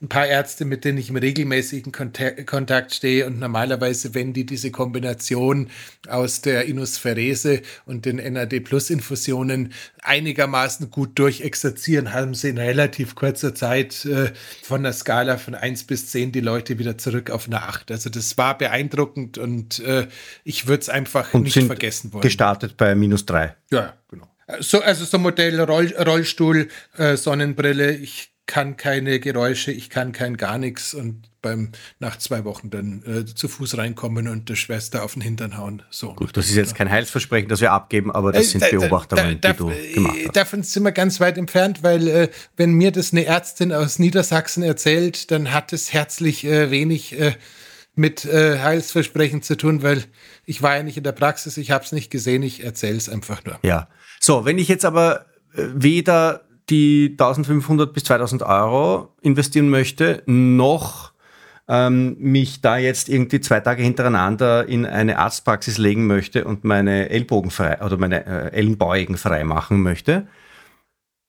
ein 0.00 0.08
paar 0.08 0.26
Ärzte, 0.26 0.64
mit 0.64 0.84
denen 0.84 0.98
ich 0.98 1.10
im 1.10 1.16
regelmäßigen 1.16 1.92
Kontakt 1.92 2.94
stehe 2.94 3.26
und 3.26 3.40
normalerweise, 3.40 4.14
wenn 4.14 4.32
die 4.32 4.46
diese 4.46 4.70
Kombination 4.70 5.70
aus 6.08 6.40
der 6.40 6.66
Inusferese 6.66 7.62
und 7.84 8.04
den 8.04 8.16
NAD-Plus-Infusionen 8.16 9.72
einigermaßen 10.02 10.90
gut 10.90 11.18
durchexerzieren, 11.18 12.12
haben 12.12 12.34
sie 12.34 12.50
in 12.50 12.58
relativ 12.58 13.16
kurzer 13.16 13.54
Zeit 13.54 14.04
äh, 14.04 14.32
von 14.62 14.84
der 14.84 14.92
Skala 14.92 15.36
von 15.36 15.54
1 15.54 15.84
bis 15.84 16.10
10 16.10 16.32
die 16.32 16.40
Leute 16.40 16.78
wieder 16.78 16.96
zurück 16.96 17.30
auf 17.30 17.46
eine 17.46 17.62
8. 17.62 17.90
Also 17.90 18.10
das 18.10 18.38
war 18.38 18.56
beeindruckend 18.56 19.36
und 19.36 19.80
äh, 19.80 20.06
ich 20.44 20.68
würde 20.68 20.82
es 20.82 20.88
einfach 20.88 21.34
und 21.34 21.42
nicht 21.42 21.60
vergessen 21.60 22.12
wollen. 22.12 22.22
Gestartet 22.22 22.76
bei 22.76 22.94
minus 22.94 23.26
3. 23.26 23.56
Ja, 23.70 23.94
genau. 24.08 24.28
So, 24.60 24.80
also 24.80 25.04
so 25.04 25.18
Modell 25.18 25.60
Roll, 25.60 25.92
Rollstuhl, 25.98 26.68
äh, 26.96 27.16
Sonnenbrille. 27.16 27.92
Ich 27.96 28.30
kann 28.48 28.76
keine 28.78 29.20
Geräusche, 29.20 29.70
ich 29.70 29.90
kann 29.90 30.10
kein 30.10 30.36
gar 30.36 30.58
nichts 30.58 30.94
und 30.94 31.28
beim 31.42 31.70
nach 32.00 32.16
zwei 32.16 32.44
Wochen 32.44 32.70
dann 32.70 33.02
äh, 33.06 33.24
zu 33.26 33.46
Fuß 33.46 33.76
reinkommen 33.76 34.26
und 34.26 34.48
der 34.48 34.56
Schwester 34.56 35.04
auf 35.04 35.12
den 35.12 35.22
Hintern 35.22 35.56
hauen. 35.56 35.82
So. 35.90 36.14
Gut, 36.14 36.36
das 36.36 36.48
ist 36.48 36.56
jetzt 36.56 36.74
kein 36.74 36.90
Heilsversprechen, 36.90 37.48
das 37.48 37.60
wir 37.60 37.70
abgeben, 37.70 38.10
aber 38.10 38.32
das 38.32 38.54
äh, 38.54 38.58
sind 38.58 38.70
Beobachtungen, 38.70 39.38
da, 39.40 39.52
da, 39.52 39.52
da, 39.52 39.52
die 39.52 39.58
du 39.58 39.94
gemacht 39.94 40.16
hast. 40.24 40.36
Davon 40.36 40.62
sind 40.64 40.82
wir 40.82 40.92
ganz 40.92 41.20
weit 41.20 41.38
entfernt, 41.38 41.82
weil 41.82 42.08
äh, 42.08 42.28
wenn 42.56 42.72
mir 42.72 42.90
das 42.90 43.12
eine 43.12 43.26
Ärztin 43.26 43.72
aus 43.72 43.98
Niedersachsen 43.98 44.62
erzählt, 44.62 45.30
dann 45.30 45.52
hat 45.52 45.72
es 45.74 45.92
herzlich 45.92 46.44
äh, 46.44 46.70
wenig 46.70 47.20
äh, 47.20 47.34
mit 47.94 48.24
äh, 48.24 48.60
Heilsversprechen 48.60 49.42
zu 49.42 49.56
tun, 49.56 49.82
weil 49.82 50.04
ich 50.46 50.62
war 50.62 50.76
ja 50.76 50.82
nicht 50.82 50.96
in 50.96 51.04
der 51.04 51.12
Praxis, 51.12 51.58
ich 51.58 51.70
habe 51.70 51.84
es 51.84 51.92
nicht 51.92 52.10
gesehen, 52.10 52.42
ich 52.42 52.64
erzähle 52.64 52.96
es 52.96 53.10
einfach 53.10 53.44
nur. 53.44 53.58
Ja, 53.62 53.88
so, 54.18 54.46
wenn 54.46 54.56
ich 54.58 54.68
jetzt 54.68 54.86
aber 54.86 55.26
weder 55.52 56.47
die 56.70 57.10
1500 57.12 57.92
bis 57.92 58.04
2000 58.04 58.42
Euro 58.42 59.14
investieren 59.20 59.68
möchte, 59.68 60.22
noch 60.26 61.12
ähm, 61.68 62.16
mich 62.18 62.60
da 62.60 62.78
jetzt 62.78 63.08
irgendwie 63.08 63.40
zwei 63.40 63.60
Tage 63.60 63.82
hintereinander 63.82 64.66
in 64.66 64.86
eine 64.86 65.18
Arztpraxis 65.18 65.78
legen 65.78 66.06
möchte 66.06 66.44
und 66.44 66.64
meine 66.64 67.10
Ellbogen 67.10 67.50
frei 67.50 67.80
oder 67.82 67.98
meine 67.98 68.26
äh, 68.26 68.52
Ellenbeugen 68.52 69.16
frei 69.16 69.44
machen 69.44 69.82
möchte. 69.82 70.26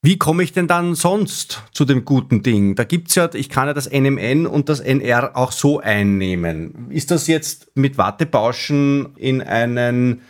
Wie 0.02 0.18
komme 0.18 0.44
ich 0.44 0.54
denn 0.54 0.68
dann 0.68 0.96
sonst 0.96 1.64
zu 1.74 1.84
dem 1.84 2.06
guten 2.06 2.42
Ding? 2.42 2.76
Da 2.76 2.86
gibt's 2.86 3.16
ja, 3.16 3.30
ich 3.34 3.50
kann 3.50 3.68
ja 3.68 3.74
das 3.74 3.90
NMN 3.92 4.48
und 4.48 4.70
das 4.70 4.80
NR 4.80 5.36
auch 5.36 5.52
so 5.52 5.82
einnehmen. 5.82 6.90
Ist 6.90 7.12
das 7.12 7.28
jetzt 7.28 7.72
mit 7.76 7.98
Wattebauschen 7.98 9.18
in 9.18 9.42
einen, 9.42 10.22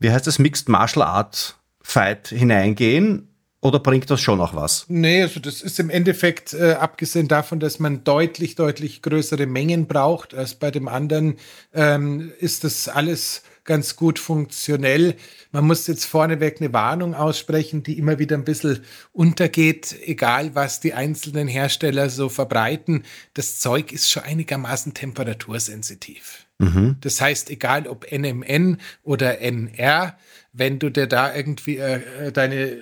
wie 0.00 0.10
heißt 0.10 0.26
das, 0.26 0.40
Mixed 0.40 0.68
Martial 0.68 1.06
Art 1.06 1.56
Fight 1.82 2.28
hineingehen? 2.28 3.31
Oder 3.62 3.78
bringt 3.78 4.10
das 4.10 4.20
schon 4.20 4.38
noch 4.38 4.56
was? 4.56 4.86
Nee, 4.88 5.22
also 5.22 5.38
das 5.38 5.62
ist 5.62 5.78
im 5.78 5.88
Endeffekt, 5.88 6.52
äh, 6.52 6.72
abgesehen 6.72 7.28
davon, 7.28 7.60
dass 7.60 7.78
man 7.78 8.02
deutlich, 8.02 8.56
deutlich 8.56 9.02
größere 9.02 9.46
Mengen 9.46 9.86
braucht 9.86 10.34
als 10.34 10.56
bei 10.56 10.72
dem 10.72 10.88
anderen, 10.88 11.36
ähm, 11.72 12.32
ist 12.40 12.64
das 12.64 12.88
alles 12.88 13.44
ganz 13.62 13.94
gut 13.94 14.18
funktionell. 14.18 15.14
Man 15.52 15.64
muss 15.64 15.86
jetzt 15.86 16.06
vorneweg 16.06 16.60
eine 16.60 16.72
Warnung 16.72 17.14
aussprechen, 17.14 17.84
die 17.84 17.98
immer 17.98 18.18
wieder 18.18 18.36
ein 18.36 18.44
bisschen 18.44 18.80
untergeht, 19.12 19.94
egal 20.04 20.56
was 20.56 20.80
die 20.80 20.94
einzelnen 20.94 21.46
Hersteller 21.46 22.10
so 22.10 22.28
verbreiten. 22.28 23.04
Das 23.34 23.60
Zeug 23.60 23.92
ist 23.92 24.10
schon 24.10 24.24
einigermaßen 24.24 24.92
temperatursensitiv. 24.94 26.46
Mhm. 26.58 26.96
Das 27.00 27.20
heißt, 27.20 27.50
egal 27.50 27.86
ob 27.86 28.10
NMN 28.10 28.78
oder 29.04 29.38
NR, 29.38 30.18
wenn 30.52 30.80
du 30.80 30.90
dir 30.90 31.06
da 31.06 31.32
irgendwie 31.32 31.76
äh, 31.76 32.00
äh 32.26 32.32
deine 32.32 32.78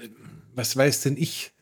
was 0.61 0.77
weiß 0.77 1.01
denn 1.03 1.17
ich, 1.17 1.53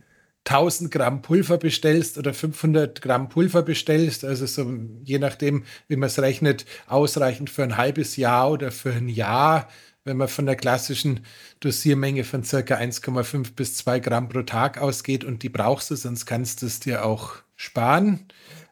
1000 0.45 0.91
Gramm 0.91 1.23
Pulver 1.23 1.57
bestellst 1.57 2.19
oder 2.19 2.35
500 2.35 3.01
Gramm 3.01 3.29
Pulver 3.29 3.63
bestellst, 3.63 4.25
also 4.25 4.47
so 4.47 4.73
je 5.05 5.21
nachdem, 5.21 5.65
wie 5.87 5.97
man 5.97 6.09
es 6.09 6.19
rechnet, 6.19 6.65
ausreichend 6.89 7.49
für 7.49 7.63
ein 7.63 7.77
halbes 7.77 8.17
Jahr 8.17 8.51
oder 8.51 8.73
für 8.73 8.93
ein 8.93 9.09
Jahr, 9.09 9.69
wenn 10.05 10.17
man 10.17 10.27
von 10.27 10.47
der 10.47 10.57
klassischen 10.57 11.21
Dosiermenge 11.61 12.25
von 12.25 12.43
circa 12.43 12.77
1,5 12.77 13.55
bis 13.55 13.77
2 13.77 14.01
Gramm 14.01 14.29
pro 14.29 14.43
Tag 14.43 14.79
ausgeht 14.79 15.23
und 15.23 15.45
die 15.45 15.49
brauchst 15.49 15.91
du, 15.91 15.97
sonst 15.97 16.27
kannst 16.27 16.63
du 16.63 16.67
es 16.67 16.81
dir 16.81 17.05
auch 17.05 17.37
sparen 17.55 18.27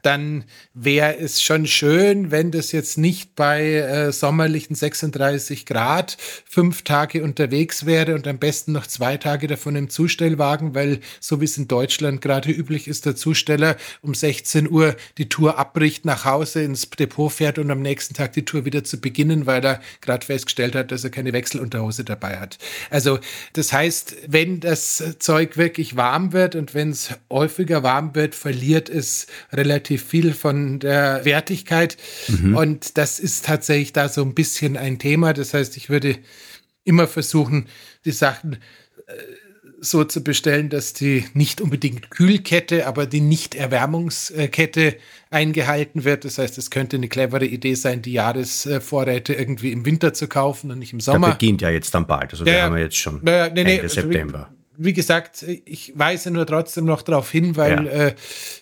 dann 0.06 0.44
wäre 0.72 1.18
es 1.18 1.42
schon 1.42 1.66
schön, 1.66 2.30
wenn 2.30 2.52
das 2.52 2.70
jetzt 2.70 2.96
nicht 2.96 3.34
bei 3.34 3.74
äh, 3.74 4.12
sommerlichen 4.12 4.76
36 4.76 5.66
Grad 5.66 6.16
fünf 6.48 6.82
Tage 6.82 7.24
unterwegs 7.24 7.86
wäre 7.86 8.14
und 8.14 8.28
am 8.28 8.38
besten 8.38 8.70
noch 8.70 8.86
zwei 8.86 9.16
Tage 9.16 9.48
davon 9.48 9.74
im 9.74 9.90
Zustellwagen, 9.90 10.76
weil 10.76 11.00
so 11.18 11.40
wie 11.40 11.44
es 11.44 11.58
in 11.58 11.66
Deutschland 11.66 12.20
gerade 12.20 12.52
üblich 12.52 12.86
ist, 12.86 13.04
der 13.04 13.16
Zusteller 13.16 13.76
um 14.00 14.14
16 14.14 14.70
Uhr 14.70 14.94
die 15.18 15.28
Tour 15.28 15.58
abbricht, 15.58 16.04
nach 16.04 16.24
Hause 16.24 16.62
ins 16.62 16.88
Depot 16.88 17.32
fährt 17.32 17.58
und 17.58 17.68
am 17.72 17.82
nächsten 17.82 18.14
Tag 18.14 18.32
die 18.34 18.44
Tour 18.44 18.64
wieder 18.64 18.84
zu 18.84 19.00
beginnen, 19.00 19.46
weil 19.46 19.64
er 19.64 19.80
gerade 20.02 20.24
festgestellt 20.24 20.76
hat, 20.76 20.92
dass 20.92 21.02
er 21.02 21.10
keine 21.10 21.32
Wechselunterhose 21.32 22.04
dabei 22.04 22.38
hat. 22.38 22.58
Also 22.90 23.18
das 23.54 23.72
heißt, 23.72 24.14
wenn 24.28 24.60
das 24.60 25.16
Zeug 25.18 25.56
wirklich 25.56 25.96
warm 25.96 26.32
wird 26.32 26.54
und 26.54 26.74
wenn 26.74 26.90
es 26.90 27.10
häufiger 27.28 27.82
warm 27.82 28.14
wird, 28.14 28.36
verliert 28.36 28.88
es 28.88 29.26
relativ 29.52 29.95
relativ 29.96 30.08
viel 30.08 30.32
von 30.32 30.78
der 30.78 31.24
Wertigkeit. 31.24 31.96
Mhm. 32.28 32.56
Und 32.56 32.98
das 32.98 33.18
ist 33.18 33.44
tatsächlich 33.46 33.92
da 33.92 34.08
so 34.08 34.22
ein 34.22 34.34
bisschen 34.34 34.76
ein 34.76 34.98
Thema. 34.98 35.32
Das 35.32 35.54
heißt, 35.54 35.76
ich 35.76 35.90
würde 35.90 36.16
immer 36.84 37.06
versuchen, 37.06 37.66
die 38.04 38.12
Sachen 38.12 38.54
äh, 38.54 39.12
so 39.80 40.04
zu 40.04 40.24
bestellen, 40.24 40.70
dass 40.70 40.94
die 40.94 41.26
nicht 41.34 41.60
unbedingt 41.60 42.10
Kühlkette, 42.10 42.86
aber 42.86 43.06
die 43.06 43.20
Nicht-Erwärmungskette 43.20 44.96
eingehalten 45.30 46.04
wird. 46.04 46.24
Das 46.24 46.38
heißt, 46.38 46.56
es 46.56 46.70
könnte 46.70 46.96
eine 46.96 47.08
clevere 47.08 47.44
Idee 47.44 47.74
sein, 47.74 48.00
die 48.00 48.12
Jahresvorräte 48.12 49.34
irgendwie 49.34 49.72
im 49.72 49.84
Winter 49.84 50.14
zu 50.14 50.28
kaufen 50.28 50.70
und 50.70 50.78
nicht 50.78 50.94
im 50.94 51.00
Sommer. 51.00 51.28
Das 51.28 51.38
beginnt 51.38 51.60
ja 51.60 51.70
jetzt 51.70 51.94
dann 51.94 52.06
bald. 52.06 52.32
Also 52.32 52.44
ja, 52.44 52.52
wir 52.52 52.62
haben 52.62 52.78
jetzt 52.78 52.96
schon 52.96 53.20
ja, 53.26 53.48
nee, 53.48 53.60
Ende 53.60 53.64
nee, 53.64 53.80
also 53.80 54.00
September 54.00 54.55
wie 54.78 54.92
gesagt, 54.92 55.44
ich 55.64 55.92
weise 55.98 56.30
nur 56.30 56.46
trotzdem 56.46 56.84
noch 56.84 57.02
darauf 57.02 57.30
hin, 57.30 57.56
weil 57.56 57.86
ja. 57.86 57.92
äh, 57.92 58.14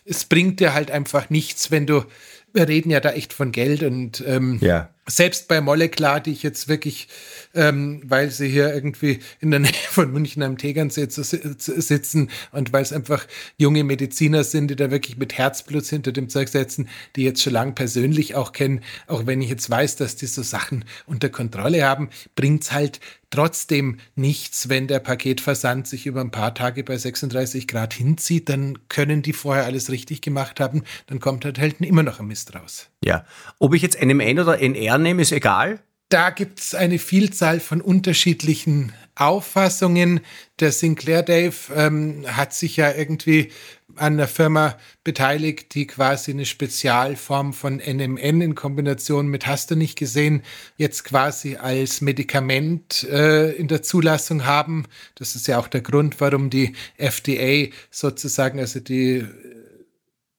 es 0.05 0.25
bringt 0.25 0.61
dir 0.61 0.75
halt 0.75 0.91
einfach 0.91 1.31
nichts, 1.31 1.71
wenn 1.71 1.87
du, 1.87 2.05
wir 2.53 2.69
reden 2.69 2.91
ja 2.91 3.01
da 3.01 3.11
echt 3.11 3.33
von 3.33 3.53
Geld 3.53 3.83
und 3.83 4.23
ähm, 4.27 4.59
ja. 4.61 4.91
Selbst 5.07 5.49
bei 5.49 5.61
Moleklar, 5.61 6.21
die 6.21 6.33
ich 6.33 6.43
jetzt 6.43 6.69
wirklich, 6.69 7.09
ähm, 7.55 8.03
weil 8.05 8.31
sie 8.31 8.49
hier 8.49 8.75
irgendwie 8.75 9.21
in 9.41 9.51
der 9.51 9.61
Nähe 9.65 9.73
von 9.91 10.13
München 10.13 10.43
am 10.43 10.59
Tegernsee 10.59 11.07
sitzen 11.09 12.31
und 12.53 12.73
weil 12.73 12.83
es 12.83 12.93
einfach 12.93 13.27
junge 13.59 13.85
Mediziner 13.85 14.45
sind, 14.45 14.69
die 14.69 14.77
da 14.77 14.91
wirklich 14.91 15.17
mit 15.17 15.37
Herzblut 15.37 15.85
hinter 15.85 16.13
dem 16.13 16.29
Zeug 16.29 16.49
setzen, 16.49 16.89
die 17.17 17.23
jetzt 17.23 17.43
schon 17.43 17.53
lange 17.53 17.73
persönlich 17.73 18.35
auch 18.35 18.53
kennen, 18.53 18.81
auch 19.07 19.27
wenn 19.27 19.43
ich 19.43 19.51
jetzt 19.51 19.69
weiß, 19.69 19.97
dass 19.97 20.17
die 20.17 20.27
so 20.27 20.43
Sachen 20.43 20.85
unter 21.07 21.29
Kontrolle 21.29 21.85
haben, 21.85 22.09
bringt's 22.35 22.73
halt 22.73 23.01
trotzdem 23.35 23.99
nichts, 24.15 24.69
wenn 24.69 24.87
der 24.87 25.01
Paketversand 25.01 25.89
sich 25.89 26.07
über 26.07 26.21
ein 26.21 26.31
paar 26.31 26.55
Tage 26.55 26.85
bei 26.85 26.97
36 26.97 27.67
Grad 27.67 27.93
hinzieht, 27.93 28.49
dann 28.49 28.79
können 28.89 29.23
die 29.23 29.33
vorher 29.33 29.65
alles 29.65 29.91
richtig 29.91 30.23
gemacht 30.23 30.61
haben, 30.61 30.85
dann 31.09 31.19
kommt 31.19 31.45
halt, 31.45 31.59
halt 31.59 31.81
immer 31.81 32.05
noch 32.05 32.21
ein 32.21 32.29
Mist 32.29 32.55
raus. 32.55 32.91
Ja, 33.05 33.25
ob 33.59 33.75
ich 33.75 33.83
jetzt 33.83 34.01
NMN 34.03 34.41
oder 34.41 34.61
NR 34.61 34.99
nehme, 34.99 35.23
ist 35.23 35.33
egal. 35.33 35.81
Da 36.09 36.31
gibt 36.31 36.61
es 36.61 36.75
eine 36.75 36.99
Vielzahl 36.99 37.61
von 37.61 37.81
unterschiedlichen 37.81 38.93
Auffassungen. 39.15 40.21
Der 40.61 40.73
Sinclair 40.73 41.23
Dave 41.23 41.55
ähm, 41.75 42.25
hat 42.27 42.55
sich 42.55 42.77
ja 42.77 42.93
irgendwie 42.93 43.51
an 43.97 44.17
der 44.17 44.29
Firma 44.29 44.77
beteiligt, 45.05 45.75
die 45.75 45.87
quasi 45.87 46.33
eine 46.33 46.47
Spezialform 46.47 47.53
von 47.53 47.77
NMN 47.77 48.41
in 48.41 48.55
Kombination 48.55 49.29
mit 49.29 49.47
hast 49.47 49.71
du 49.71 49.77
nicht 49.77 49.97
gesehen, 49.97 50.43
jetzt 50.77 51.05
quasi 51.05 51.57
als 51.57 52.01
Medikament 52.01 53.05
äh, 53.05 53.53
in 53.53 53.69
der 53.69 53.83
Zulassung 53.83 54.47
haben. 54.47 54.87
Das 55.15 55.37
ist 55.37 55.47
ja 55.47 55.59
auch 55.59 55.69
der 55.69 55.83
Grund, 55.83 56.21
warum 56.21 56.51
die 56.51 56.75
FDA 56.97 57.73
sozusagen, 57.91 58.59
also 58.59 58.81
die 58.81 59.25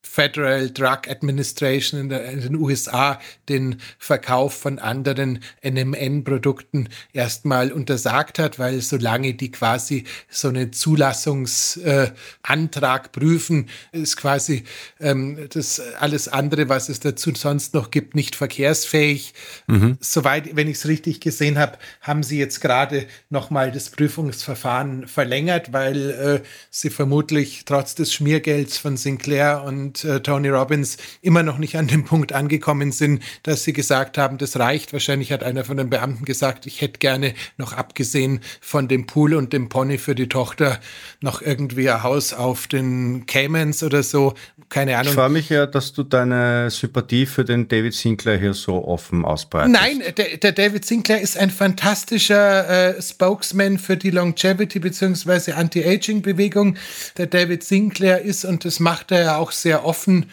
Federal 0.05 0.69
Drug 0.69 1.09
Administration 1.09 1.99
in, 1.99 2.09
der, 2.09 2.29
in, 2.29 2.41
den 2.41 2.55
USA 2.55 3.19
den 3.49 3.81
Verkauf 3.97 4.53
von 4.53 4.77
anderen 4.79 5.39
NMN-Produkten 5.63 6.89
erstmal 7.11 7.71
untersagt 7.71 8.37
hat, 8.39 8.59
weil 8.59 8.81
solange 8.81 9.33
die 9.33 9.49
quasi 9.51 10.03
so 10.29 10.49
einen 10.49 10.71
Zulassungsantrag 10.71 13.05
äh, 13.05 13.09
prüfen, 13.09 13.67
ist 13.91 14.17
quasi 14.17 14.63
ähm, 14.99 15.47
das 15.49 15.81
alles 15.99 16.27
andere, 16.27 16.69
was 16.69 16.89
es 16.89 16.99
dazu 16.99 17.33
sonst 17.33 17.73
noch 17.73 17.89
gibt, 17.89 18.13
nicht 18.15 18.35
verkehrsfähig. 18.35 19.33
Mhm. 19.67 19.97
Soweit, 19.99 20.55
wenn 20.55 20.67
ich 20.67 20.77
es 20.77 20.87
richtig 20.87 21.19
gesehen 21.19 21.57
habe, 21.57 21.79
haben 22.01 22.21
sie 22.21 22.37
jetzt 22.37 22.61
gerade 22.61 23.07
nochmal 23.29 23.71
das 23.71 23.89
Prüfungsverfahren 23.89 25.07
verlängert, 25.07 25.73
weil 25.73 26.11
äh, 26.11 26.41
sie 26.69 26.91
vermutlich 26.91 27.65
trotz 27.65 27.95
des 27.95 28.13
Schmiergelds 28.13 28.77
von 28.77 28.97
Sinclair 28.97 29.63
und 29.63 29.94
äh, 30.03 30.19
Tony 30.21 30.49
Robbins 30.49 30.97
immer 31.21 31.43
noch 31.43 31.57
nicht 31.57 31.77
an 31.77 31.87
dem 31.87 32.03
Punkt 32.03 32.33
angekommen 32.33 32.91
sind, 32.91 33.23
dass 33.43 33.63
sie 33.63 33.73
gesagt 33.73 34.17
haben, 34.17 34.37
das 34.37 34.59
reicht. 34.59 34.93
Wahrscheinlich 34.93 35.31
hat 35.31 35.43
einer 35.43 35.63
von 35.63 35.77
den 35.77 35.89
Beamten 35.89 36.25
gesagt, 36.25 36.65
ich 36.65 36.81
hätte 36.81 36.99
gerne 36.99 37.33
noch 37.57 37.73
abgesehen 37.73 38.41
von 38.61 38.87
dem 38.87 39.05
Pool 39.05 39.35
und 39.35 39.53
dem 39.53 39.69
Pony 39.69 39.97
für 39.97 40.15
die 40.15 40.27
Tochter 40.27 40.79
noch 41.21 41.41
irgendwie 41.41 41.89
ein 41.89 42.03
Haus 42.03 42.33
auf 42.33 42.67
den 42.67 43.25
Caymans 43.25 43.83
oder 43.83 44.03
so. 44.03 44.33
Keine 44.69 44.97
Ahnung. 44.97 45.09
Ich 45.09 45.15
freue 45.15 45.29
mich 45.29 45.49
ja, 45.49 45.67
dass 45.67 45.93
du 45.93 46.03
deine 46.03 46.69
Sympathie 46.69 47.25
für 47.25 47.45
den 47.45 47.67
David 47.67 47.93
Sinclair 47.93 48.37
hier 48.37 48.53
so 48.53 48.85
offen 48.85 49.23
ausbreitest. 49.23 49.73
Nein, 49.73 50.01
der, 50.17 50.37
der 50.37 50.51
David 50.51 50.85
Sinclair 50.85 51.21
ist 51.21 51.37
ein 51.37 51.51
fantastischer 51.51 52.95
äh, 52.97 53.01
Spokesman 53.01 53.77
für 53.77 53.95
die 53.95 54.09
Longevity 54.09 54.79
bzw. 54.79 55.51
Anti-Aging-Bewegung. 55.51 56.77
Der 57.17 57.27
David 57.27 57.63
Sinclair 57.63 58.21
ist, 58.21 58.43
und 58.43 58.65
das 58.65 58.79
macht 58.79 59.11
er 59.11 59.23
ja 59.23 59.37
auch 59.37 59.51
sehr 59.51 59.84
offen, 59.85 60.25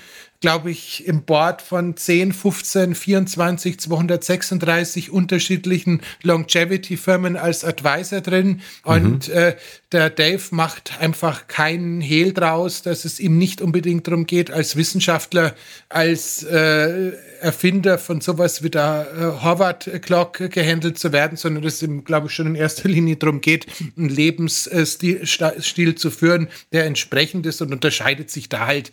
glaube 0.43 0.73
ich, 0.73 1.07
im 1.07 1.23
Board 1.23 1.63
von 1.63 1.97
10, 1.97 2.33
15, 2.33 2.95
24, 2.95 3.81
236 3.81 5.11
unterschiedlichen 5.11 6.03
Longevity-Firmen 6.23 7.37
als 7.37 7.65
Advisor 7.65 8.21
drin. 8.21 8.61
Und 8.83 9.29
mhm. 9.29 9.35
äh, 9.35 9.57
der 9.93 10.11
Dave 10.11 10.43
macht 10.51 11.01
einfach 11.01 11.47
keinen 11.47 12.01
Hehl 12.01 12.33
draus, 12.33 12.83
dass 12.83 13.05
es 13.05 13.21
ihm 13.21 13.39
nicht 13.39 13.63
unbedingt 13.63 14.07
darum 14.07 14.27
geht, 14.27 14.51
als 14.51 14.77
Wissenschaftler, 14.77 15.55
als 15.89 16.43
äh, 16.43 17.13
Erfinder 17.41 17.99
von 17.99 18.21
sowas 18.21 18.63
wie 18.63 18.71
der 18.71 19.07
äh, 19.17 19.43
Harvard 19.43 20.03
Clock 20.03 20.51
gehandelt 20.51 20.99
zu 20.99 21.13
werden, 21.13 21.37
sondern 21.37 21.63
dass 21.63 21.75
es 21.75 21.83
ihm, 21.83 22.05
glaube 22.05 22.27
ich, 22.27 22.35
schon 22.35 22.49
in 22.49 22.55
erster 22.57 22.89
Linie 22.89 23.17
darum 23.17 23.41
geht, 23.41 23.67
einen 23.97 24.09
Lebensstil 24.09 25.25
Stil 25.25 25.95
zu 25.95 26.11
führen, 26.11 26.49
der 26.73 26.87
entsprechend 26.87 27.47
ist 27.47 27.63
und 27.63 27.73
unterscheidet 27.73 28.31
sich 28.31 28.49
da 28.49 28.67
halt 28.67 28.91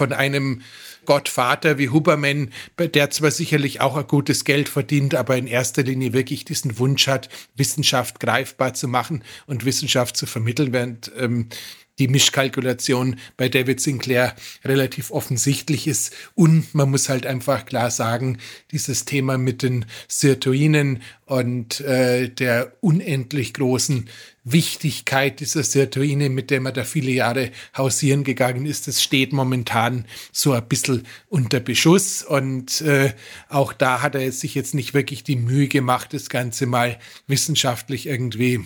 von 0.00 0.14
einem 0.14 0.62
Gottvater 1.04 1.76
wie 1.76 1.90
Huberman, 1.90 2.52
der 2.78 3.10
zwar 3.10 3.30
sicherlich 3.30 3.82
auch 3.82 3.98
ein 3.98 4.06
gutes 4.06 4.44
Geld 4.44 4.70
verdient, 4.70 5.14
aber 5.14 5.36
in 5.36 5.46
erster 5.46 5.82
Linie 5.82 6.14
wirklich 6.14 6.46
diesen 6.46 6.78
Wunsch 6.78 7.06
hat, 7.06 7.28
Wissenschaft 7.54 8.18
greifbar 8.18 8.72
zu 8.72 8.88
machen 8.88 9.22
und 9.46 9.66
Wissenschaft 9.66 10.16
zu 10.16 10.24
vermitteln, 10.24 10.72
während 10.72 11.12
ähm, 11.18 11.48
die 12.00 12.08
Mischkalkulation 12.08 13.16
bei 13.36 13.48
David 13.48 13.80
Sinclair 13.80 14.34
relativ 14.64 15.10
offensichtlich 15.12 15.86
ist. 15.86 16.12
Und 16.34 16.74
man 16.74 16.90
muss 16.90 17.08
halt 17.08 17.26
einfach 17.26 17.66
klar 17.66 17.90
sagen, 17.90 18.38
dieses 18.72 19.04
Thema 19.04 19.38
mit 19.38 19.62
den 19.62 19.84
Sirtuinen 20.08 21.02
und 21.26 21.80
äh, 21.82 22.28
der 22.28 22.72
unendlich 22.80 23.54
großen 23.54 24.08
Wichtigkeit 24.42 25.38
dieser 25.40 25.62
Sirtuine, 25.62 26.30
mit 26.30 26.50
der 26.50 26.60
man 26.60 26.74
da 26.74 26.84
viele 26.84 27.12
Jahre 27.12 27.50
hausieren 27.76 28.24
gegangen 28.24 28.66
ist, 28.66 28.88
das 28.88 29.02
steht 29.02 29.32
momentan 29.32 30.06
so 30.32 30.52
ein 30.52 30.66
bisschen 30.66 31.06
unter 31.28 31.60
Beschuss. 31.60 32.22
Und 32.22 32.80
äh, 32.80 33.12
auch 33.48 33.72
da 33.72 34.02
hat 34.02 34.14
er 34.14 34.32
sich 34.32 34.54
jetzt 34.54 34.74
nicht 34.74 34.94
wirklich 34.94 35.22
die 35.22 35.36
Mühe 35.36 35.68
gemacht, 35.68 36.14
das 36.14 36.30
Ganze 36.30 36.66
mal 36.66 36.98
wissenschaftlich 37.26 38.06
irgendwie 38.06 38.64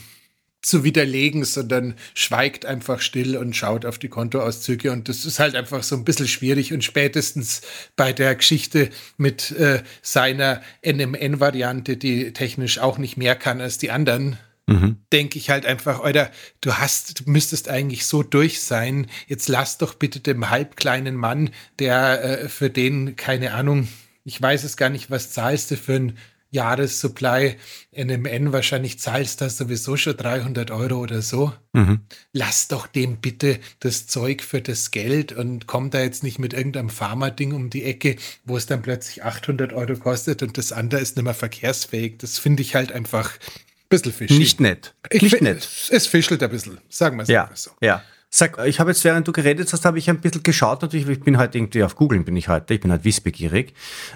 zu 0.64 0.82
widerlegen, 0.82 1.44
sondern 1.44 1.94
schweigt 2.14 2.64
einfach 2.64 3.00
still 3.00 3.36
und 3.36 3.54
schaut 3.54 3.84
auf 3.84 3.98
die 3.98 4.08
Kontoauszüge. 4.08 4.90
Und 4.92 5.08
das 5.08 5.24
ist 5.24 5.38
halt 5.38 5.54
einfach 5.54 5.82
so 5.82 5.94
ein 5.94 6.04
bisschen 6.04 6.26
schwierig. 6.26 6.72
Und 6.72 6.82
spätestens 6.82 7.60
bei 7.96 8.12
der 8.12 8.34
Geschichte 8.34 8.88
mit 9.18 9.50
äh, 9.52 9.82
seiner 10.02 10.62
NMN-Variante, 10.84 11.96
die 11.96 12.32
technisch 12.32 12.78
auch 12.78 12.98
nicht 12.98 13.16
mehr 13.16 13.36
kann 13.36 13.60
als 13.60 13.76
die 13.76 13.90
anderen, 13.90 14.38
mhm. 14.66 14.96
denke 15.12 15.38
ich 15.38 15.50
halt 15.50 15.66
einfach, 15.66 16.02
oder 16.02 16.30
du 16.62 16.74
hast, 16.74 17.20
du 17.20 17.30
müsstest 17.30 17.68
eigentlich 17.68 18.06
so 18.06 18.22
durch 18.22 18.62
sein. 18.62 19.06
Jetzt 19.26 19.48
lass 19.48 19.76
doch 19.76 19.94
bitte 19.94 20.20
dem 20.20 20.48
halbkleinen 20.48 21.14
Mann, 21.14 21.50
der 21.78 22.24
äh, 22.24 22.48
für 22.48 22.70
den, 22.70 23.16
keine 23.16 23.52
Ahnung, 23.52 23.88
ich 24.24 24.40
weiß 24.40 24.64
es 24.64 24.78
gar 24.78 24.88
nicht, 24.88 25.10
was 25.10 25.32
zahlst 25.32 25.70
du 25.70 25.76
für 25.76 25.96
ein 25.96 26.18
Jahressupply 26.54 27.56
NMN, 27.92 28.52
wahrscheinlich 28.52 29.00
zahlst 29.00 29.40
du 29.40 29.50
sowieso 29.50 29.96
schon 29.96 30.16
300 30.16 30.70
Euro 30.70 31.00
oder 31.00 31.20
so. 31.20 31.52
Mhm. 31.72 32.00
Lass 32.32 32.68
doch 32.68 32.86
dem 32.86 33.16
bitte 33.16 33.58
das 33.80 34.06
Zeug 34.06 34.42
für 34.42 34.62
das 34.62 34.92
Geld 34.92 35.32
und 35.32 35.66
komm 35.66 35.90
da 35.90 36.00
jetzt 36.00 36.22
nicht 36.22 36.38
mit 36.38 36.54
irgendeinem 36.54 36.90
Pharma-Ding 36.90 37.52
um 37.52 37.70
die 37.70 37.82
Ecke, 37.82 38.16
wo 38.44 38.56
es 38.56 38.66
dann 38.66 38.82
plötzlich 38.82 39.24
800 39.24 39.72
Euro 39.72 39.96
kostet 39.96 40.44
und 40.44 40.56
das 40.56 40.70
andere 40.70 41.00
ist 41.00 41.16
nicht 41.16 41.24
mehr 41.24 41.34
verkehrsfähig. 41.34 42.18
Das 42.18 42.38
finde 42.38 42.62
ich 42.62 42.76
halt 42.76 42.92
einfach 42.92 43.32
ein 43.32 43.88
bisschen 43.88 44.12
fischig. 44.12 44.38
Nicht 44.38 44.60
nett. 44.60 44.94
Ich 45.10 45.22
nicht 45.22 45.42
nett. 45.42 45.68
Es 45.90 46.06
fischelt 46.06 46.40
ein 46.40 46.50
bisschen, 46.50 46.78
sagen 46.88 47.16
wir 47.16 47.24
es 47.24 47.28
ja, 47.28 47.50
so. 47.54 47.72
Ja. 47.80 48.04
Sag, 48.36 48.58
ich 48.66 48.80
habe 48.80 48.90
jetzt, 48.90 49.04
während 49.04 49.28
du 49.28 49.32
geredet 49.32 49.72
hast, 49.72 49.84
habe 49.84 49.96
ich 49.96 50.10
ein 50.10 50.20
bisschen 50.20 50.42
geschaut. 50.42 50.82
Natürlich, 50.82 51.08
ich 51.08 51.20
bin 51.20 51.38
halt 51.38 51.54
irgendwie 51.54 51.84
auf 51.84 51.94
Google, 51.94 52.18
bin 52.24 52.36
ich 52.36 52.48
heute, 52.48 52.74
ich 52.74 52.80
bin 52.80 52.90
halt 52.90 53.04
wissbegierig. 53.04 53.74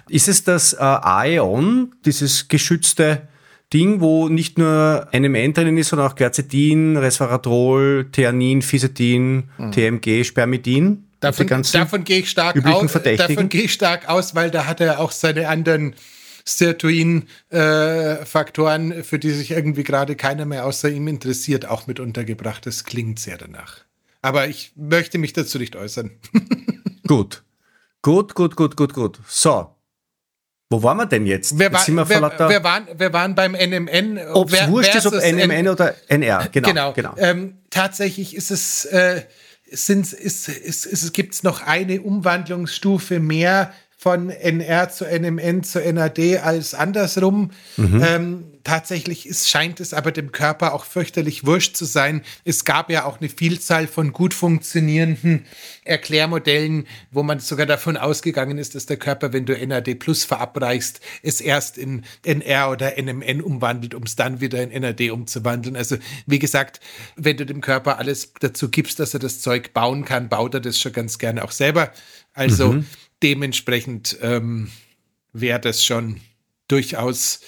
Ist 0.08 0.26
es 0.26 0.42
das 0.42 0.72
äh, 0.72 0.78
Aeon, 0.78 1.94
dieses 2.04 2.48
geschützte 2.48 3.28
Ding, 3.72 4.00
wo 4.00 4.28
nicht 4.28 4.58
nur 4.58 5.06
NMN 5.12 5.52
drinnen 5.52 5.78
ist, 5.78 5.90
sondern 5.90 6.10
auch 6.10 6.16
Quercetin, 6.16 6.96
Resveratrol, 6.96 8.08
Theanin, 8.10 8.60
Fisetin, 8.60 9.50
mhm. 9.56 9.70
TMG, 9.70 10.24
Spermidin? 10.24 11.04
Davon, 11.20 11.46
davon 11.46 12.02
gehe 12.02 12.18
ich 12.18 12.28
stark 12.28 12.56
aus. 12.66 12.92
Davon 12.92 13.48
gehe 13.48 13.62
ich 13.62 13.72
stark 13.72 14.08
aus, 14.08 14.34
weil 14.34 14.50
da 14.50 14.66
hat 14.66 14.80
er 14.80 14.98
auch 14.98 15.12
seine 15.12 15.46
anderen 15.46 15.94
Sirtuin-Faktoren, 16.44 18.90
äh, 18.90 19.04
für 19.04 19.20
die 19.20 19.30
sich 19.30 19.52
irgendwie 19.52 19.84
gerade 19.84 20.16
keiner 20.16 20.44
mehr 20.44 20.66
außer 20.66 20.88
ihm 20.88 21.06
interessiert, 21.06 21.68
auch 21.68 21.86
mit 21.86 22.00
untergebracht. 22.00 22.66
Das 22.66 22.82
klingt 22.82 23.20
sehr 23.20 23.38
danach. 23.38 23.86
Aber 24.28 24.46
ich 24.46 24.72
möchte 24.76 25.16
mich 25.16 25.32
dazu 25.32 25.58
nicht 25.58 25.74
äußern. 25.74 26.10
gut. 27.06 27.42
Gut, 28.02 28.34
gut, 28.34 28.56
gut, 28.56 28.76
gut, 28.76 28.92
gut. 28.92 29.18
So. 29.26 29.74
Wo 30.68 30.82
waren 30.82 30.98
wir 30.98 31.06
denn 31.06 31.24
jetzt? 31.24 31.58
Wir, 31.58 31.72
war, 31.72 31.80
jetzt 31.80 31.88
wir, 31.88 32.06
wir, 32.10 32.62
waren, 32.62 32.86
wir 32.94 33.12
waren 33.14 33.34
beim 33.34 33.52
NMN. 33.52 34.18
Ob 34.34 34.52
es 34.52 34.68
wurscht 34.68 34.94
ist, 34.94 35.06
ob 35.06 35.14
NMN 35.14 35.50
N 35.50 35.68
oder 35.68 35.94
NR. 36.08 36.46
Genau. 36.52 36.68
genau. 36.68 36.92
genau. 36.92 37.14
Ähm, 37.16 37.56
tatsächlich 37.70 38.36
ist 38.36 38.50
es, 38.50 38.84
äh, 38.84 39.22
sind, 39.70 40.12
ist, 40.12 40.48
ist, 40.48 40.48
ist, 40.48 40.84
ist, 40.84 41.14
gibt 41.14 41.32
es 41.32 41.42
noch 41.42 41.62
eine 41.62 42.02
Umwandlungsstufe 42.02 43.20
mehr 43.20 43.72
von 44.00 44.30
NR 44.30 44.88
zu 44.90 45.04
NMN 45.04 45.64
zu 45.64 45.80
NAD 45.80 46.38
als 46.38 46.72
andersrum. 46.72 47.50
Mhm. 47.76 48.02
Ähm, 48.06 48.44
tatsächlich 48.62 49.26
ist, 49.26 49.48
scheint 49.48 49.80
es 49.80 49.92
aber 49.92 50.12
dem 50.12 50.30
Körper 50.30 50.72
auch 50.72 50.84
fürchterlich 50.84 51.44
wurscht 51.46 51.76
zu 51.76 51.84
sein. 51.84 52.22
Es 52.44 52.64
gab 52.64 52.90
ja 52.90 53.06
auch 53.06 53.18
eine 53.18 53.28
Vielzahl 53.28 53.88
von 53.88 54.12
gut 54.12 54.34
funktionierenden 54.34 55.46
Erklärmodellen, 55.84 56.86
wo 57.10 57.24
man 57.24 57.40
sogar 57.40 57.66
davon 57.66 57.96
ausgegangen 57.96 58.56
ist, 58.56 58.76
dass 58.76 58.86
der 58.86 58.98
Körper, 58.98 59.32
wenn 59.32 59.46
du 59.46 59.66
NAD 59.66 59.96
Plus 59.96 60.22
verabreichst, 60.24 61.00
es 61.24 61.40
erst 61.40 61.76
in 61.76 62.04
NR 62.24 62.70
oder 62.70 63.02
NMN 63.02 63.42
umwandelt, 63.42 63.96
um 63.96 64.04
es 64.04 64.14
dann 64.14 64.40
wieder 64.40 64.62
in 64.62 64.80
NAD 64.80 65.10
umzuwandeln. 65.10 65.74
Also 65.74 65.96
wie 66.24 66.38
gesagt, 66.38 66.78
wenn 67.16 67.36
du 67.36 67.44
dem 67.44 67.60
Körper 67.60 67.98
alles 67.98 68.32
dazu 68.38 68.68
gibst, 68.68 69.00
dass 69.00 69.12
er 69.12 69.20
das 69.20 69.40
Zeug 69.40 69.72
bauen 69.72 70.04
kann, 70.04 70.28
baut 70.28 70.54
er 70.54 70.60
das 70.60 70.78
schon 70.78 70.92
ganz 70.92 71.18
gerne 71.18 71.42
auch 71.42 71.50
selber. 71.50 71.90
Also 72.32 72.74
mhm 72.74 72.86
dementsprechend 73.22 74.18
ähm, 74.22 74.70
wäre 75.32 75.60
das 75.60 75.84
schon 75.84 76.20
durchaus. 76.68 77.40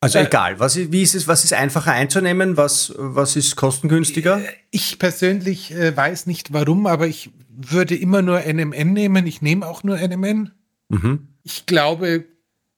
Also 0.00 0.18
äh, 0.18 0.26
egal, 0.26 0.58
was 0.58 0.76
ist, 0.76 0.92
wie 0.92 1.02
ist 1.02 1.14
es, 1.14 1.28
was 1.28 1.44
ist 1.44 1.52
einfacher 1.52 1.92
einzunehmen, 1.92 2.56
was, 2.56 2.94
was 2.96 3.36
ist 3.36 3.56
kostengünstiger? 3.56 4.42
Ich 4.70 4.98
persönlich 4.98 5.72
äh, 5.72 5.96
weiß 5.96 6.26
nicht 6.26 6.52
warum, 6.52 6.86
aber 6.86 7.06
ich 7.06 7.30
würde 7.48 7.94
immer 7.94 8.22
nur 8.22 8.40
NMN 8.40 8.92
nehmen. 8.92 9.26
Ich 9.26 9.42
nehme 9.42 9.66
auch 9.66 9.82
nur 9.82 9.98
NMN. 9.98 10.52
Mhm. 10.88 11.28
Ich 11.42 11.66
glaube, 11.66 12.24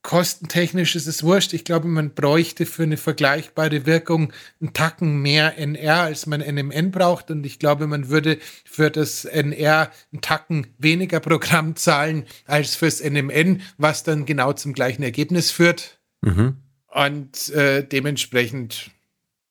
kostentechnisch 0.03 0.97
ist 0.97 1.07
es 1.07 1.23
wurscht. 1.23 1.53
Ich 1.53 1.65
glaube, 1.65 1.89
man 1.89 2.15
bräuchte 2.15 2.67
für 2.67 2.83
eine 2.83 2.97
vergleichbare 2.97 3.87
Wirkung 3.87 4.33
einen 4.61 4.73
Tacken 4.73 5.23
mehr 5.23 5.59
NR, 5.59 6.03
als 6.03 6.27
man 6.27 6.41
NMN 6.41 6.91
braucht. 6.91 7.31
Und 7.31 7.47
ich 7.47 7.59
glaube, 7.59 7.87
man 7.87 8.09
würde 8.09 8.39
für 8.65 8.91
das 8.91 9.25
NR 9.25 9.91
einen 10.13 10.21
Tacken 10.21 10.67
weniger 10.79 11.21
Programm 11.21 11.77
zahlen 11.77 12.25
als 12.47 12.75
fürs 12.75 13.03
NMN, 13.03 13.63
was 13.79 14.03
dann 14.03 14.27
genau 14.27 14.53
zum 14.53 14.73
gleichen 14.73 15.03
Ergebnis 15.03 15.51
führt. 15.51 16.01
Mhm. 16.21 16.57
Und 16.89 17.49
äh, 17.51 17.87
dementsprechend 17.87 18.91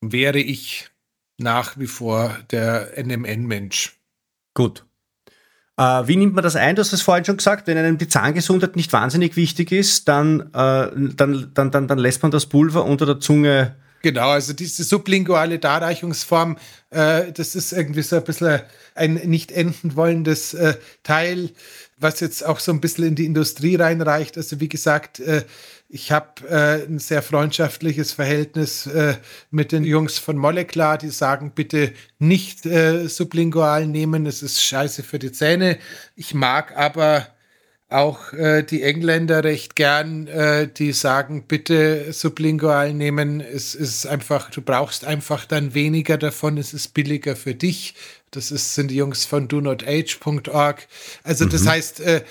wäre 0.00 0.38
ich 0.38 0.90
nach 1.38 1.78
wie 1.78 1.86
vor 1.86 2.38
der 2.50 2.92
NMN-Mensch. 3.02 3.98
Gut. 4.54 4.84
Äh, 5.82 6.06
wie 6.06 6.16
nimmt 6.16 6.34
man 6.34 6.44
das 6.44 6.54
ein? 6.54 6.76
Du 6.76 6.80
hast 6.80 6.92
es 6.92 7.02
vorhin 7.02 7.24
schon 7.24 7.38
gesagt, 7.38 7.66
wenn 7.66 7.76
einem 7.76 7.98
die 7.98 8.06
Zahngesundheit 8.06 8.76
nicht 8.76 8.92
wahnsinnig 8.92 9.34
wichtig 9.34 9.72
ist, 9.72 10.06
dann, 10.06 10.40
äh, 10.52 10.88
dann, 11.16 11.50
dann, 11.54 11.70
dann, 11.70 11.88
dann 11.88 11.98
lässt 11.98 12.22
man 12.22 12.30
das 12.30 12.46
Pulver 12.46 12.84
unter 12.84 13.04
der 13.04 13.18
Zunge 13.18 13.74
Genau, 14.02 14.30
also 14.30 14.52
diese 14.52 14.82
sublinguale 14.82 15.60
Darreichungsform, 15.60 16.58
äh, 16.90 17.30
das 17.32 17.54
ist 17.54 17.72
irgendwie 17.72 18.02
so 18.02 18.16
ein 18.16 18.24
bisschen 18.24 18.60
ein 18.94 19.14
nicht 19.14 19.52
enden 19.52 19.94
wollendes 19.94 20.54
äh, 20.54 20.74
Teil, 21.04 21.50
was 21.98 22.18
jetzt 22.18 22.44
auch 22.44 22.58
so 22.58 22.72
ein 22.72 22.80
bisschen 22.80 23.04
in 23.04 23.14
die 23.14 23.26
Industrie 23.26 23.76
reinreicht. 23.76 24.36
Also 24.36 24.58
wie 24.58 24.68
gesagt, 24.68 25.20
äh, 25.20 25.44
ich 25.88 26.10
habe 26.10 26.48
äh, 26.48 26.84
ein 26.84 26.98
sehr 26.98 27.22
freundschaftliches 27.22 28.12
Verhältnis 28.12 28.86
äh, 28.86 29.14
mit 29.50 29.70
den 29.70 29.84
Jungs 29.84 30.18
von 30.18 30.36
Moleklar, 30.36 30.98
die 30.98 31.10
sagen, 31.10 31.52
bitte 31.54 31.92
nicht 32.18 32.66
äh, 32.66 33.06
sublingual 33.08 33.86
nehmen, 33.86 34.26
es 34.26 34.42
ist 34.42 34.64
scheiße 34.64 35.04
für 35.04 35.20
die 35.20 35.32
Zähne. 35.32 35.78
Ich 36.16 36.34
mag 36.34 36.76
aber 36.76 37.28
auch 37.92 38.32
äh, 38.32 38.62
die 38.62 38.82
Engländer 38.82 39.44
recht 39.44 39.76
gern, 39.76 40.26
äh, 40.26 40.68
die 40.68 40.92
sagen, 40.92 41.44
bitte 41.46 42.12
sublingual 42.12 42.94
nehmen. 42.94 43.40
Es 43.40 43.74
ist 43.74 44.06
einfach, 44.06 44.50
du 44.50 44.62
brauchst 44.62 45.04
einfach 45.04 45.44
dann 45.44 45.74
weniger 45.74 46.18
davon, 46.18 46.58
es 46.58 46.74
ist 46.74 46.94
billiger 46.94 47.36
für 47.36 47.54
dich. 47.54 47.94
Das 48.30 48.50
ist, 48.50 48.74
sind 48.74 48.90
die 48.90 48.96
Jungs 48.96 49.24
von 49.24 49.48
donotage.org. 49.48 50.86
Also 51.22 51.44
mhm. 51.44 51.50
das 51.50 51.66
heißt, 51.66 52.00
äh, 52.00 52.22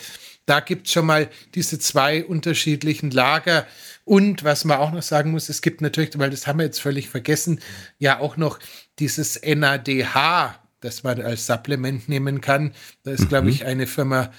da 0.45 0.59
gibt 0.59 0.87
es 0.87 0.93
schon 0.93 1.05
mal 1.05 1.29
diese 1.53 1.79
zwei 1.79 2.25
unterschiedlichen 2.25 3.11
Lager. 3.11 3.67
Und 4.03 4.43
was 4.43 4.65
man 4.65 4.79
auch 4.79 4.91
noch 4.91 5.03
sagen 5.03 5.31
muss, 5.31 5.49
es 5.49 5.61
gibt 5.61 5.81
natürlich, 5.81 6.17
weil 6.17 6.31
das 6.31 6.47
haben 6.47 6.59
wir 6.59 6.65
jetzt 6.65 6.81
völlig 6.81 7.09
vergessen, 7.09 7.59
ja 7.99 8.19
auch 8.19 8.35
noch 8.35 8.59
dieses 8.99 9.39
NADH, 9.41 10.55
das 10.81 11.03
man 11.03 11.21
als 11.21 11.45
Supplement 11.45 12.09
nehmen 12.09 12.41
kann. 12.41 12.73
Da 13.03 13.11
ist, 13.11 13.25
mhm. 13.25 13.29
glaube 13.29 13.49
ich, 13.49 13.65
eine 13.65 13.85
Firma 13.85 14.31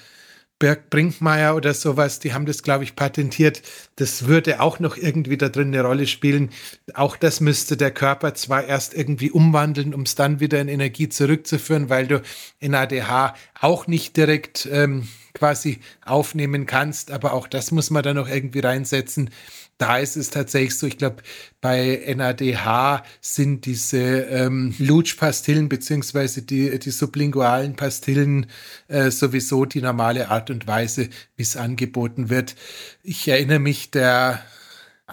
Berg 0.63 0.89
Brinkmeier 0.89 1.57
oder 1.57 1.73
sowas, 1.73 2.19
die 2.19 2.33
haben 2.33 2.45
das, 2.45 2.63
glaube 2.63 2.85
ich, 2.85 2.95
patentiert. 2.95 3.61
Das 3.97 4.27
würde 4.27 4.61
auch 4.61 4.79
noch 4.79 4.95
irgendwie 4.95 5.35
da 5.35 5.49
drin 5.49 5.67
eine 5.67 5.81
Rolle 5.81 6.07
spielen. 6.07 6.51
Auch 6.93 7.17
das 7.17 7.41
müsste 7.41 7.75
der 7.75 7.91
Körper 7.91 8.33
zwar 8.33 8.63
erst 8.63 8.93
irgendwie 8.93 9.29
umwandeln, 9.29 9.93
um 9.93 10.03
es 10.03 10.15
dann 10.15 10.39
wieder 10.39 10.61
in 10.61 10.69
Energie 10.69 11.09
zurückzuführen, 11.09 11.89
weil 11.89 12.07
du 12.07 12.21
NADH 12.61 13.35
auch 13.59 13.87
nicht 13.87 14.15
direkt 14.15 14.65
ähm, 14.71 15.09
quasi 15.33 15.79
aufnehmen 16.05 16.65
kannst. 16.65 17.11
Aber 17.11 17.33
auch 17.33 17.49
das 17.49 17.71
muss 17.71 17.89
man 17.89 18.01
dann 18.01 18.15
noch 18.15 18.29
irgendwie 18.29 18.59
reinsetzen. 18.59 19.31
Da 19.77 19.97
ist 19.97 20.15
es 20.15 20.29
tatsächlich 20.29 20.77
so, 20.77 20.87
ich 20.87 20.97
glaube, 20.97 21.23
bei 21.59 22.13
NADH 22.15 23.03
sind 23.21 23.65
diese 23.65 23.97
ähm, 23.97 24.73
Lutsch-Pastillen 24.77 25.67
beziehungsweise 25.67 26.43
die, 26.43 26.77
die 26.79 26.91
sublingualen 26.91 27.75
Pastillen 27.75 28.45
äh, 28.87 29.09
sowieso 29.09 29.65
die 29.65 29.81
normale 29.81 30.29
Art 30.29 30.49
und 30.49 30.67
Weise, 30.67 31.09
wie 31.35 31.43
es 31.43 31.57
angeboten 31.57 32.29
wird. 32.29 32.55
Ich 33.01 33.27
erinnere 33.27 33.59
mich, 33.59 33.91
der 33.91 34.43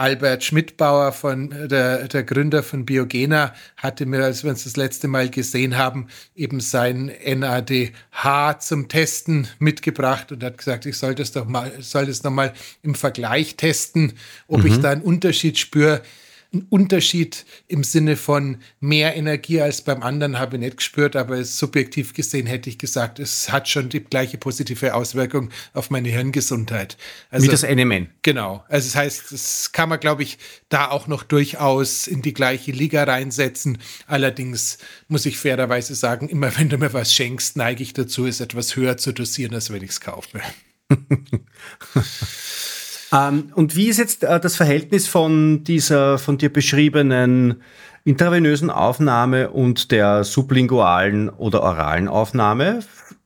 Albert 0.01 0.42
Schmidtbauer, 0.44 1.12
von, 1.12 1.51
der, 1.68 2.09
der 2.09 2.22
Gründer 2.22 2.62
von 2.62 2.86
Biogena, 2.86 3.53
hatte 3.76 4.07
mir, 4.07 4.24
als 4.24 4.42
wir 4.42 4.51
uns 4.51 4.64
das 4.64 4.78
letzte 4.78 5.09
Mal 5.09 5.28
gesehen 5.28 5.76
haben, 5.76 6.07
eben 6.34 6.61
sein 6.61 7.12
NADH 7.22 8.61
zum 8.61 8.88
Testen 8.88 9.46
mitgebracht 9.59 10.32
und 10.32 10.42
hat 10.42 10.57
gesagt, 10.57 10.86
ich 10.86 10.96
soll 10.96 11.14
das 11.14 11.32
doch 11.32 11.44
mal, 11.44 11.70
soll 11.80 12.07
das 12.07 12.22
nochmal 12.22 12.55
im 12.82 12.94
Vergleich 12.94 13.57
testen, 13.57 14.14
ob 14.48 14.61
mhm. 14.61 14.66
ich 14.68 14.78
da 14.78 14.88
einen 14.88 15.03
Unterschied 15.03 15.59
spüre 15.59 16.01
einen 16.53 16.66
Unterschied 16.68 17.44
im 17.68 17.84
Sinne 17.84 18.16
von 18.16 18.59
mehr 18.80 19.14
Energie 19.16 19.61
als 19.61 19.82
beim 19.82 20.03
anderen 20.03 20.38
habe 20.38 20.57
ich 20.57 20.61
nicht 20.61 20.78
gespürt, 20.78 21.14
aber 21.14 21.44
subjektiv 21.44 22.12
gesehen 22.12 22.46
hätte 22.46 22.68
ich 22.68 22.78
gesagt, 22.78 23.20
es 23.20 23.53
hat 23.53 23.68
schon 23.68 23.88
die 23.88 24.01
gleiche 24.01 24.36
positive 24.36 24.94
Auswirkung 24.94 25.51
auf 25.74 25.90
meine 25.90 26.09
Hirngesundheit. 26.09 26.96
Also, 27.30 27.46
Wie 27.46 27.51
das 27.51 27.62
NMN. 27.62 28.09
Genau. 28.22 28.64
Also 28.68 28.88
das 28.88 28.96
heißt, 28.96 29.32
das 29.32 29.70
kann 29.72 29.88
man, 29.88 30.01
glaube 30.01 30.24
ich, 30.24 30.38
da 30.68 30.90
auch 30.90 31.07
noch 31.07 31.22
durchaus 31.22 32.09
in 32.09 32.20
die 32.20 32.34
gleiche 32.34 32.72
Liga 32.72 33.05
reinsetzen. 33.05 33.78
Allerdings 34.09 34.78
muss 35.07 35.26
ich 35.26 35.38
fairerweise 35.38 35.94
sagen, 35.94 36.28
immer 36.28 36.51
wenn 36.59 36.68
du 36.68 36.78
mir 36.78 36.92
was 36.92 37.14
schenkst, 37.14 37.57
neige 37.57 37.82
ich 37.82 37.92
dazu, 37.92 38.26
es 38.26 38.40
etwas 38.40 38.74
höher 38.74 38.96
zu 38.96 39.12
dosieren, 39.12 39.55
als 39.55 39.70
wenn 39.72 39.82
ich 39.82 39.90
es 39.90 40.01
kaufe. 40.01 40.40
Ähm, 43.12 43.52
und 43.54 43.76
wie 43.76 43.88
ist 43.88 43.98
jetzt 43.98 44.24
äh, 44.24 44.40
das 44.40 44.56
Verhältnis 44.56 45.06
von 45.06 45.64
dieser 45.64 46.18
von 46.18 46.38
dir 46.38 46.52
beschriebenen 46.52 47.62
intravenösen 48.04 48.70
Aufnahme 48.70 49.50
und 49.50 49.90
der 49.90 50.24
sublingualen 50.24 51.28
oder 51.28 51.62
oralen 51.62 52.08
Aufnahme? 52.08 52.80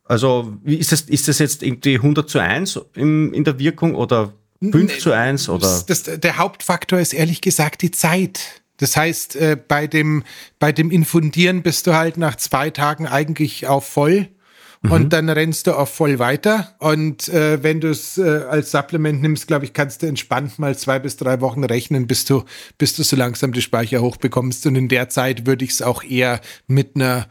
Also 0.05 0.53
wie 0.63 0.77
ist 0.77 0.93
das, 0.93 1.03
ist 1.03 1.29
das 1.29 1.39
jetzt 1.39 1.63
irgendwie 1.63 1.97
100 1.97 2.29
zu 2.29 2.39
1 2.39 2.81
im, 2.95 3.33
in 3.33 3.45
der 3.45 3.59
Wirkung 3.59 3.95
oder 3.95 4.33
5 4.61 4.99
zu 4.99 5.13
1? 5.13 5.49
Oder? 5.49 5.83
Das, 5.87 6.03
der 6.03 6.37
Hauptfaktor 6.39 6.99
ist 6.99 7.15
ehrlich 7.15 7.41
gesagt 7.41 7.83
die 7.83 7.91
Zeit. 7.91 8.63
Das 8.79 8.97
heißt, 8.97 9.37
äh, 9.37 9.57
bei, 9.57 9.87
dem, 9.87 10.25
bei 10.59 10.73
dem 10.73 10.91
Infundieren 10.91 11.63
bist 11.63 11.87
du 11.87 11.95
halt 11.95 12.17
nach 12.17 12.37
zwei 12.37 12.71
Tagen 12.71 13.07
eigentlich 13.07 13.67
auf 13.67 13.87
voll 13.87 14.29
mhm. 14.85 14.93
und 14.93 15.13
dann 15.13 15.29
rennst 15.29 15.67
du 15.67 15.73
auch 15.77 15.89
voll 15.89 16.19
weiter. 16.19 16.75
Und 16.79 17.29
äh, 17.29 17.63
wenn 17.63 17.81
du 17.81 17.91
es 17.91 18.19
äh, 18.19 18.45
als 18.49 18.71
Supplement 18.71 19.21
nimmst, 19.21 19.47
glaube 19.47 19.65
ich, 19.65 19.73
kannst 19.73 20.03
du 20.03 20.07
entspannt 20.07 20.59
mal 20.59 20.77
zwei 20.77 20.99
bis 20.99 21.17
drei 21.17 21.41
Wochen 21.41 21.65
rechnen, 21.65 22.07
bis 22.07 22.25
du, 22.25 22.45
bis 22.79 22.95
du 22.95 23.03
so 23.03 23.17
langsam 23.17 23.53
die 23.53 23.63
Speicher 23.63 24.01
hochbekommst. 24.01 24.67
Und 24.67 24.77
in 24.77 24.89
der 24.89 25.09
Zeit 25.09 25.47
würde 25.47 25.65
ich 25.65 25.73
es 25.73 25.83
auch 25.83 26.05
eher 26.05 26.41
mit 26.67 26.95
einer 26.95 27.27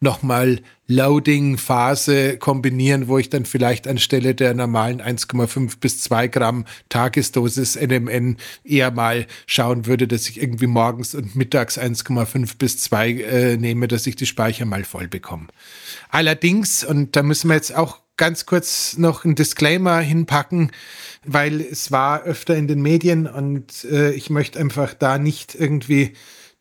nochmal 0.00 0.60
Loading-Phase 0.86 2.36
kombinieren, 2.38 3.08
wo 3.08 3.18
ich 3.18 3.30
dann 3.30 3.46
vielleicht 3.46 3.88
anstelle 3.88 4.34
der 4.34 4.54
normalen 4.54 5.00
1,5 5.00 5.78
bis 5.80 6.00
2 6.02 6.28
Gramm 6.28 6.66
Tagesdosis 6.88 7.76
NMN 7.76 8.36
eher 8.64 8.90
mal 8.90 9.26
schauen 9.46 9.86
würde, 9.86 10.06
dass 10.06 10.28
ich 10.28 10.40
irgendwie 10.40 10.66
morgens 10.66 11.14
und 11.14 11.36
mittags 11.36 11.78
1,5 11.78 12.58
bis 12.58 12.78
2 12.80 13.10
äh, 13.10 13.56
nehme, 13.56 13.88
dass 13.88 14.06
ich 14.06 14.16
die 14.16 14.26
Speicher 14.26 14.66
mal 14.66 14.84
voll 14.84 15.08
bekomme. 15.08 15.46
Allerdings, 16.10 16.84
und 16.84 17.16
da 17.16 17.22
müssen 17.22 17.48
wir 17.48 17.54
jetzt 17.54 17.74
auch 17.74 18.00
ganz 18.16 18.46
kurz 18.46 18.96
noch 18.96 19.24
einen 19.24 19.34
Disclaimer 19.34 19.98
hinpacken, 19.98 20.70
weil 21.24 21.60
es 21.60 21.90
war 21.90 22.22
öfter 22.22 22.56
in 22.56 22.68
den 22.68 22.82
Medien 22.82 23.26
und 23.26 23.84
äh, 23.84 24.12
ich 24.12 24.30
möchte 24.30 24.58
einfach 24.58 24.94
da 24.94 25.18
nicht 25.18 25.54
irgendwie 25.54 26.12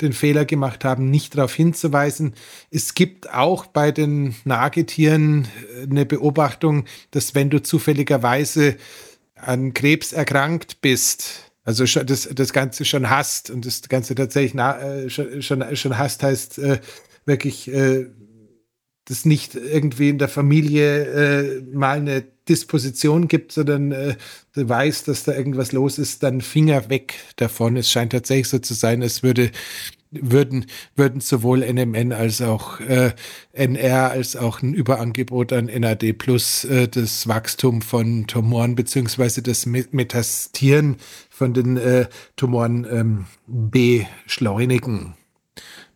den 0.01 0.13
Fehler 0.13 0.45
gemacht 0.45 0.83
haben, 0.85 1.09
nicht 1.09 1.35
darauf 1.35 1.53
hinzuweisen. 1.53 2.33
Es 2.71 2.93
gibt 2.93 3.33
auch 3.33 3.65
bei 3.65 3.91
den 3.91 4.35
Nagetieren 4.43 5.47
äh, 5.77 5.83
eine 5.83 6.05
Beobachtung, 6.05 6.85
dass 7.11 7.35
wenn 7.35 7.49
du 7.49 7.61
zufälligerweise 7.61 8.77
an 9.35 9.73
Krebs 9.73 10.13
erkrankt 10.13 10.81
bist, 10.81 11.51
also 11.65 11.85
das, 11.85 12.29
das 12.33 12.53
Ganze 12.53 12.83
schon 12.85 13.09
hast 13.09 13.49
und 13.49 13.65
das 13.65 13.87
Ganze 13.87 14.15
tatsächlich 14.15 14.53
na, 14.53 14.79
äh, 14.81 15.09
schon, 15.09 15.41
schon, 15.41 15.75
schon 15.75 15.97
hast, 15.97 16.23
heißt 16.23 16.59
äh, 16.59 16.79
wirklich 17.25 17.71
äh, 17.71 18.07
das 19.05 19.25
nicht 19.25 19.55
irgendwie 19.55 20.09
in 20.09 20.17
der 20.17 20.29
Familie 20.29 21.05
äh, 21.05 21.61
mal 21.73 21.97
eine 21.97 22.32
Disposition 22.49 23.27
gibt, 23.27 23.51
sondern 23.51 23.91
äh, 23.91 24.15
du 24.53 24.67
weißt, 24.67 25.07
dass 25.07 25.23
da 25.23 25.33
irgendwas 25.33 25.71
los 25.71 25.97
ist, 25.97 26.23
dann 26.23 26.41
Finger 26.41 26.89
weg 26.89 27.15
davon. 27.37 27.77
Es 27.77 27.89
scheint 27.89 28.11
tatsächlich 28.11 28.49
so 28.49 28.59
zu 28.59 28.73
sein, 28.73 29.01
es 29.01 29.23
würde 29.23 29.51
würden, 30.13 30.65
würden 30.95 31.21
sowohl 31.21 31.61
NMN 31.61 32.13
als 32.13 32.41
auch 32.41 32.79
äh, 32.79 33.13
NR 33.53 34.11
als 34.11 34.35
auch 34.35 34.61
ein 34.61 34.73
Überangebot 34.73 35.53
an 35.53 35.65
NAD 35.65 36.13
Plus 36.13 36.65
äh, 36.65 36.87
das 36.87 37.27
Wachstum 37.27 37.81
von 37.81 38.27
Tumoren 38.27 38.75
beziehungsweise 38.75 39.41
das 39.41 39.65
Metastieren 39.65 40.97
von 41.29 41.53
den 41.53 41.77
äh, 41.77 42.07
Tumoren 42.35 42.85
ähm, 42.89 43.25
beschleunigen. 43.47 45.15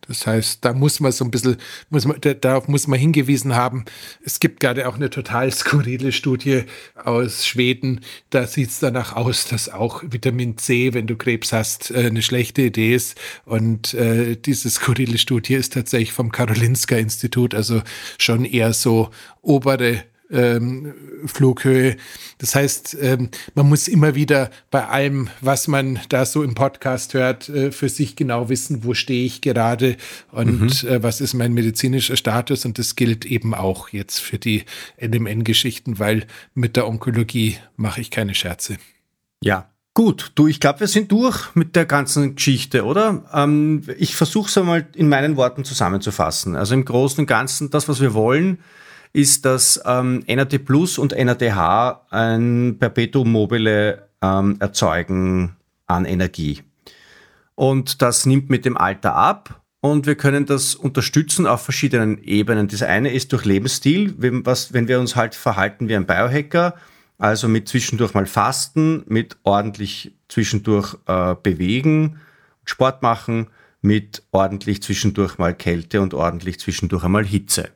Das 0.08 0.26
heißt, 0.26 0.64
da 0.64 0.72
muss 0.72 1.00
man 1.00 1.12
so 1.12 1.24
ein 1.24 1.30
bisschen, 1.30 1.58
muss 1.90 2.06
man, 2.06 2.18
darauf 2.40 2.66
muss 2.66 2.86
man 2.86 2.98
hingewiesen 2.98 3.54
haben. 3.54 3.84
Es 4.24 4.40
gibt 4.40 4.60
gerade 4.60 4.88
auch 4.88 4.96
eine 4.96 5.10
total 5.10 5.52
skurrile 5.52 6.12
Studie 6.12 6.64
aus 6.96 7.46
Schweden. 7.46 8.00
Da 8.30 8.46
sieht 8.46 8.70
es 8.70 8.80
danach 8.80 9.14
aus, 9.14 9.46
dass 9.46 9.68
auch 9.68 10.02
Vitamin 10.04 10.56
C, 10.56 10.94
wenn 10.94 11.06
du 11.06 11.16
Krebs 11.16 11.52
hast, 11.52 11.90
äh, 11.90 12.06
eine 12.06 12.22
schlechte 12.22 12.62
Idee 12.62 12.94
ist. 12.94 13.18
Und 13.44 13.94
äh, 13.94 14.36
diese 14.36 14.70
skurrile 14.70 15.18
Studie 15.18 15.54
ist 15.54 15.74
tatsächlich 15.74 16.12
vom 16.12 16.32
Karolinska 16.32 16.96
Institut, 16.96 17.54
also 17.54 17.82
schon 18.16 18.46
eher 18.46 18.72
so 18.72 19.10
obere 19.42 20.04
ähm, 20.30 20.94
Flughöhe. 21.26 21.96
Das 22.38 22.54
heißt, 22.54 22.96
ähm, 23.00 23.30
man 23.54 23.68
muss 23.68 23.88
immer 23.88 24.14
wieder 24.14 24.50
bei 24.70 24.86
allem, 24.86 25.28
was 25.40 25.68
man 25.68 25.98
da 26.08 26.26
so 26.26 26.42
im 26.42 26.54
Podcast 26.54 27.14
hört, 27.14 27.48
äh, 27.48 27.72
für 27.72 27.88
sich 27.88 28.16
genau 28.16 28.48
wissen, 28.48 28.84
wo 28.84 28.94
stehe 28.94 29.24
ich 29.24 29.40
gerade 29.40 29.96
und 30.30 30.82
mhm. 30.82 30.88
äh, 30.88 31.02
was 31.02 31.20
ist 31.20 31.34
mein 31.34 31.52
medizinischer 31.52 32.16
Status. 32.16 32.64
Und 32.64 32.78
das 32.78 32.96
gilt 32.96 33.24
eben 33.24 33.54
auch 33.54 33.88
jetzt 33.90 34.20
für 34.20 34.38
die 34.38 34.64
NMN-Geschichten, 35.00 35.98
weil 35.98 36.26
mit 36.54 36.76
der 36.76 36.86
Onkologie 36.86 37.58
mache 37.76 38.00
ich 38.00 38.10
keine 38.10 38.34
Scherze. 38.34 38.78
Ja, 39.42 39.70
Gut, 39.94 40.30
du, 40.36 40.46
ich 40.46 40.60
glaube, 40.60 40.78
wir 40.78 40.86
sind 40.86 41.10
durch 41.10 41.56
mit 41.56 41.74
der 41.74 41.84
ganzen 41.84 42.36
Geschichte, 42.36 42.84
oder? 42.84 43.24
Ähm, 43.34 43.82
ich 43.98 44.14
versuche 44.14 44.48
es 44.48 44.56
einmal 44.56 44.86
in 44.94 45.08
meinen 45.08 45.36
Worten 45.36 45.64
zusammenzufassen. 45.64 46.54
Also 46.54 46.74
im 46.74 46.84
Großen 46.84 47.18
und 47.18 47.26
Ganzen, 47.26 47.70
das, 47.70 47.88
was 47.88 48.00
wir 48.00 48.14
wollen, 48.14 48.60
ist, 49.12 49.44
dass 49.44 49.80
ähm, 49.84 50.24
NAD 50.26 50.58
Plus 50.64 50.98
und 50.98 51.16
NADH 51.16 52.06
ein 52.10 52.76
Perpetuum 52.78 53.30
mobile 53.32 54.08
ähm, 54.22 54.56
erzeugen 54.60 55.56
an 55.86 56.04
Energie. 56.04 56.62
Und 57.54 58.02
das 58.02 58.26
nimmt 58.26 58.50
mit 58.50 58.64
dem 58.64 58.76
Alter 58.76 59.14
ab 59.14 59.62
und 59.80 60.06
wir 60.06 60.16
können 60.16 60.46
das 60.46 60.74
unterstützen 60.74 61.46
auf 61.46 61.62
verschiedenen 61.62 62.22
Ebenen. 62.22 62.68
Das 62.68 62.82
eine 62.82 63.12
ist 63.12 63.32
durch 63.32 63.44
Lebensstil, 63.44 64.14
wenn, 64.18 64.44
was, 64.44 64.72
wenn 64.72 64.88
wir 64.88 65.00
uns 65.00 65.16
halt 65.16 65.34
verhalten 65.34 65.88
wie 65.88 65.96
ein 65.96 66.06
Biohacker, 66.06 66.74
also 67.18 67.48
mit 67.48 67.68
zwischendurch 67.68 68.14
mal 68.14 68.26
Fasten, 68.26 69.02
mit 69.06 69.36
ordentlich 69.42 70.14
zwischendurch 70.28 70.96
äh, 71.06 71.34
bewegen, 71.42 72.20
Sport 72.64 73.02
machen, 73.02 73.48
mit 73.80 74.22
ordentlich 74.30 74.82
zwischendurch 74.82 75.38
mal 75.38 75.54
Kälte 75.54 76.00
und 76.00 76.14
ordentlich 76.14 76.60
zwischendurch 76.60 77.04
einmal 77.04 77.24
Hitze. 77.24 77.70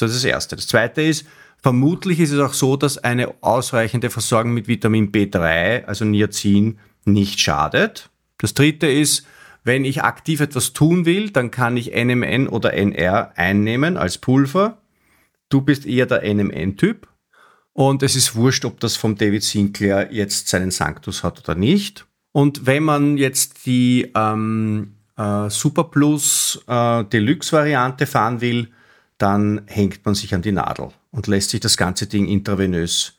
Das 0.00 0.10
ist 0.10 0.24
das 0.24 0.24
Erste. 0.24 0.56
Das 0.56 0.66
Zweite 0.66 1.02
ist, 1.02 1.26
vermutlich 1.62 2.20
ist 2.20 2.32
es 2.32 2.40
auch 2.40 2.54
so, 2.54 2.76
dass 2.76 2.98
eine 2.98 3.34
ausreichende 3.42 4.10
Versorgung 4.10 4.54
mit 4.54 4.68
Vitamin 4.68 5.12
B3, 5.12 5.84
also 5.84 6.04
Niacin, 6.04 6.78
nicht 7.04 7.40
schadet. 7.40 8.10
Das 8.38 8.54
Dritte 8.54 8.86
ist, 8.86 9.26
wenn 9.64 9.84
ich 9.84 10.02
aktiv 10.02 10.40
etwas 10.40 10.72
tun 10.72 11.04
will, 11.04 11.30
dann 11.30 11.50
kann 11.50 11.76
ich 11.76 11.92
NMN 11.92 12.48
oder 12.48 12.74
NR 12.74 13.32
einnehmen 13.36 13.96
als 13.96 14.18
Pulver. 14.18 14.78
Du 15.48 15.60
bist 15.60 15.86
eher 15.86 16.06
der 16.06 16.22
NMN-Typ. 16.22 17.06
Und 17.74 18.02
es 18.02 18.16
ist 18.16 18.34
wurscht, 18.34 18.64
ob 18.64 18.80
das 18.80 18.96
vom 18.96 19.16
David 19.16 19.42
Sinclair 19.42 20.12
jetzt 20.12 20.48
seinen 20.48 20.70
Sanctus 20.70 21.22
hat 21.22 21.38
oder 21.42 21.54
nicht. 21.54 22.06
Und 22.32 22.66
wenn 22.66 22.82
man 22.82 23.16
jetzt 23.16 23.66
die 23.66 24.10
ähm, 24.14 24.96
äh, 25.16 25.48
Super 25.48 25.84
Plus 25.84 26.62
äh, 26.66 27.04
Deluxe-Variante 27.04 28.06
fahren 28.06 28.40
will, 28.40 28.68
dann 29.22 29.62
hängt 29.66 30.04
man 30.04 30.14
sich 30.14 30.34
an 30.34 30.42
die 30.42 30.52
Nadel 30.52 30.88
und 31.12 31.28
lässt 31.28 31.50
sich 31.50 31.60
das 31.60 31.76
ganze 31.76 32.06
Ding 32.06 32.26
intravenös 32.26 33.14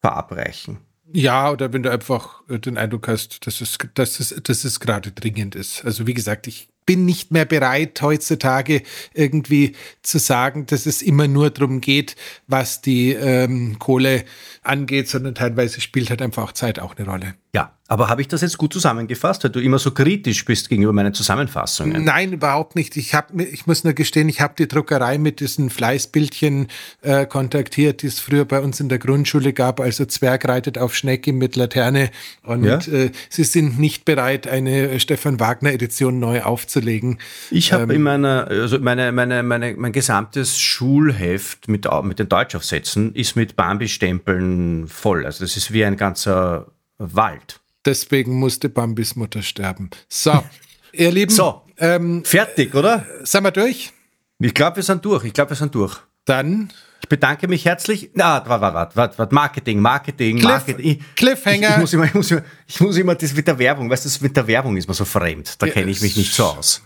verabreichen. 0.00 0.78
Ja, 1.12 1.50
oder 1.50 1.72
wenn 1.72 1.82
du 1.82 1.90
einfach 1.90 2.42
äh, 2.48 2.58
den 2.58 2.78
Eindruck 2.78 3.08
hast, 3.08 3.46
dass 3.46 3.60
es, 3.60 3.78
dass 3.94 4.20
es, 4.20 4.40
dass 4.42 4.64
es 4.64 4.80
gerade 4.80 5.12
dringend 5.12 5.54
ist. 5.54 5.84
Also 5.84 6.06
wie 6.06 6.14
gesagt, 6.14 6.46
ich 6.46 6.68
bin 6.84 7.04
nicht 7.04 7.32
mehr 7.32 7.44
bereit, 7.44 8.00
heutzutage 8.00 8.82
irgendwie 9.12 9.74
zu 10.02 10.18
sagen, 10.18 10.66
dass 10.66 10.86
es 10.86 11.02
immer 11.02 11.26
nur 11.26 11.50
darum 11.50 11.80
geht, 11.80 12.14
was 12.46 12.80
die 12.80 13.12
ähm, 13.12 13.78
Kohle 13.80 14.24
angeht, 14.62 15.08
sondern 15.08 15.34
teilweise 15.34 15.80
spielt 15.80 16.10
halt 16.10 16.22
einfach 16.22 16.44
auch 16.44 16.52
Zeit 16.52 16.78
auch 16.78 16.96
eine 16.96 17.08
Rolle. 17.08 17.34
Ja, 17.52 17.75
aber 17.88 18.08
habe 18.08 18.20
ich 18.20 18.28
das 18.28 18.40
jetzt 18.40 18.58
gut 18.58 18.72
zusammengefasst, 18.72 19.44
weil 19.44 19.52
du 19.52 19.60
immer 19.60 19.78
so 19.78 19.92
kritisch 19.92 20.44
bist 20.44 20.68
gegenüber 20.68 20.92
meinen 20.92 21.14
Zusammenfassungen? 21.14 22.04
Nein, 22.04 22.32
überhaupt 22.32 22.74
nicht. 22.74 22.96
Ich, 22.96 23.14
hab, 23.14 23.38
ich 23.38 23.66
muss 23.66 23.84
nur 23.84 23.92
gestehen, 23.92 24.28
ich 24.28 24.40
habe 24.40 24.54
die 24.58 24.66
Druckerei 24.66 25.18
mit 25.18 25.38
diesen 25.38 25.70
Fleißbildchen 25.70 26.66
äh, 27.02 27.26
kontaktiert, 27.26 28.02
die 28.02 28.08
es 28.08 28.18
früher 28.18 28.44
bei 28.44 28.60
uns 28.60 28.80
in 28.80 28.88
der 28.88 28.98
Grundschule 28.98 29.52
gab, 29.52 29.78
also 29.78 30.04
Zwerg 30.04 30.48
reitet 30.48 30.78
auf 30.78 30.96
Schnecke 30.96 31.32
mit 31.32 31.54
Laterne. 31.54 32.10
Und 32.42 32.64
ja? 32.64 32.78
äh, 32.78 33.12
sie 33.28 33.44
sind 33.44 33.78
nicht 33.78 34.04
bereit, 34.04 34.48
eine 34.48 34.98
Stefan 34.98 35.38
Wagner-Edition 35.38 36.18
neu 36.18 36.42
aufzulegen. 36.42 37.18
Ich 37.52 37.72
habe 37.72 37.84
ähm, 37.84 37.90
in 37.90 38.02
meiner, 38.02 38.48
also 38.48 38.80
meine, 38.80 39.12
meine, 39.12 39.44
meine, 39.44 39.74
mein 39.76 39.92
gesamtes 39.92 40.58
Schulheft 40.58 41.68
mit, 41.68 41.86
mit 42.02 42.18
den 42.18 42.28
Deutschaufsätzen 42.28 43.14
ist 43.14 43.36
mit 43.36 43.54
Bambi-Stempeln 43.54 44.88
voll. 44.88 45.24
Also 45.24 45.44
das 45.44 45.56
ist 45.56 45.72
wie 45.72 45.84
ein 45.84 45.96
ganzer 45.96 46.66
Wald. 46.98 47.60
Deswegen 47.86 48.38
musste 48.38 48.68
Bambis 48.68 49.16
Mutter 49.16 49.42
sterben. 49.42 49.90
So, 50.08 50.44
ihr 50.92 51.12
Lieben. 51.12 51.32
So, 51.32 51.62
ähm, 51.78 52.24
fertig, 52.24 52.74
oder? 52.74 53.06
Sind 53.22 53.44
wir 53.44 53.52
durch? 53.52 53.92
Ich 54.40 54.52
glaube, 54.52 54.76
wir 54.76 54.82
sind 54.82 55.04
durch. 55.04 55.24
Ich 55.24 55.32
glaube, 55.32 55.50
wir 55.50 55.56
sind 55.56 55.74
durch. 55.74 55.96
Dann. 56.24 56.70
Ich 57.00 57.08
bedanke 57.08 57.46
mich 57.46 57.64
herzlich. 57.64 58.10
Na, 58.14 58.44
warte, 58.46 58.74
warte, 58.74 58.96
warte, 58.96 59.18
warte, 59.18 59.34
Marketing, 59.34 59.78
Marketing, 59.78 60.38
Cliff, 60.38 60.50
Marketing. 60.50 61.04
Cliffhanger. 61.14 61.68
Ich, 61.68 61.74
ich, 61.74 61.80
muss 61.80 61.92
immer, 61.92 62.04
ich, 62.04 62.14
muss 62.14 62.30
immer, 62.32 62.42
ich 62.66 62.80
muss 62.80 62.96
immer 62.96 63.14
das 63.14 63.34
mit 63.34 63.46
der 63.46 63.58
Werbung, 63.58 63.88
weißt 63.88 64.04
du, 64.04 64.24
mit 64.24 64.36
der 64.36 64.46
Werbung 64.46 64.76
ist 64.76 64.88
mir 64.88 64.94
so 64.94 65.04
fremd. 65.04 65.62
Da 65.62 65.68
kenne 65.68 65.90
ich 65.90 66.00
mich 66.00 66.16
nicht 66.16 66.34
so 66.34 66.44
aus. 66.44 66.82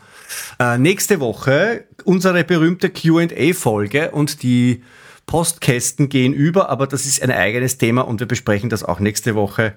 Äh, 0.59 0.79
nächste 0.79 1.21
Woche 1.21 1.87
unsere 2.05 2.45
berühmte 2.45 2.91
QA-Folge 2.91 4.11
und 4.11 4.43
die 4.43 4.83
Postkästen 5.31 6.09
gehen 6.09 6.33
über, 6.33 6.71
aber 6.71 6.89
das 6.89 7.07
ist 7.07 7.23
ein 7.23 7.31
eigenes 7.31 7.79
Thema 7.79 8.01
und 8.01 8.19
wir 8.19 8.27
besprechen 8.27 8.69
das 8.69 8.83
auch 8.83 8.99
nächste 8.99 9.37
Woche. 9.37 9.75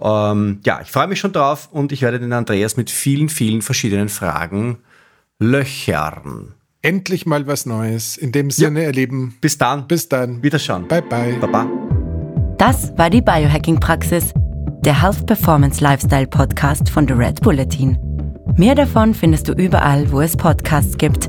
Ähm, 0.00 0.60
ja, 0.64 0.80
ich 0.82 0.90
freue 0.90 1.08
mich 1.08 1.20
schon 1.20 1.34
drauf 1.34 1.68
und 1.70 1.92
ich 1.92 2.00
werde 2.00 2.18
den 2.18 2.32
Andreas 2.32 2.78
mit 2.78 2.90
vielen, 2.90 3.28
vielen 3.28 3.60
verschiedenen 3.60 4.08
Fragen 4.08 4.78
löchern. 5.38 6.54
Endlich 6.80 7.26
mal 7.26 7.46
was 7.46 7.66
Neues. 7.66 8.16
In 8.16 8.32
dem 8.32 8.50
Sinne, 8.50 8.80
ja. 8.80 8.86
erleben. 8.86 9.36
Bis 9.42 9.58
dann. 9.58 9.86
Bis 9.86 10.08
dann. 10.08 10.42
Wiederschauen. 10.42 10.88
Bye, 10.88 11.02
bye. 11.02 11.34
Baba. 11.38 11.66
Das 12.56 12.96
war 12.96 13.10
die 13.10 13.20
Biohacking-Praxis, 13.20 14.32
der 14.86 15.02
Health 15.02 15.26
Performance 15.26 15.84
Lifestyle 15.84 16.26
Podcast 16.26 16.88
von 16.88 17.06
The 17.06 17.12
Red 17.12 17.42
Bulletin. 17.42 17.98
Mehr 18.56 18.74
davon 18.74 19.12
findest 19.12 19.48
du 19.48 19.52
überall, 19.52 20.10
wo 20.10 20.22
es 20.22 20.34
Podcasts 20.34 20.96
gibt, 20.96 21.28